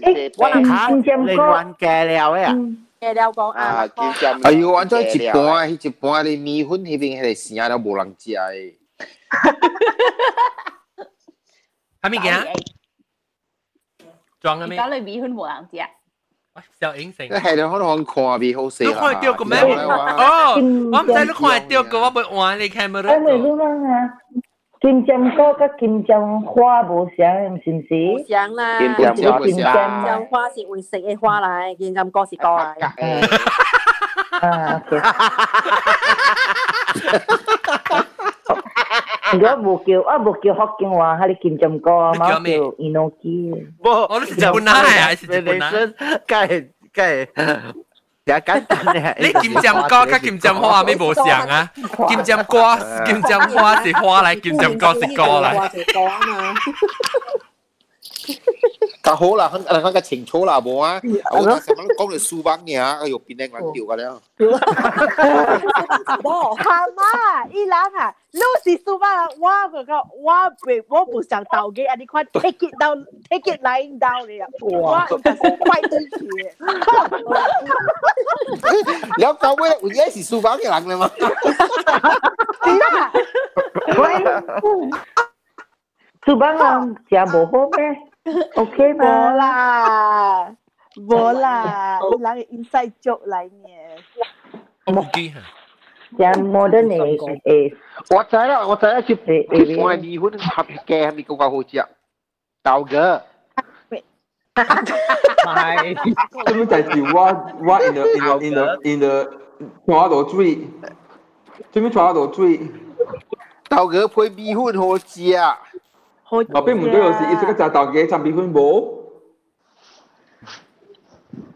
[0.00, 0.72] 诶，我能金
[1.04, 2.54] 针你乱嘅料啊！
[3.00, 4.46] 嘅料讲啊，金针。
[4.46, 8.74] 哎呦，按照一半，迄一半你米粉迄边迄个生都无人食诶。
[12.02, 12.46] 系咪嘅？
[14.40, 14.78] 装嘅咩？
[14.78, 15.78] 而家你米粉无人食。
[16.80, 17.24] 小影成。
[17.24, 18.82] 你系你可能看味好食。
[18.84, 19.58] 你看到个咩？
[19.60, 23.16] 哦，我唔知你看到个，我咪换你 camera。
[23.18, 24.10] 因为你讲
[24.83, 29.15] kim châm có các kim châm hoa bổ sáng xin sĩ sáng là kim châm
[29.23, 30.19] hoa kim châm à.
[30.31, 32.79] hoa sẽ hồi sẽ hoa lại kim châm có sẽ có lại
[34.41, 35.03] à ok.
[39.33, 43.49] Gua bukil, ah bukil hokin wah hari kim jam ko mau kêu inoki.
[43.79, 45.71] Bo, orang sepunah ya, sepunah.
[46.27, 46.61] cái
[46.93, 47.25] cái.
[49.19, 51.69] 你金针瓜甲金针花咩无像啊？
[52.07, 55.69] 金针瓜、 金针花是花来，金针瓜是瓜来。
[59.03, 61.01] cả hố là hắn hắn cái chỉnh chỗ là bố á.
[61.23, 63.95] Ông ta xem có được su băng nhỉ ở dục bình đang lắng điều cả
[63.95, 64.11] đấy
[66.23, 67.45] bố hà má.
[67.51, 71.21] Y lắng à lúc gì su băng à wa cái cái wa bị bố bù
[71.29, 74.47] sang đầu cái anh đi khoan take it down take it lying down này à
[74.61, 75.07] wa
[75.59, 76.27] quay tới chị.
[79.19, 81.07] Nếu cậu biết là yes su băng cái lắng này mà.
[86.25, 88.12] Subang lang siya boho eh
[88.56, 89.04] ？OK 吗？
[89.06, 90.48] 冇啦，
[90.96, 94.92] 冇啦，人嘅 inside joke 嚟嘅。
[94.92, 95.40] 冇机吓。
[96.18, 97.76] 像 modern 嘅诶，
[98.16, 99.46] 我知啦，我知啦，接接
[99.78, 101.86] 我系米粉合嘅，系咪够够好食？
[102.62, 103.20] 豆嘅。
[103.90, 103.94] 唔
[104.58, 105.94] 系，
[106.44, 107.18] 根本就系我
[107.64, 109.30] 我 in the in the in the in the
[109.86, 110.58] 传到水，
[111.70, 112.58] 做咩传到水？
[113.68, 115.20] 豆嘅配米粉好食。
[116.33, 116.47] 헛.
[116.53, 119.03] 앞에 문도 요새 이스가 자다게 잠비 훈보.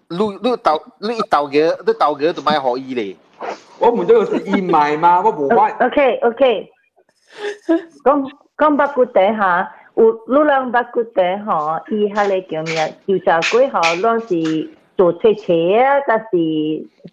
[0.09, 3.15] lu lu tàu lu tàu ghế lu tàu ghế tụi mày hỏi gì đi
[3.79, 6.43] ô mình đâu có gì mày mà có bù quá ok ok.
[8.03, 8.23] Con
[8.55, 9.71] con bắt cụ tế hả?
[9.95, 13.67] U lu lang bắt cụ tế họ y hà lệ kiểu miệng dù sao quê
[13.67, 14.39] họ luôn là
[14.95, 16.23] tổ chơi chế ta là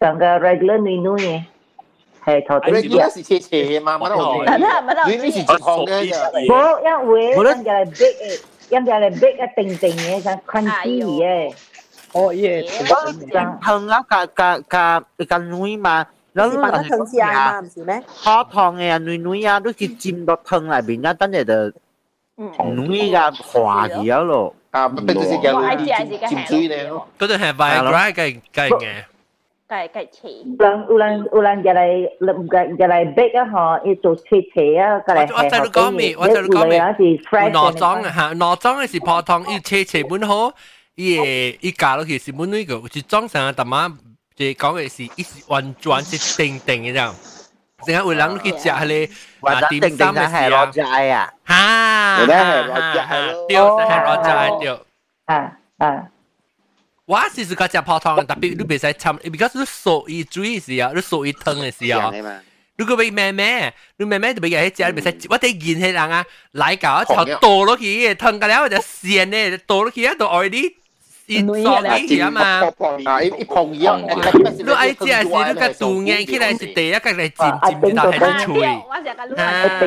[0.01, 1.41] thằng cái regular nuôi nuôi
[2.26, 3.10] 系头顶住。
[3.16, 5.08] 是切切嘛，乜都冇。
[5.08, 6.30] 你呢是直行嘅咋？
[6.40, 11.54] 冇，因为人哋系 big 嘅，人哋系 big 嘅定定嘅，像 crunchy 嘅。
[12.12, 12.64] 哦耶，
[13.64, 18.02] 香啊，个个个个女嘛，然后系汤起来嘛，唔是咩？
[18.08, 21.54] 好汤嘅啊，女女啊，都是浸到汤里边啊，等下就
[22.66, 24.56] 女个化去咗咯。
[24.72, 27.08] 啊，变咗是叫浸水咧咯。
[27.20, 28.70] 嗰度系 Viagra 嘅嘅嘅。
[28.70, 28.80] 计计切。
[28.80, 29.06] 有人有人
[31.32, 33.46] 有人入嚟入入嚟逼啊！
[33.46, 34.98] 嗬，要做切切啊！
[35.06, 36.16] 过嚟我我就讲咩？
[36.18, 36.80] 我就讲咩？
[36.80, 40.52] 内脏啊吓，内脏嘅是泡汤，要切切本好，
[40.96, 41.24] 伊个
[41.62, 43.52] 伊加落去是本呢个，是装上啊！
[43.52, 43.96] 大妈
[44.36, 47.12] 即系讲嘅是，伊是完全是定定嘅啫。
[47.86, 49.10] 成日有人去食迄
[49.42, 52.36] 个啊点心嘅时候，斋啊，吓，对，
[53.86, 54.68] 系罗斋对，
[55.26, 56.08] 啊啊。
[57.06, 62.12] 我是是个食泡汤，特别你别使参，because 你熟伊水时啊，你熟伊汤嘅时候，
[62.78, 70.74] 如果俾妹妹，你妹妹就俾佢食，你别使，我哋见系人啊，来搞炒倒落去，汤个了就鲜咧，倒落去啊，都 already
[71.26, 72.42] 一熟起啊嘛，
[73.06, 73.98] 啊一一碰一样，
[74.64, 78.64] 你爱食是你个肚硬起来是第一个嚟浸浸到系脆，
[79.36, 79.80] 啊，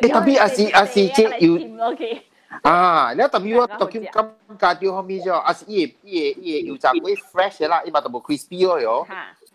[0.00, 1.30] 你特别啊是啊是即要。
[2.62, 4.34] 啊，你特别我特别感
[4.78, 9.06] 觉到后面就啊是伊伊伊油炸粿 fresh 啦，伊嘛都无 crispy 咯哟。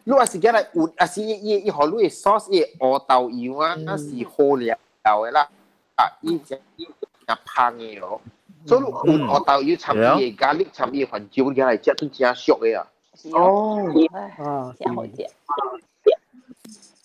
[0.04, 5.48] 如果是今日有啊是伊伊伊何你 sauce 伊乌豆油啊，那是好料嘅啦，
[5.96, 6.92] 啊伊只伊只
[7.28, 8.20] 香嘅哟。
[8.66, 12.88] 所以有乌豆油参伊咖喱参伊番椒，而嚟食都真俗嘅啊。
[13.34, 13.86] 哦，
[14.40, 15.28] 啊，真好食。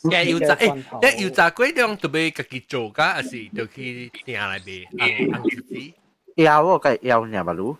[0.03, 5.94] 一要炸，誒，一要炸鬼量特別自己做噶，還是就去店內邊 ăn ăn gì？
[6.36, 7.76] 要我個要你嘛路？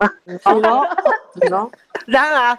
[0.00, 0.88] 唔咯
[1.34, 1.70] 唔咯，
[2.06, 2.58] 然啊，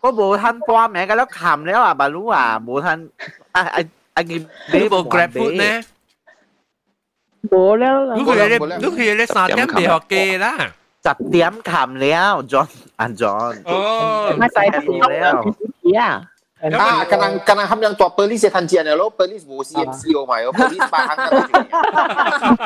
[0.00, 3.08] 我冇攤半名噶，都冚了啊嘛路啊，冇攤
[3.52, 3.80] 啊啊
[4.14, 4.22] 啊！
[4.22, 5.82] 你你冇 grab food 呢？
[7.50, 10.56] 冇了，如果你如果你三點未學機啦，
[11.02, 15.44] 十點冚了，John 啊 John，哦，唔使冚了，
[15.82, 16.30] 幾啊？
[16.64, 20.48] Ah, kanang, kanang, ham yang tua polis ya tanji ane lo, polis bu si MCO mai,
[20.48, 21.18] polis bahang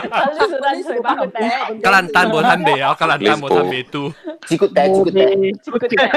[0.07, 1.83] Polis sudah sudah bahang teh.
[1.83, 4.15] Kalan tan bu tan be, kalan tan bu tan be tu.
[4.47, 5.31] Cikut teh, cikut teh.
[5.66, 5.99] Cikut teh.
[5.99, 6.15] Ya.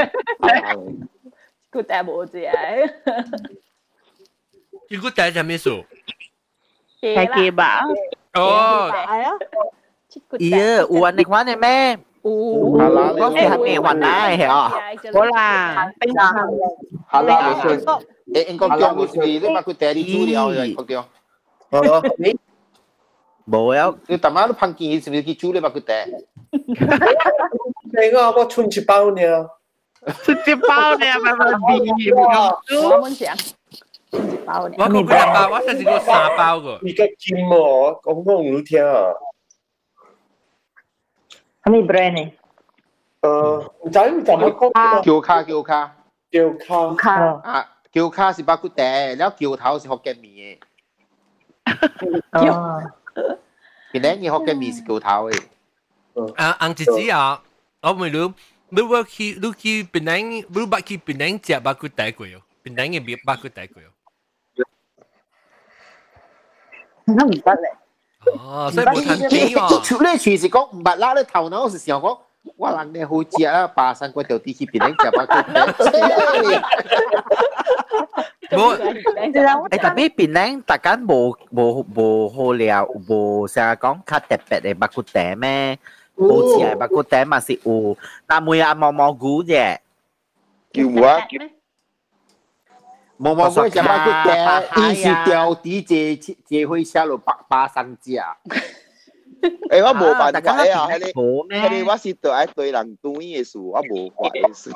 [1.74, 2.26] Cikut teh bu lah.
[2.30, 2.62] tu ya.
[4.86, 5.82] Cikut teh jamie su.
[7.02, 7.82] Kaki ba.
[8.38, 8.94] Oh.
[10.38, 12.10] Iya, uan nak mana, ma'am?
[12.23, 14.48] 嗰時係命運嚟嘅，
[15.14, 16.34] 好啦，冰箱，
[17.07, 17.80] 好啦，我信，
[18.34, 21.06] 誒，應該叫佢哋，你把佢爹哋煮了，應該叫，
[21.72, 22.38] 哦，你，
[23.52, 26.06] 冇有，你大媽都碰見，是唔是佢煮你把佢爹？
[26.52, 29.22] 你個我春節包你，
[30.23, 31.39] 春節包你，咪咪
[31.95, 32.19] 變咗，
[32.89, 33.35] 我唔想。
[34.14, 35.49] 我講幾多包？
[35.52, 36.77] 我食咗三包個。
[36.84, 37.56] 你個金毛，
[38.02, 39.14] 講講唔聽啊！
[41.65, 42.31] How many brand này?
[43.27, 45.89] Uh, ờ, không phải không phải có Kiều Kha Kiều Kha
[46.31, 46.53] Kiều
[46.97, 47.11] Kha
[47.43, 50.55] à Kiều Kha là bát cút đẻ, rồi Kiều Thảo là Hokkien mì.
[52.41, 52.53] Kiều
[53.93, 55.39] Cái này Hokkien mì là Kiều Thảo ấy.
[56.13, 56.23] Ờ.
[56.35, 56.93] À, anh chị ờ.
[56.97, 57.38] chị à,
[57.81, 58.31] tôi mới luôn.
[58.71, 61.95] Lúc bác khi lúc khi bên anh lúc bác khi bên anh chả bát cút
[61.95, 62.29] đẻ quỷ,
[62.63, 63.81] bên anh cái bát cút đẻ quỷ.
[67.05, 67.73] Không bắt đấy.
[68.39, 69.82] 哦，所以冇趁机喎。
[69.85, 72.18] 除咧，随时讲唔捌啦，你头脑是想讲，
[72.56, 75.32] 我人哋好食啊，巴山嗰条地去边咧食巴骨
[78.51, 85.78] 冇，诶特别边咧，大家冇冇冇好料，冇成日讲较特别嘅巴骨嗲咩？
[86.16, 87.97] 冇似系巴骨嗲嘛是有，
[88.27, 89.78] 但每日毛毛菇啫。
[90.73, 91.20] 叫我
[93.20, 93.20] 叫。
[93.20, 98.12] 毛毛菇食巴骨嗲，伊是掉啲借借去写落百巴山食。
[99.70, 100.89] 诶，我冇办法啊！
[100.90, 104.70] 系你冇系你我是对爱对人对嘅事，我冇法嘅事。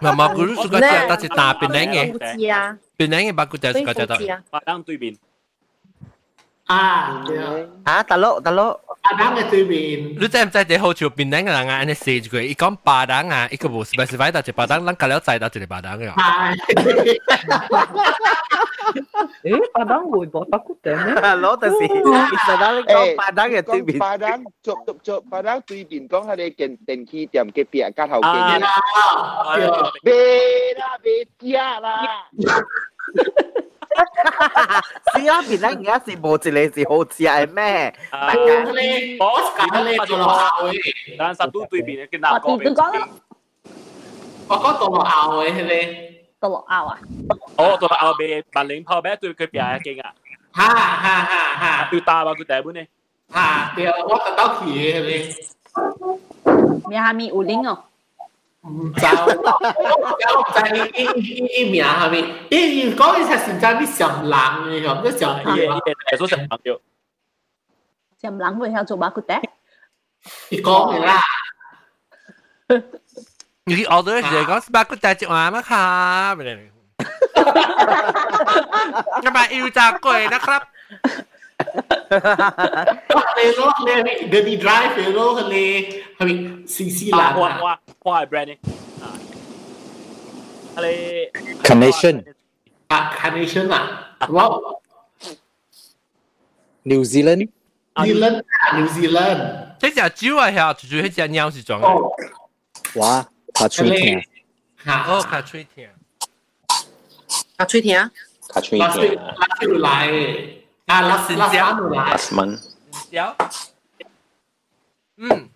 [0.00, 4.42] 毛毛菇是个只，但是大边靓嘅，知啊，边靓嘅巴骨嗲是个只得。
[4.50, 5.16] 巴当对面。
[6.68, 7.52] 啊，对啊。
[7.84, 8.78] 啊，大佬大佬。
[9.04, 10.14] 巴当嘅对面。
[10.18, 11.84] 你知唔知你好似边靓嘅人啊？
[11.84, 16.10] 你写住佢，伊讲巴当啊，一个无 specify 到一巴当，咱隔了知道一个巴当嘅。
[19.42, 21.14] 诶，巴当会播巴骨顶咩？
[21.20, 23.98] 攞到时，其实咧讲巴当嘅对面。
[23.98, 28.60] 巴当做做做巴当对面讲佢哋电电器店嘅边间头嘅。
[30.02, 32.00] 别啦别家啦。
[35.14, 37.94] 是啊，边咧而家是冇一个是好似系咩？
[38.10, 38.40] 大家
[38.72, 40.80] 咧，我拣咧做落校嘅，
[41.18, 42.50] 但系都对面嘅叫哪个？
[42.56, 43.08] 你讲
[44.48, 45.10] 我讲做落校
[45.42, 46.98] 嘅系咧，做落校啊？
[47.56, 50.12] 哦，做落校俾万宁炮俾对佢边嘅劲啊！
[50.52, 51.88] 哈哈哈哈！
[51.92, 52.86] 要打嘛佢第一本呢？
[53.30, 55.34] 哈，对，我特登去嘅系咧。
[56.88, 57.84] 你下面有零哦。
[58.66, 60.98] 唔知，我唔知呢呢
[61.44, 62.16] 呢名系咪？
[62.50, 64.38] 咦，讲起实实在啲上冷
[64.70, 66.78] 嘅咁，都上嘢嘢系所上冷嘅。
[68.22, 69.38] 上冷会有做马骨嗲？
[70.48, 71.22] 你讲嘅啦。
[73.66, 75.88] 你ออเดอร์เดี๋ยวก็บักกุแต่จะมาไหมครั
[76.28, 76.52] บไม่ได้
[79.24, 80.62] กระบะอิวจากกวยนะครับ
[83.36, 83.60] 你攞
[84.06, 85.18] 你嗰啲 drive 你攞
[85.52, 85.54] 你
[86.18, 86.30] 系咪
[86.72, 87.48] 试试冷啊？
[87.64, 87.66] 哇
[88.04, 88.54] 哇系 brand 呢？
[90.76, 90.92] 系你
[91.62, 92.34] Carnation
[92.88, 94.48] 啊 Carnation 啊，哇
[96.82, 97.48] New Zealand
[97.94, 98.42] New Zealand
[98.74, 103.00] New Zealand，即只猪啊，系住住喺只鸟是装嘅。
[103.00, 104.26] 哇，卡吹天，
[104.86, 105.94] 哦，卡吹天，
[107.56, 108.10] 卡吹天，
[108.48, 110.64] 卡吹天，拉吹来。
[110.86, 112.14] 啊，拉拉沙姆来，
[113.10, 113.34] 有，
[115.16, 115.47] 嗯，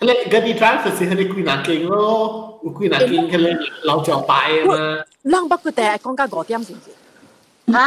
[0.00, 4.74] 佢哋嗰啲 driver 是佢哋贵南京咯，贵南京佢哋老早摆啊嘛。
[5.22, 6.82] 冷不佢哋系讲紧五点先至。
[7.66, 7.80] 一点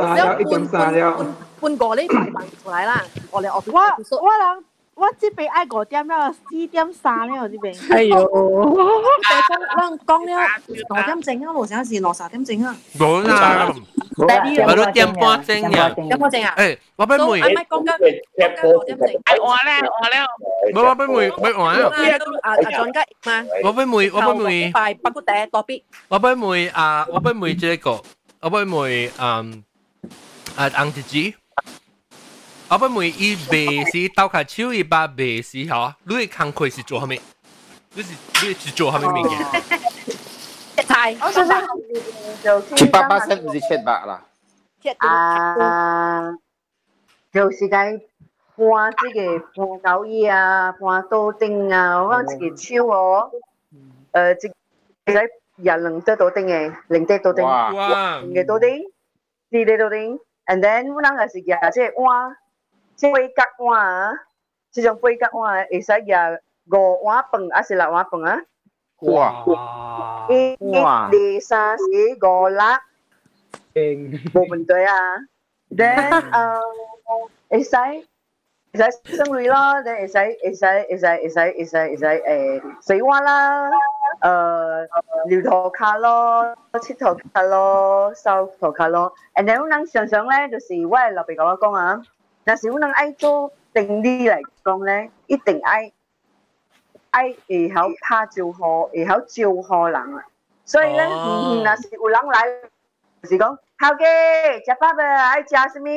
[0.00, 1.26] 三，一点三了。
[1.60, 3.80] 半个呢大办出来啦，我哋我我
[4.20, 4.62] 我谂。
[4.96, 7.92] 我这边爱五点了，四点三了，这边。
[7.92, 8.14] 哎呦，
[9.28, 12.76] 咱讲了六点钟啊，无想是六三点钟啊。
[12.98, 13.72] 冇啦，
[14.18, 15.88] 我都点半钟呀。
[15.90, 16.54] 点半钟啊？
[16.58, 17.24] 诶，我俾妹。
[17.24, 17.92] 唔系讲紧
[18.36, 19.22] 讲紧六点钟。
[19.24, 20.72] 系我咧，我咧。
[20.72, 21.74] 冇我俾妹，俾我啊。
[22.42, 23.44] 啊啊，张吉嘛。
[23.64, 24.70] 我俾妹，我俾妹。
[24.72, 25.82] 快北骨地多边。
[26.08, 28.00] 我俾妹啊，我俾妹这个，
[28.42, 29.64] 我俾妹嗯
[30.54, 31.16] 啊，红子子。
[32.68, 37.10] 我不每伊白是刀卡手一把白是哈，你工课是做啥物？
[37.94, 38.14] 你是
[38.46, 39.38] 你是做啥物物件？
[40.86, 41.62] 菜，我想想，
[42.76, 44.24] 七八八千唔是七八啦。
[44.96, 46.32] 啊，
[47.30, 47.98] 就是该
[48.56, 50.80] 搬这个搬狗椅啊，搬
[51.10, 53.30] 刀钉啊，我讲这个手哦，
[54.12, 54.34] 诶，
[55.04, 55.20] 这个
[55.56, 57.70] 廿两只刀钉嘅，两只刀钉，哇，
[58.22, 58.82] 两个刀钉，
[59.50, 62.34] 四个刀钉，and then 我谂系是嘅，即系碗。
[62.96, 64.12] 即杯甲碗啊，
[64.70, 66.40] 即种杯甲碗会使廿
[66.70, 68.38] 五碗饭，还是六碗饭啊？
[69.02, 70.26] 哇！
[70.30, 72.60] 一、二、三、四、五、六，
[74.32, 75.16] 冇问题啊。
[75.70, 76.60] Then 诶，
[77.48, 78.06] 会使会
[78.74, 83.68] 使生类咯，then 会使会使会使会使会使会使诶水碗啦，
[84.20, 84.88] 诶
[85.30, 89.12] 尿头卡咯，切头卡咯，收头卡咯。
[89.34, 92.00] And then 我谂常常咧，就是我系落边讲讲啊。
[92.47, 95.91] 但是我能愛做定啲嚟講咧，一定愛
[97.11, 100.23] 愛會曉拍照好，會曉照好人啊。
[100.63, 102.69] 所以咧，嗯，若是有人來，
[103.21, 105.03] 就是講好嘅食飯未？
[105.03, 105.89] 愛食什麼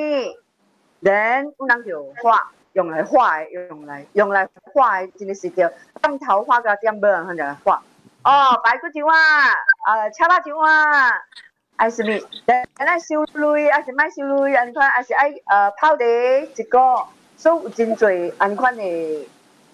[1.02, 2.42] ？then 我能就畫，
[2.74, 5.68] 用來畫嘅，用来用來畫嘅，真係是叫
[6.02, 7.78] 點頭畫個點尾，佢就畫。
[8.24, 9.54] 哦，排骨條啊，
[10.10, 11.12] 誒，叉巴條啊。
[11.80, 12.20] 还是咪？
[12.46, 14.54] 咱咱收路，还是卖收镭？
[14.54, 16.78] 安款还是爱呃泡茶一个，
[17.38, 19.26] 所以有真侪安款的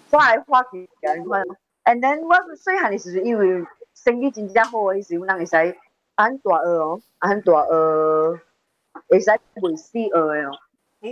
[0.08, 1.42] 花来花去安款。
[1.82, 5.56] And then 我细汉的时阵，因为身体真正好，迄时候人会使
[6.14, 8.40] 安大学哦，很大学
[9.08, 10.56] 会使卖四学的哦。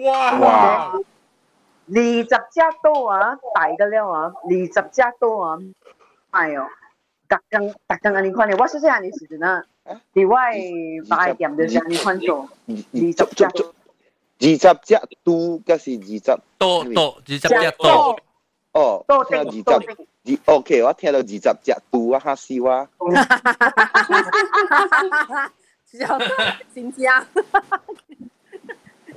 [0.07, 0.93] 哇哇！
[0.93, 5.59] 二十只多啊，大个了啊，二十只多啊，
[6.31, 6.69] 哎哟，
[7.29, 9.65] 逐工逐工安尼款的，我细细汉的时阵啊。
[10.14, 10.52] 另外
[11.08, 18.20] 买店就是安尼款做，二十只，二十只都，嗰是二十，多多二十只多。
[18.74, 19.88] 哦，听到二十，
[20.26, 22.88] 二 OK，我听到二十只都啊，吓死我！
[26.72, 27.08] 真正，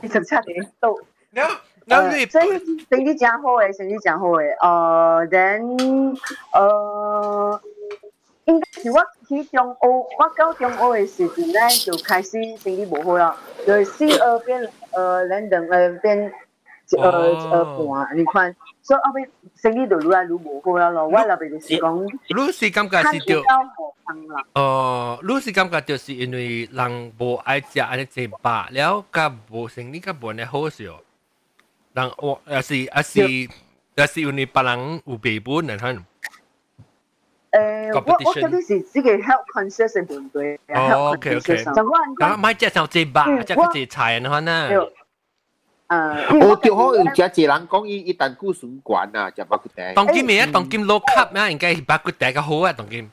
[0.01, 0.99] 二十只嘅都。
[1.85, 2.47] 那你所以
[2.89, 4.57] 生意真好诶，生意真好诶。
[4.61, 6.17] 呃，then，
[6.55, 7.61] 呃。
[8.45, 13.37] 应该是我 去中澳，我到中澳嘅时阵咧，就开始生意无好啦，
[13.67, 16.33] 就四二变呃两等呃变
[16.99, 17.11] 呃
[17.51, 21.07] 呃半，你看，所以后尾生意就愈来愈无好啦咯。
[21.07, 23.43] 我那边就是讲，你是感觉是着，
[24.55, 30.85] 哦，你是感觉就是因为人无爱食安尼济饱，了甲无生意甲无安尼好笑，
[31.95, 33.21] 人我也是也是
[33.95, 36.03] 也是因为别人有备本嚟睇。
[37.53, 41.57] 诶，我我嗰啲是自己 health conscious 嘅团队哦，OK OK。
[41.65, 44.71] 咁买只就只白，只嗰只菜可能。
[45.89, 49.95] 诶，我对好有只只人讲伊伊但股损管啊，就包括第。
[49.95, 50.49] 当今咩啊？
[50.51, 51.53] 当今 low cap 咩？
[51.53, 53.11] 应该系包括第个好啊，当今。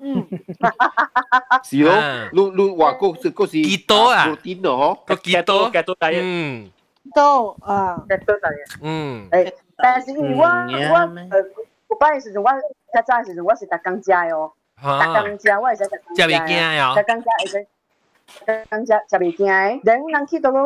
[0.00, 0.24] 嗯，
[1.64, 1.94] 是咯，
[2.32, 4.26] 你你话个是个是几多啊？
[4.28, 5.70] 个点咯，个几多？
[5.70, 6.20] 几多大嘅？
[6.22, 6.70] 嗯，
[7.14, 8.78] 多啊，几多大嘅？
[8.82, 11.46] 嗯，诶，但是我我诶，
[11.88, 12.50] 我嗰阵时我。
[12.93, 14.51] 较早时阵我是逐工食的哦，
[14.81, 17.67] 逐工食我会使逐工食袂惊哦，逐工食会使，
[18.39, 19.53] 逐工食食袂惊的。
[19.83, 20.63] 然后阮去到个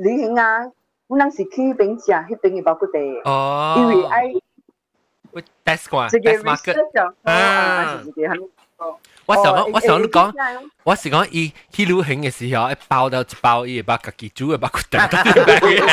[0.00, 0.70] 旅行啊，
[1.08, 2.98] 阮是去迄边食，迄边的包骨茶。
[3.24, 4.32] 哦，因为爱。
[5.66, 6.74] test 啩，test market
[7.24, 8.00] 啊，
[9.26, 10.32] 我想講，我想你講，
[10.82, 15.86] 我是講伊去旅行嘅時候，一包到一包，伊會把家己煮嘅把佢燉到啲咩嘢。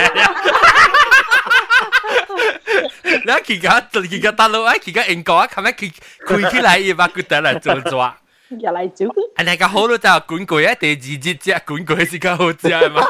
[3.04, 5.92] 你一件架，第二件架大佬，一件架英國，咁一件
[6.26, 8.14] 攰起嚟，要把佢帶嚟做做。
[8.50, 9.08] 又嚟做。
[9.36, 13.02] 啊，大家好咯，就滾過一第二節只滾過先較好只係嘛。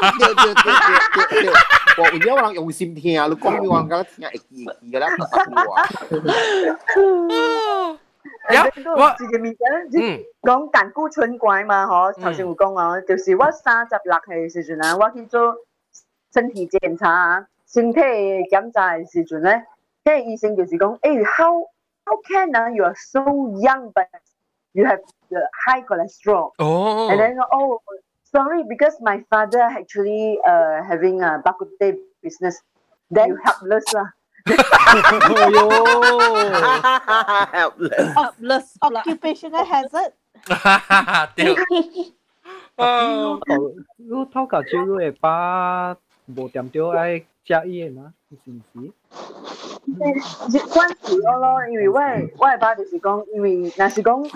[1.96, 5.08] 我而家我用心聽啊，你講俾我講聽下一二二啦。
[8.50, 8.60] 有
[8.96, 15.54] 我自己面講講緊孤春怪嘛，嗬，頭先我講啊，就是我三十六歲時陣啊，我去做
[16.32, 17.46] 身體檢查啊。
[17.73, 17.99] 身体
[18.49, 19.65] 检查嘅时阵咧，
[20.03, 21.67] 即系医生就是讲，诶，how
[22.05, 23.21] how can you are so
[23.59, 24.07] young but
[24.73, 26.51] you have the high cholesterol.
[26.57, 27.09] Oh.
[27.09, 27.81] And then oh
[28.31, 32.61] sorry because my father actually uh having a bakute business.
[33.11, 34.05] Then helpless lah.
[37.51, 38.05] helpless.
[38.13, 38.77] Helpless.
[38.81, 40.13] Occupational hazard.
[41.35, 41.55] 对，
[42.77, 43.39] 哦，
[43.97, 45.97] 你偷搞少你把
[46.27, 48.13] 无掂到爱 食伊嘅嘛，
[48.43, 48.91] 是唔是？
[50.69, 51.95] 关事咯咯，因为我
[52.37, 54.29] 我系爸就是讲，因为若是讲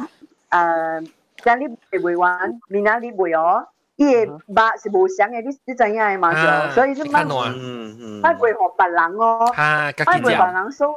[0.50, 1.10] 诶，
[1.44, 3.68] 今日会会玩，明仔日会哦。
[3.96, 4.40] 伊嘅肉
[4.82, 6.34] 是无相嘅，你你知影嘅嘛？
[6.34, 10.96] 就所以你乜乜会学别人咯，乜会别人数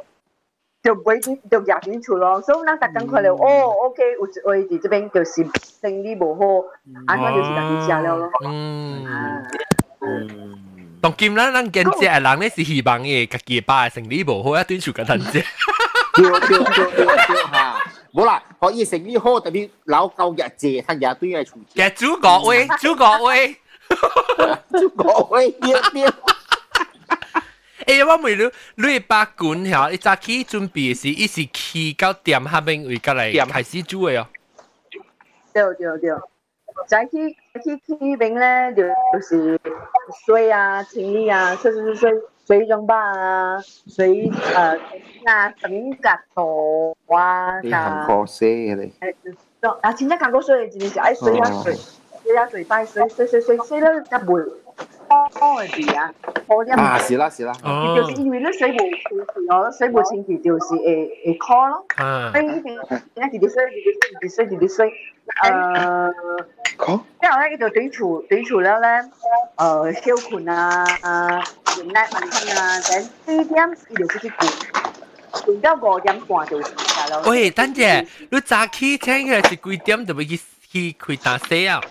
[0.81, 2.41] 就会就入点处咯。
[2.41, 5.45] 所以咱逐工看到哦，OK，有一位伫这边就是
[5.81, 6.67] 生理无好，
[7.05, 8.31] 安怎就是家己食了咯。
[8.45, 9.45] 嗯。
[11.01, 15.43] 当今咱咱见食嘅人咧是希望嘅家己爸生理无好，一对处紧thân食。
[16.13, 17.05] 对对对对对
[17.51, 17.91] 吓。
[18.13, 21.59] 冇啦，可以成呢科特别老够日谢，他日对系处。
[21.75, 23.55] 嘅主角位，主角位，
[24.71, 26.11] 主角位，对对。
[27.85, 34.27] 诶，我问你，你八罐吓，你早起准备是一时去到店下边为过来开始煮嘅哦。
[35.53, 36.09] 对对对，
[36.87, 37.76] 早起 去
[38.16, 39.60] 邊咧就就是
[40.26, 42.10] 水啊、清理啊、水水水
[42.46, 44.78] 水中吧啊、水誒
[45.26, 48.90] 啊整格度啊，你行過些咧？
[49.60, 51.74] 誒，啊，真正行過水真係愛水啊水，
[52.24, 54.52] 水啊水拜水水水水水咧就袂。
[55.11, 56.13] 开字啊，
[56.47, 57.53] 开音啊，是啦是啦，
[57.95, 61.85] 就是因为咧水冇清气咯，水冇清气就是诶诶 call 咯，
[62.33, 63.63] 所以呢边点解啲水
[64.21, 64.93] 啲水啲水
[65.43, 66.13] 诶，
[66.77, 69.09] 之后咧佢就对处对处了咧
[69.55, 71.43] 诶小困啊啊，
[71.77, 74.49] 原来晚餐啊，等四点佢就出去顾，
[75.31, 77.23] 顾到五点半就时间咯。
[77.29, 80.37] 喂，等阵，你早起听嘅是几点就要去
[80.69, 81.81] 去开打车啊？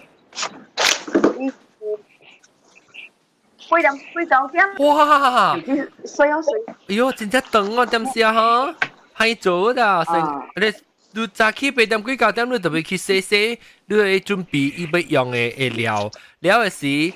[3.70, 4.86] 几点几九点？
[4.86, 5.56] 哇！
[6.04, 6.52] 睡啊睡！
[6.88, 8.74] 哎呦，真正长哦，点先哈？
[9.16, 10.72] 系做的，成你
[11.20, 16.10] 你早起八点几九点，你特别去洗洗，你去准备伊要用嘅嘅料，
[16.40, 17.12] 料嘅时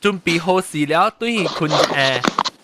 [0.00, 2.20] 准备好时了，对于困诶，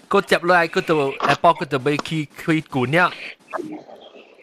[0.08, 3.10] 个接落来嗰度诶，包括就要去去管了，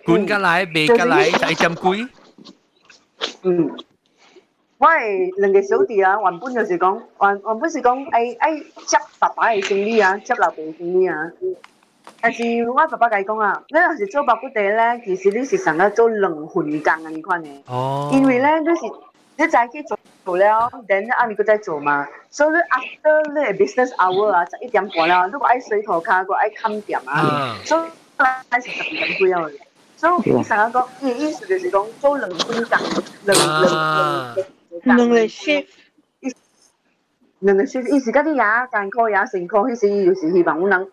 [0.05, 2.07] 管过来，卖过来，就一点几。
[3.43, 3.77] 嗯。
[4.80, 11.14] 我係兩個小弟啊，原本就是讲，原原本是讲爱爱接爸爸嘅生意啊，接老爸嘅生意啊。
[12.22, 17.48] 但是我爸爸講啊，你若是做白骨地咧，其实你是成日做兩份工啊，你看嘅。
[17.66, 18.08] 哦。
[18.10, 18.86] 因为咧，你是
[19.36, 22.08] 你早起做做了，等阿咪佢再做嘛。
[22.30, 27.82] 所以你 after 你嘅 business hour 啊，十一点半啦，如果爱水頭卡，個愛看店啊，所以
[28.16, 29.42] 係是十二點幾啊。
[29.98, 33.62] 所以你成日講，伊意思就是講做兩份工，兩兩
[34.34, 34.46] 兩。
[34.82, 35.66] 兩個 shift，
[37.40, 38.36] 兩個 shift，伊時間啲也
[38.70, 40.90] 間課也成課，迄時就是希望我能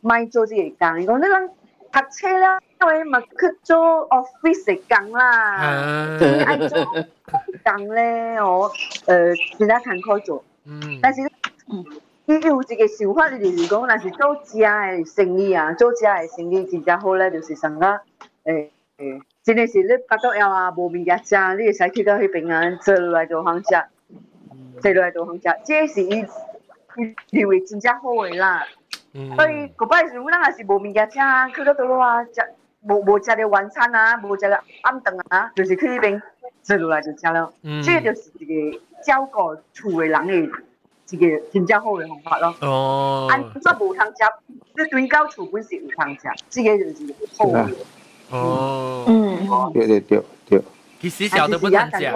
[0.00, 1.16] 咪做啲嘢工。
[1.16, 1.48] 講你講
[1.92, 10.44] 讀車啦，因為咪去做 office 嘅工啦，你愛做工咧，我誒其他間課做。
[11.02, 11.20] 但是
[12.26, 17.86] 伊有一個想法，就是講，若是做家嘅生意啊，做家嘅生意真正好咧，就是成個
[18.44, 18.68] 誒
[18.98, 19.22] 誒。
[19.42, 23.64] 真的是你覺得有啊無物件食，你會使去到迄边啊，坐落来就通食，
[24.82, 26.24] 坐落来就通食，這是伊
[27.30, 28.64] 認為真正好嘅啦。
[29.12, 31.18] 所以嗰擺時陣，咱也是無物件食，
[31.54, 32.30] 去到倒落啊，食
[32.82, 36.22] 無無食嘅晚餐啊，無食嘅暗頓啊，就是去迄边
[36.62, 37.50] 坐落来就食了。
[37.62, 40.52] 這就是一个照顾厝嘅人嘅
[41.10, 42.54] 一个真正好嘅方法咯。
[42.60, 43.26] 哦。
[43.30, 44.22] 按做無通食，
[44.76, 47.74] 你對到厝本是有通食，這個就是好嘅。
[48.30, 50.62] 哦，嗯，对对对对。
[51.00, 52.12] 其实小的不能讲。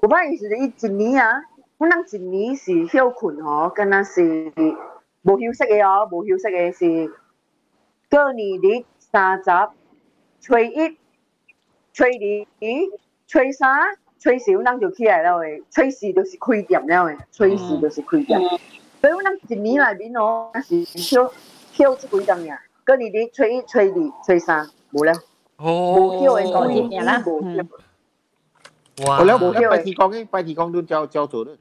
[0.00, 1.42] 我把意思伊一年啊，
[1.78, 4.52] 可能一年是休困哦，跟那是
[5.22, 7.12] 无休息嘅哦，无休息嘅是
[8.10, 9.44] 过年日三十、
[10.40, 10.96] 初一、
[11.92, 12.10] 初二、
[13.26, 18.40] 初三、初四，咱就起来了诶，初四就是开店了诶，初四就是开店。
[19.00, 21.32] 所以我哋一年内面哦，是休
[21.72, 22.60] 休即幾檔呀。
[22.87, 25.13] 过年日初一、初二、初三冇啦。
[25.57, 25.95] 哦。
[25.97, 27.23] 冇叫嘅过年啦。
[29.07, 29.17] 哇！
[29.19, 31.51] 我了冇拜天公嘅，拜天公都交交做啦。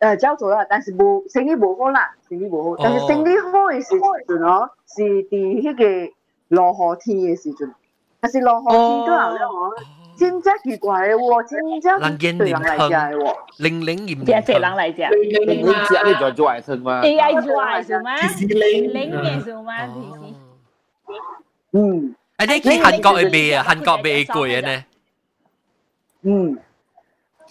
[0.00, 2.82] 诶，交做啦，但是冇生意冇好啦，生意冇好。
[2.82, 6.12] 但是生意好嘅时阵哦，是伫迄个
[6.48, 7.70] 落雨天嘅时阵。
[8.20, 9.74] 但是落雨天都有咧哦，
[10.16, 13.34] 真正奇怪嘅喎，真正对人嚟食嘅喎。
[13.58, 14.24] 零零严。
[14.24, 15.14] 即系食人嚟食。
[15.16, 17.02] 零零食你再做爱称嘛？
[17.02, 18.16] AI 做爱是吗？
[18.48, 19.72] 零零嘅是吗？
[21.72, 22.14] 嗯。
[22.36, 23.64] 啊，你去韩国会买啊？
[23.68, 24.84] 韩国买贵啊呢？
[26.22, 26.58] 嗯，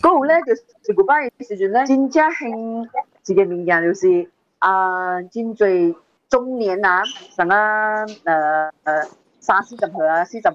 [0.01, 2.87] 嗰个咧就是古巴嘅时阵咧，真正兴
[3.27, 5.95] 一个名言就是啊，真最
[6.27, 7.01] 中年啊，
[7.35, 9.09] 成啊诶诶
[9.39, 10.51] 三四十岁啊，四十岁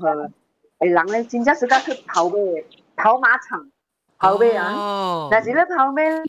[0.81, 2.65] 嘅人咧，真正是甲去跑马
[2.97, 3.71] 跑马场
[4.19, 6.23] 跑马啊，但是咧跑马咧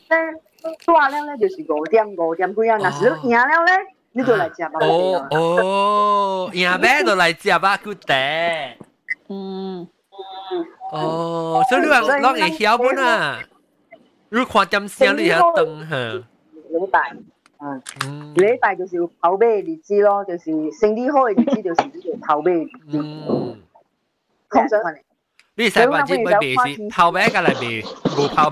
[0.86, 3.76] 大了咧就是五点五点几啊，但是你赢了咧。
[4.14, 4.80] 你就嚟食吧。
[4.82, 8.74] 哦哦，赢咩就嚟食吧，佢哋。
[9.30, 9.88] 嗯。
[10.92, 13.40] 哦，所以你话攞嚟晓本啊？
[14.30, 15.96] 你看点声你晓等吓。
[16.72, 17.16] 礼拜，
[18.06, 22.68] 嗯，礼拜就是跑咩日子咯，就是生理好嘅日子就是呢个跑咩。
[22.88, 23.62] 嗯。
[24.50, 24.80] 通常。
[25.56, 27.84] 你使或者咪别是跑咩嘅嚟别，
[28.16, 28.50] 冇跑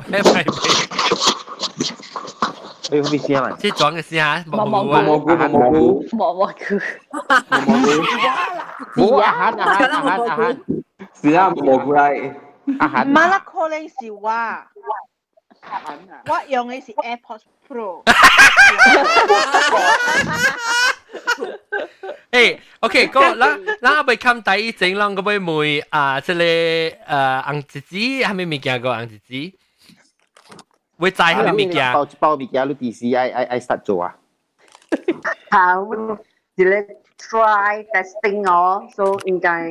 [2.91, 3.10] 咩咪别。
[3.10, 3.57] 哎，咩声啊？
[3.60, 4.44] 即系讲嘅声啊！
[4.48, 5.76] 蘑菇蘑菇蘑菇蘑蘑菇
[6.15, 6.61] 蘑菇，
[8.95, 10.57] 冇阿涵阿涵阿涵阿涵，
[11.22, 12.34] 是啊蘑菇嚟，
[12.80, 13.07] 阿涵。
[13.11, 14.68] 马拉可能是话，
[16.27, 18.03] 我用嘅是 AirPods Pro。
[22.31, 29.34] 诶，OK，个啦，啦，我被看第一整浪个杯梅啊，即系诶红子子，系咪未见过红子子？
[31.03, 31.93] 會載下啲物件。
[31.93, 34.15] 包包物件，你幾時愛愛愛 start 做啊？
[35.51, 35.85] 好，
[36.55, 36.87] 你咧
[37.19, 39.70] try testing 我，so 應該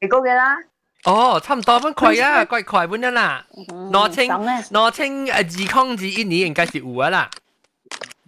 [0.00, 0.56] 你高嘅啦。
[1.04, 3.44] 哦，差唔多，咁快啊，快快本身啦。
[3.90, 4.28] 挪清
[4.70, 7.30] 挪清誒，自康自一年應該是有啊啦。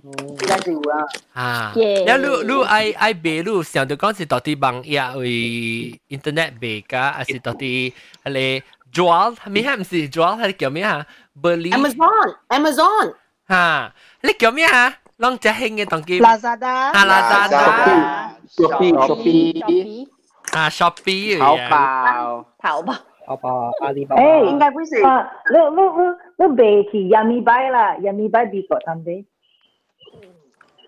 [0.03, 1.07] 應該是有啊。
[1.33, 8.63] 啊，有你你愛愛白路，想到講是到底網頁為 internet 白噶，還是到底係你
[8.93, 9.35] dual？
[9.51, 10.39] 咩係唔是 dual？
[10.43, 11.07] 係叫咩啊？
[11.36, 13.14] ？beli Amazon Amazon
[13.48, 13.92] ha
[14.24, 20.06] ni kiểu咩ha long cha hình cái tổng kim Lazada ha Lazada Shopee Shopee
[20.52, 22.94] à Shopee 淘宝淘宝
[23.28, 29.26] 淘宝阿里巴巴诶应该不是啊你你你你未去 Yummy Buy 啦 Yummy Buy 美国探啲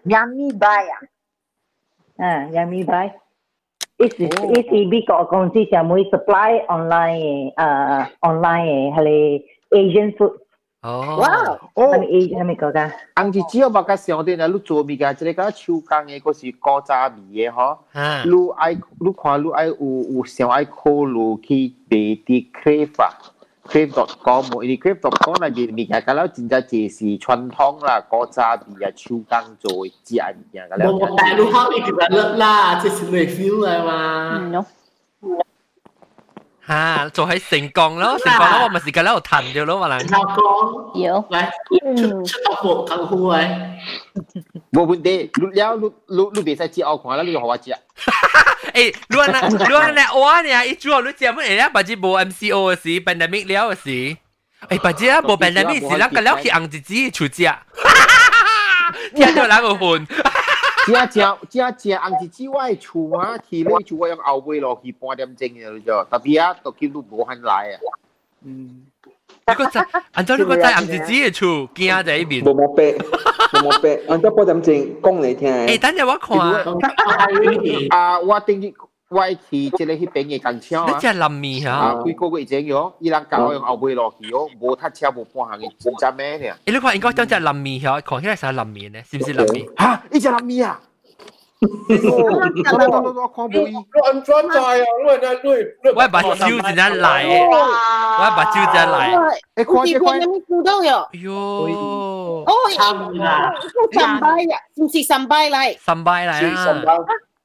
[0.06, 0.98] Yummy Buy 啊
[2.18, 3.12] 啊 Yummy Buy
[3.98, 9.46] 一时一时美国公司就会 supply online 诶诶 online 嘅系你
[9.76, 10.34] Asian food。
[10.84, 11.60] 哦，哇！
[11.76, 12.92] 哦，系咪 Asian 系咪国家？
[13.16, 17.14] 红字只有把个上啲咧，你做物件，即个手工嘅，嗰是古早味
[17.48, 17.78] 嘅嗬。
[18.26, 19.76] 你爱你看你爱有
[20.12, 23.14] 有想爱考虑去买啲 crave 啊，
[23.68, 28.42] crave.com，因为 crave.com 里边物件，咁样真正就是传统啦，古早
[28.76, 30.92] 味啊，手工做嘅食物件咁样。
[30.98, 34.66] 我大陆口味其实叻啦，即系你 feel 嚟嘛。
[36.66, 40.00] 哈，做喺成功咯，成功咯，我咪时间喺度弹咗咯，话能。
[40.08, 41.52] 成功，有，嚟
[41.98, 43.60] 出出到货腾虎诶。
[44.72, 47.78] 冇问题，你了你你你别使接我看啦，你就学我接。
[48.74, 50.66] 诶，你话那你话那我呢？
[50.68, 54.18] 一做你节目嚟啦，或者冇 MCO 嘅事，pandemic 了嘅事。
[54.70, 57.52] 诶，或者冇 pandemic 时，咱个了去红日子出只，
[59.16, 60.08] 听到那个混。
[60.86, 67.78] 只只只只红日子我系厝啊，去咧厝我用后背落去半点钟嘅咗，特别啊，都见到无限来啊。
[68.44, 68.86] 嗯。
[69.48, 72.44] 你个在，按照你个在红日子嘅厝，惊在一边。
[72.44, 72.84] 冇冇白，
[73.60, 75.52] 冇冇白，按照半点钟讲你听。
[75.68, 76.40] 诶，等阵我看。
[77.90, 78.74] 啊，我定日
[79.10, 80.94] 我去即个迄边嘅工厂啊。
[80.94, 81.72] 你只临面吓？
[81.72, 86.56] 啊，几个月前咗，伊人教我用后背落去哦，无塞车无半行嘅，真正咩呢？
[86.66, 89.68] 诶，你看应该当只临面吓，看起来系临面呢，是不是临面？
[89.78, 90.80] 吓，呢只临面啊！
[91.62, 91.70] 乱
[94.24, 94.86] 转债啊！
[95.00, 97.06] 因为咧，对，我把招真系嚟，
[98.18, 98.96] 我把招真系嚟。
[99.58, 101.06] 你看你看，你估到呀？
[101.14, 101.30] 哟，
[102.46, 102.52] 哦，
[103.94, 106.96] 三拜呀，唔是三拜嚟，三拜嚟啊！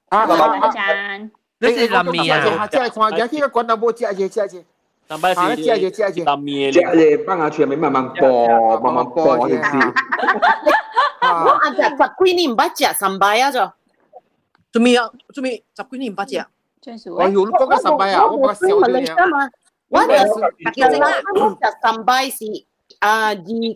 [0.08, 0.26] 啊，
[0.70, 1.30] 赚，
[1.60, 2.66] 你是临面啊？
[2.66, 4.64] 即系看见佢滚到冇只只只只。
[5.08, 6.24] 三拜是只只只只。
[6.24, 6.72] 当面。
[6.72, 9.68] 只只帮下全咪慢慢播，慢慢播先知。
[11.22, 13.58] 我阿只十几年唔捌食三拜啊，就。
[14.72, 15.10] 做咩啊？
[15.32, 16.46] 做咩十几年唔捌食？
[17.10, 19.50] 我要你讲个三拜啊，我把小啲嘢。
[19.88, 21.00] 我就叫你
[21.40, 22.44] 我食三拜是
[23.00, 23.34] 啊，二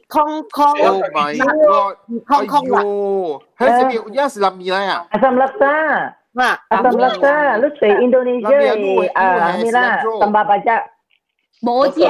[0.09, 0.73] 康康。
[0.79, 1.97] Oh my god！
[2.09, 2.83] 二康康啦。
[3.59, 5.07] 喺这边也是南米来啊。
[5.13, 6.15] Asam laksa.
[6.35, 7.59] 嘛，Asam laksa.
[7.59, 8.75] Lu dari Indonesia
[9.15, 10.83] ah ni lah tambah pajak.
[11.63, 12.01] 冇食。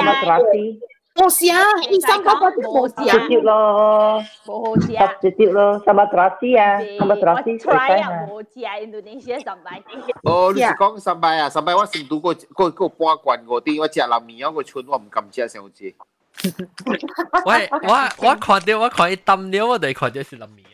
[1.13, 1.43] 冇食，
[1.91, 3.03] 医生嗰个冇食。
[3.03, 4.23] 直接咯。
[4.45, 4.87] 冇好食。
[5.21, 9.83] 直接咯，tambah terasi 啊，tambah terasi 我 try 啊，冇食 Indonesia 上摆。
[10.23, 11.49] 哦，你是讲三拜啊？
[11.49, 15.93] 三拜我成都个个个半罐个啲，我食南面嗰个村我唔敢食上次。
[17.45, 20.65] 喂，我我看到我看伊抌了，我哋看到是南面。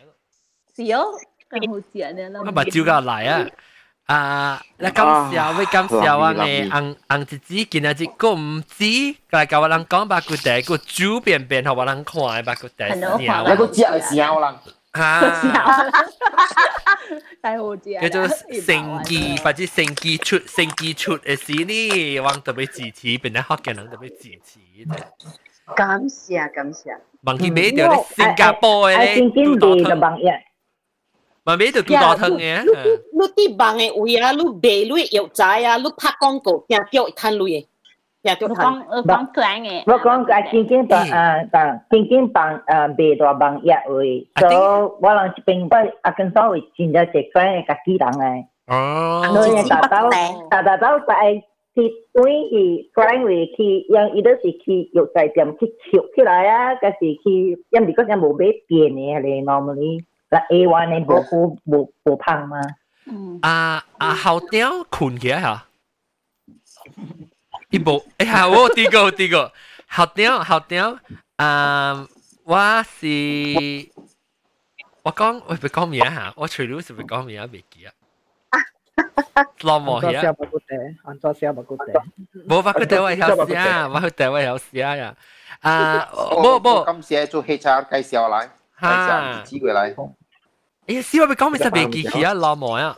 [0.76, 2.40] 是哦，咁 好食呢。
[2.46, 3.48] 我把招架嚟啊！
[4.08, 8.84] 啊，你感谢，我感谢我嘅红红子子，今日只个唔知，
[9.32, 13.02] 嚟教我人讲白骨地，个煮便便，学我人看白骨地，你
[13.58, 14.56] 个只系笑人。
[14.96, 15.92] 吓，
[17.42, 18.08] 大好知啊！
[18.08, 18.28] 叫做
[18.66, 24.60] 成记或者成记出成记出嘅事呢，我特别支持，并且学嘅人特别支持。
[25.76, 26.98] 感谢感谢。
[27.26, 30.18] 问佢买条咧新加坡嘅咧，经济嘅网
[31.45, 34.53] 咪俾条猪毛吞嘅，你你你啲望嘅位啊，你卖
[34.87, 37.67] 嗰啲药材啊，你拍广告，成日叫赚钱嘅，
[38.23, 38.87] 成日叫赚。
[38.89, 39.83] 我讲，我讲佢讲嘅。
[39.87, 48.45] 我讲佢斤斤磅啊磅，斤斤磅啊卖多磅药材，所以我谂一边买，阿根嫂会选择一间嘅家己人嘅。
[48.69, 49.23] 哦。
[49.27, 50.09] 佢嘅大刀
[50.49, 51.43] 大刀刀带
[51.75, 60.05] 啲酸嘅酸味去，因为佢都是去药材店去切出来啊，但是佢因为嗰只冇咩变嘅嚟，normally。
[60.32, 62.62] là A one này bộ bộ bộ bộ phăng mà
[63.42, 65.58] à à hậu đéo khôn kia hả
[67.70, 69.52] 一部哎呀我第个第个
[69.88, 70.98] 好屌好屌
[71.36, 72.08] 啊
[72.46, 73.06] 我是
[75.04, 77.92] 我讲我唔讲名吓我除咗是唔讲名未记啊
[79.62, 80.34] 落幕嘢啊
[81.04, 81.80] 安装写不good
[82.48, 85.14] 冇把佢哋位有写把佢哋位有写呀
[85.60, 88.48] 啊冇冇咁写做 HR 介绍嚟
[88.80, 89.94] 介绍自己过嚟
[90.88, 92.98] 哎呀，死我咪讲咪实未记起啊，老毛啊。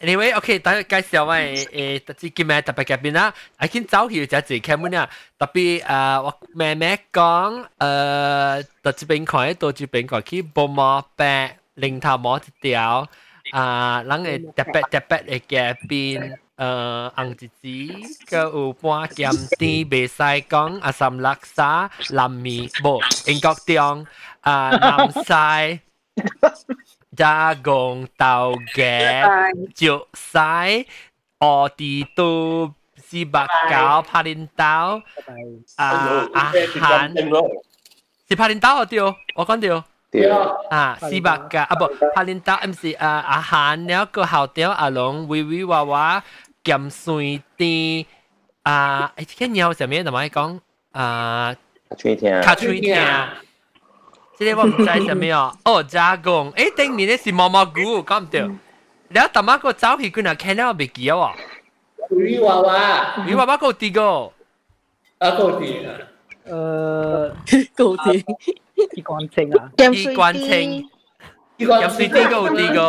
[0.00, 1.54] Anyway，OK，等介绍喂
[2.00, 5.08] 诶，特别今日特别嘅边啦，I can 走去就自己看乜嘢，
[5.38, 13.08] 特别诶我妹妹讲诶，特别边看，到这边看去布毛白，零头毛一条，
[13.52, 16.36] 啊，人嘅特别特别嘅嘅边。
[16.56, 24.06] 诶红子子个有半咸甜，袂使讲阿三laksa 南面无英国中
[24.40, 25.80] 啊南西
[27.16, 29.22] 加工豆嘅
[29.74, 30.86] 石西
[31.38, 34.64] 奥地都四百九拍链豆
[35.76, 37.12] 啊阿韩
[38.28, 39.00] 是拍链豆对，
[39.34, 40.30] 我讲对。
[40.70, 46.22] 啊，四百个啊不，拍链豆唔是啊阿韩了个后条阿龙微微娃娃。
[46.64, 48.06] 咸水甜
[48.62, 49.12] 啊！
[49.18, 50.58] 诶，啲鸟上面同埋讲
[50.92, 51.54] 啊，
[51.98, 52.94] 吹听，卡吹听，
[54.38, 55.56] 即个我唔知系咩哦。
[55.64, 58.50] 哦，加工，诶，顶面咧是毛毛菇，讲唔对。
[59.08, 61.32] 你阿大妈个走去佢那看到未记啊？
[62.10, 64.32] 鱼娃娃，鱼娃娃个啲个，
[65.18, 65.94] 啊个啲啊，
[66.46, 68.24] 诶，个啲，
[68.94, 70.88] 机关清啊，机关清。
[71.56, 72.82] 饮水啲个啲个，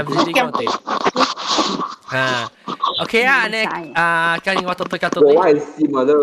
[0.00, 2.16] 饮水啲个啲。
[2.16, 2.50] 啊，
[3.02, 3.64] OK 啊，你
[3.94, 5.20] 啊，今日我读读读读。
[5.28, 6.14] 我系试嘛都。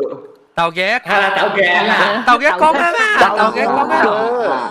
[0.58, 4.70] 豆嘅，系啦，豆嘅，豆嘅讲啊嘛，豆嘅讲啊。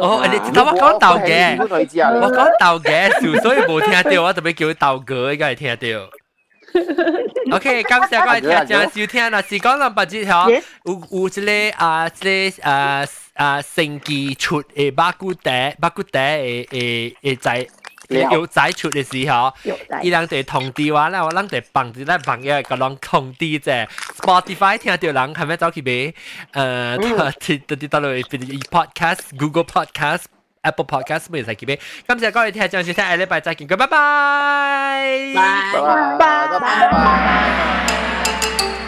[0.00, 7.56] 哦，你头我讲豆嘅，我讲豆嘅，所以冇听到，我特别叫豆哥，应该系听到。
[7.56, 10.56] OK，感谢各位听众收听啦，是讲两百字条，有
[11.10, 13.04] 有一个啊，一个啊。
[13.36, 17.66] 啊，成记出诶巴古袋，巴古袋诶诶诶仔
[18.10, 19.52] 有仔出嘅时候，
[20.02, 23.88] 伊人哋通知我啦，我人哋放住咧朋友个人通知啫。
[24.18, 26.14] Spotify 听到人系咪走去买？
[26.52, 26.98] 诶，
[27.40, 28.22] 啲啲到嚟
[28.70, 31.78] podcast、Google podcast、Apple podcast 咩嚟去买？
[32.06, 35.72] 感谢各位听众收听，下礼拜再见，拜拜，拜
[36.18, 38.79] 拜，拜拜。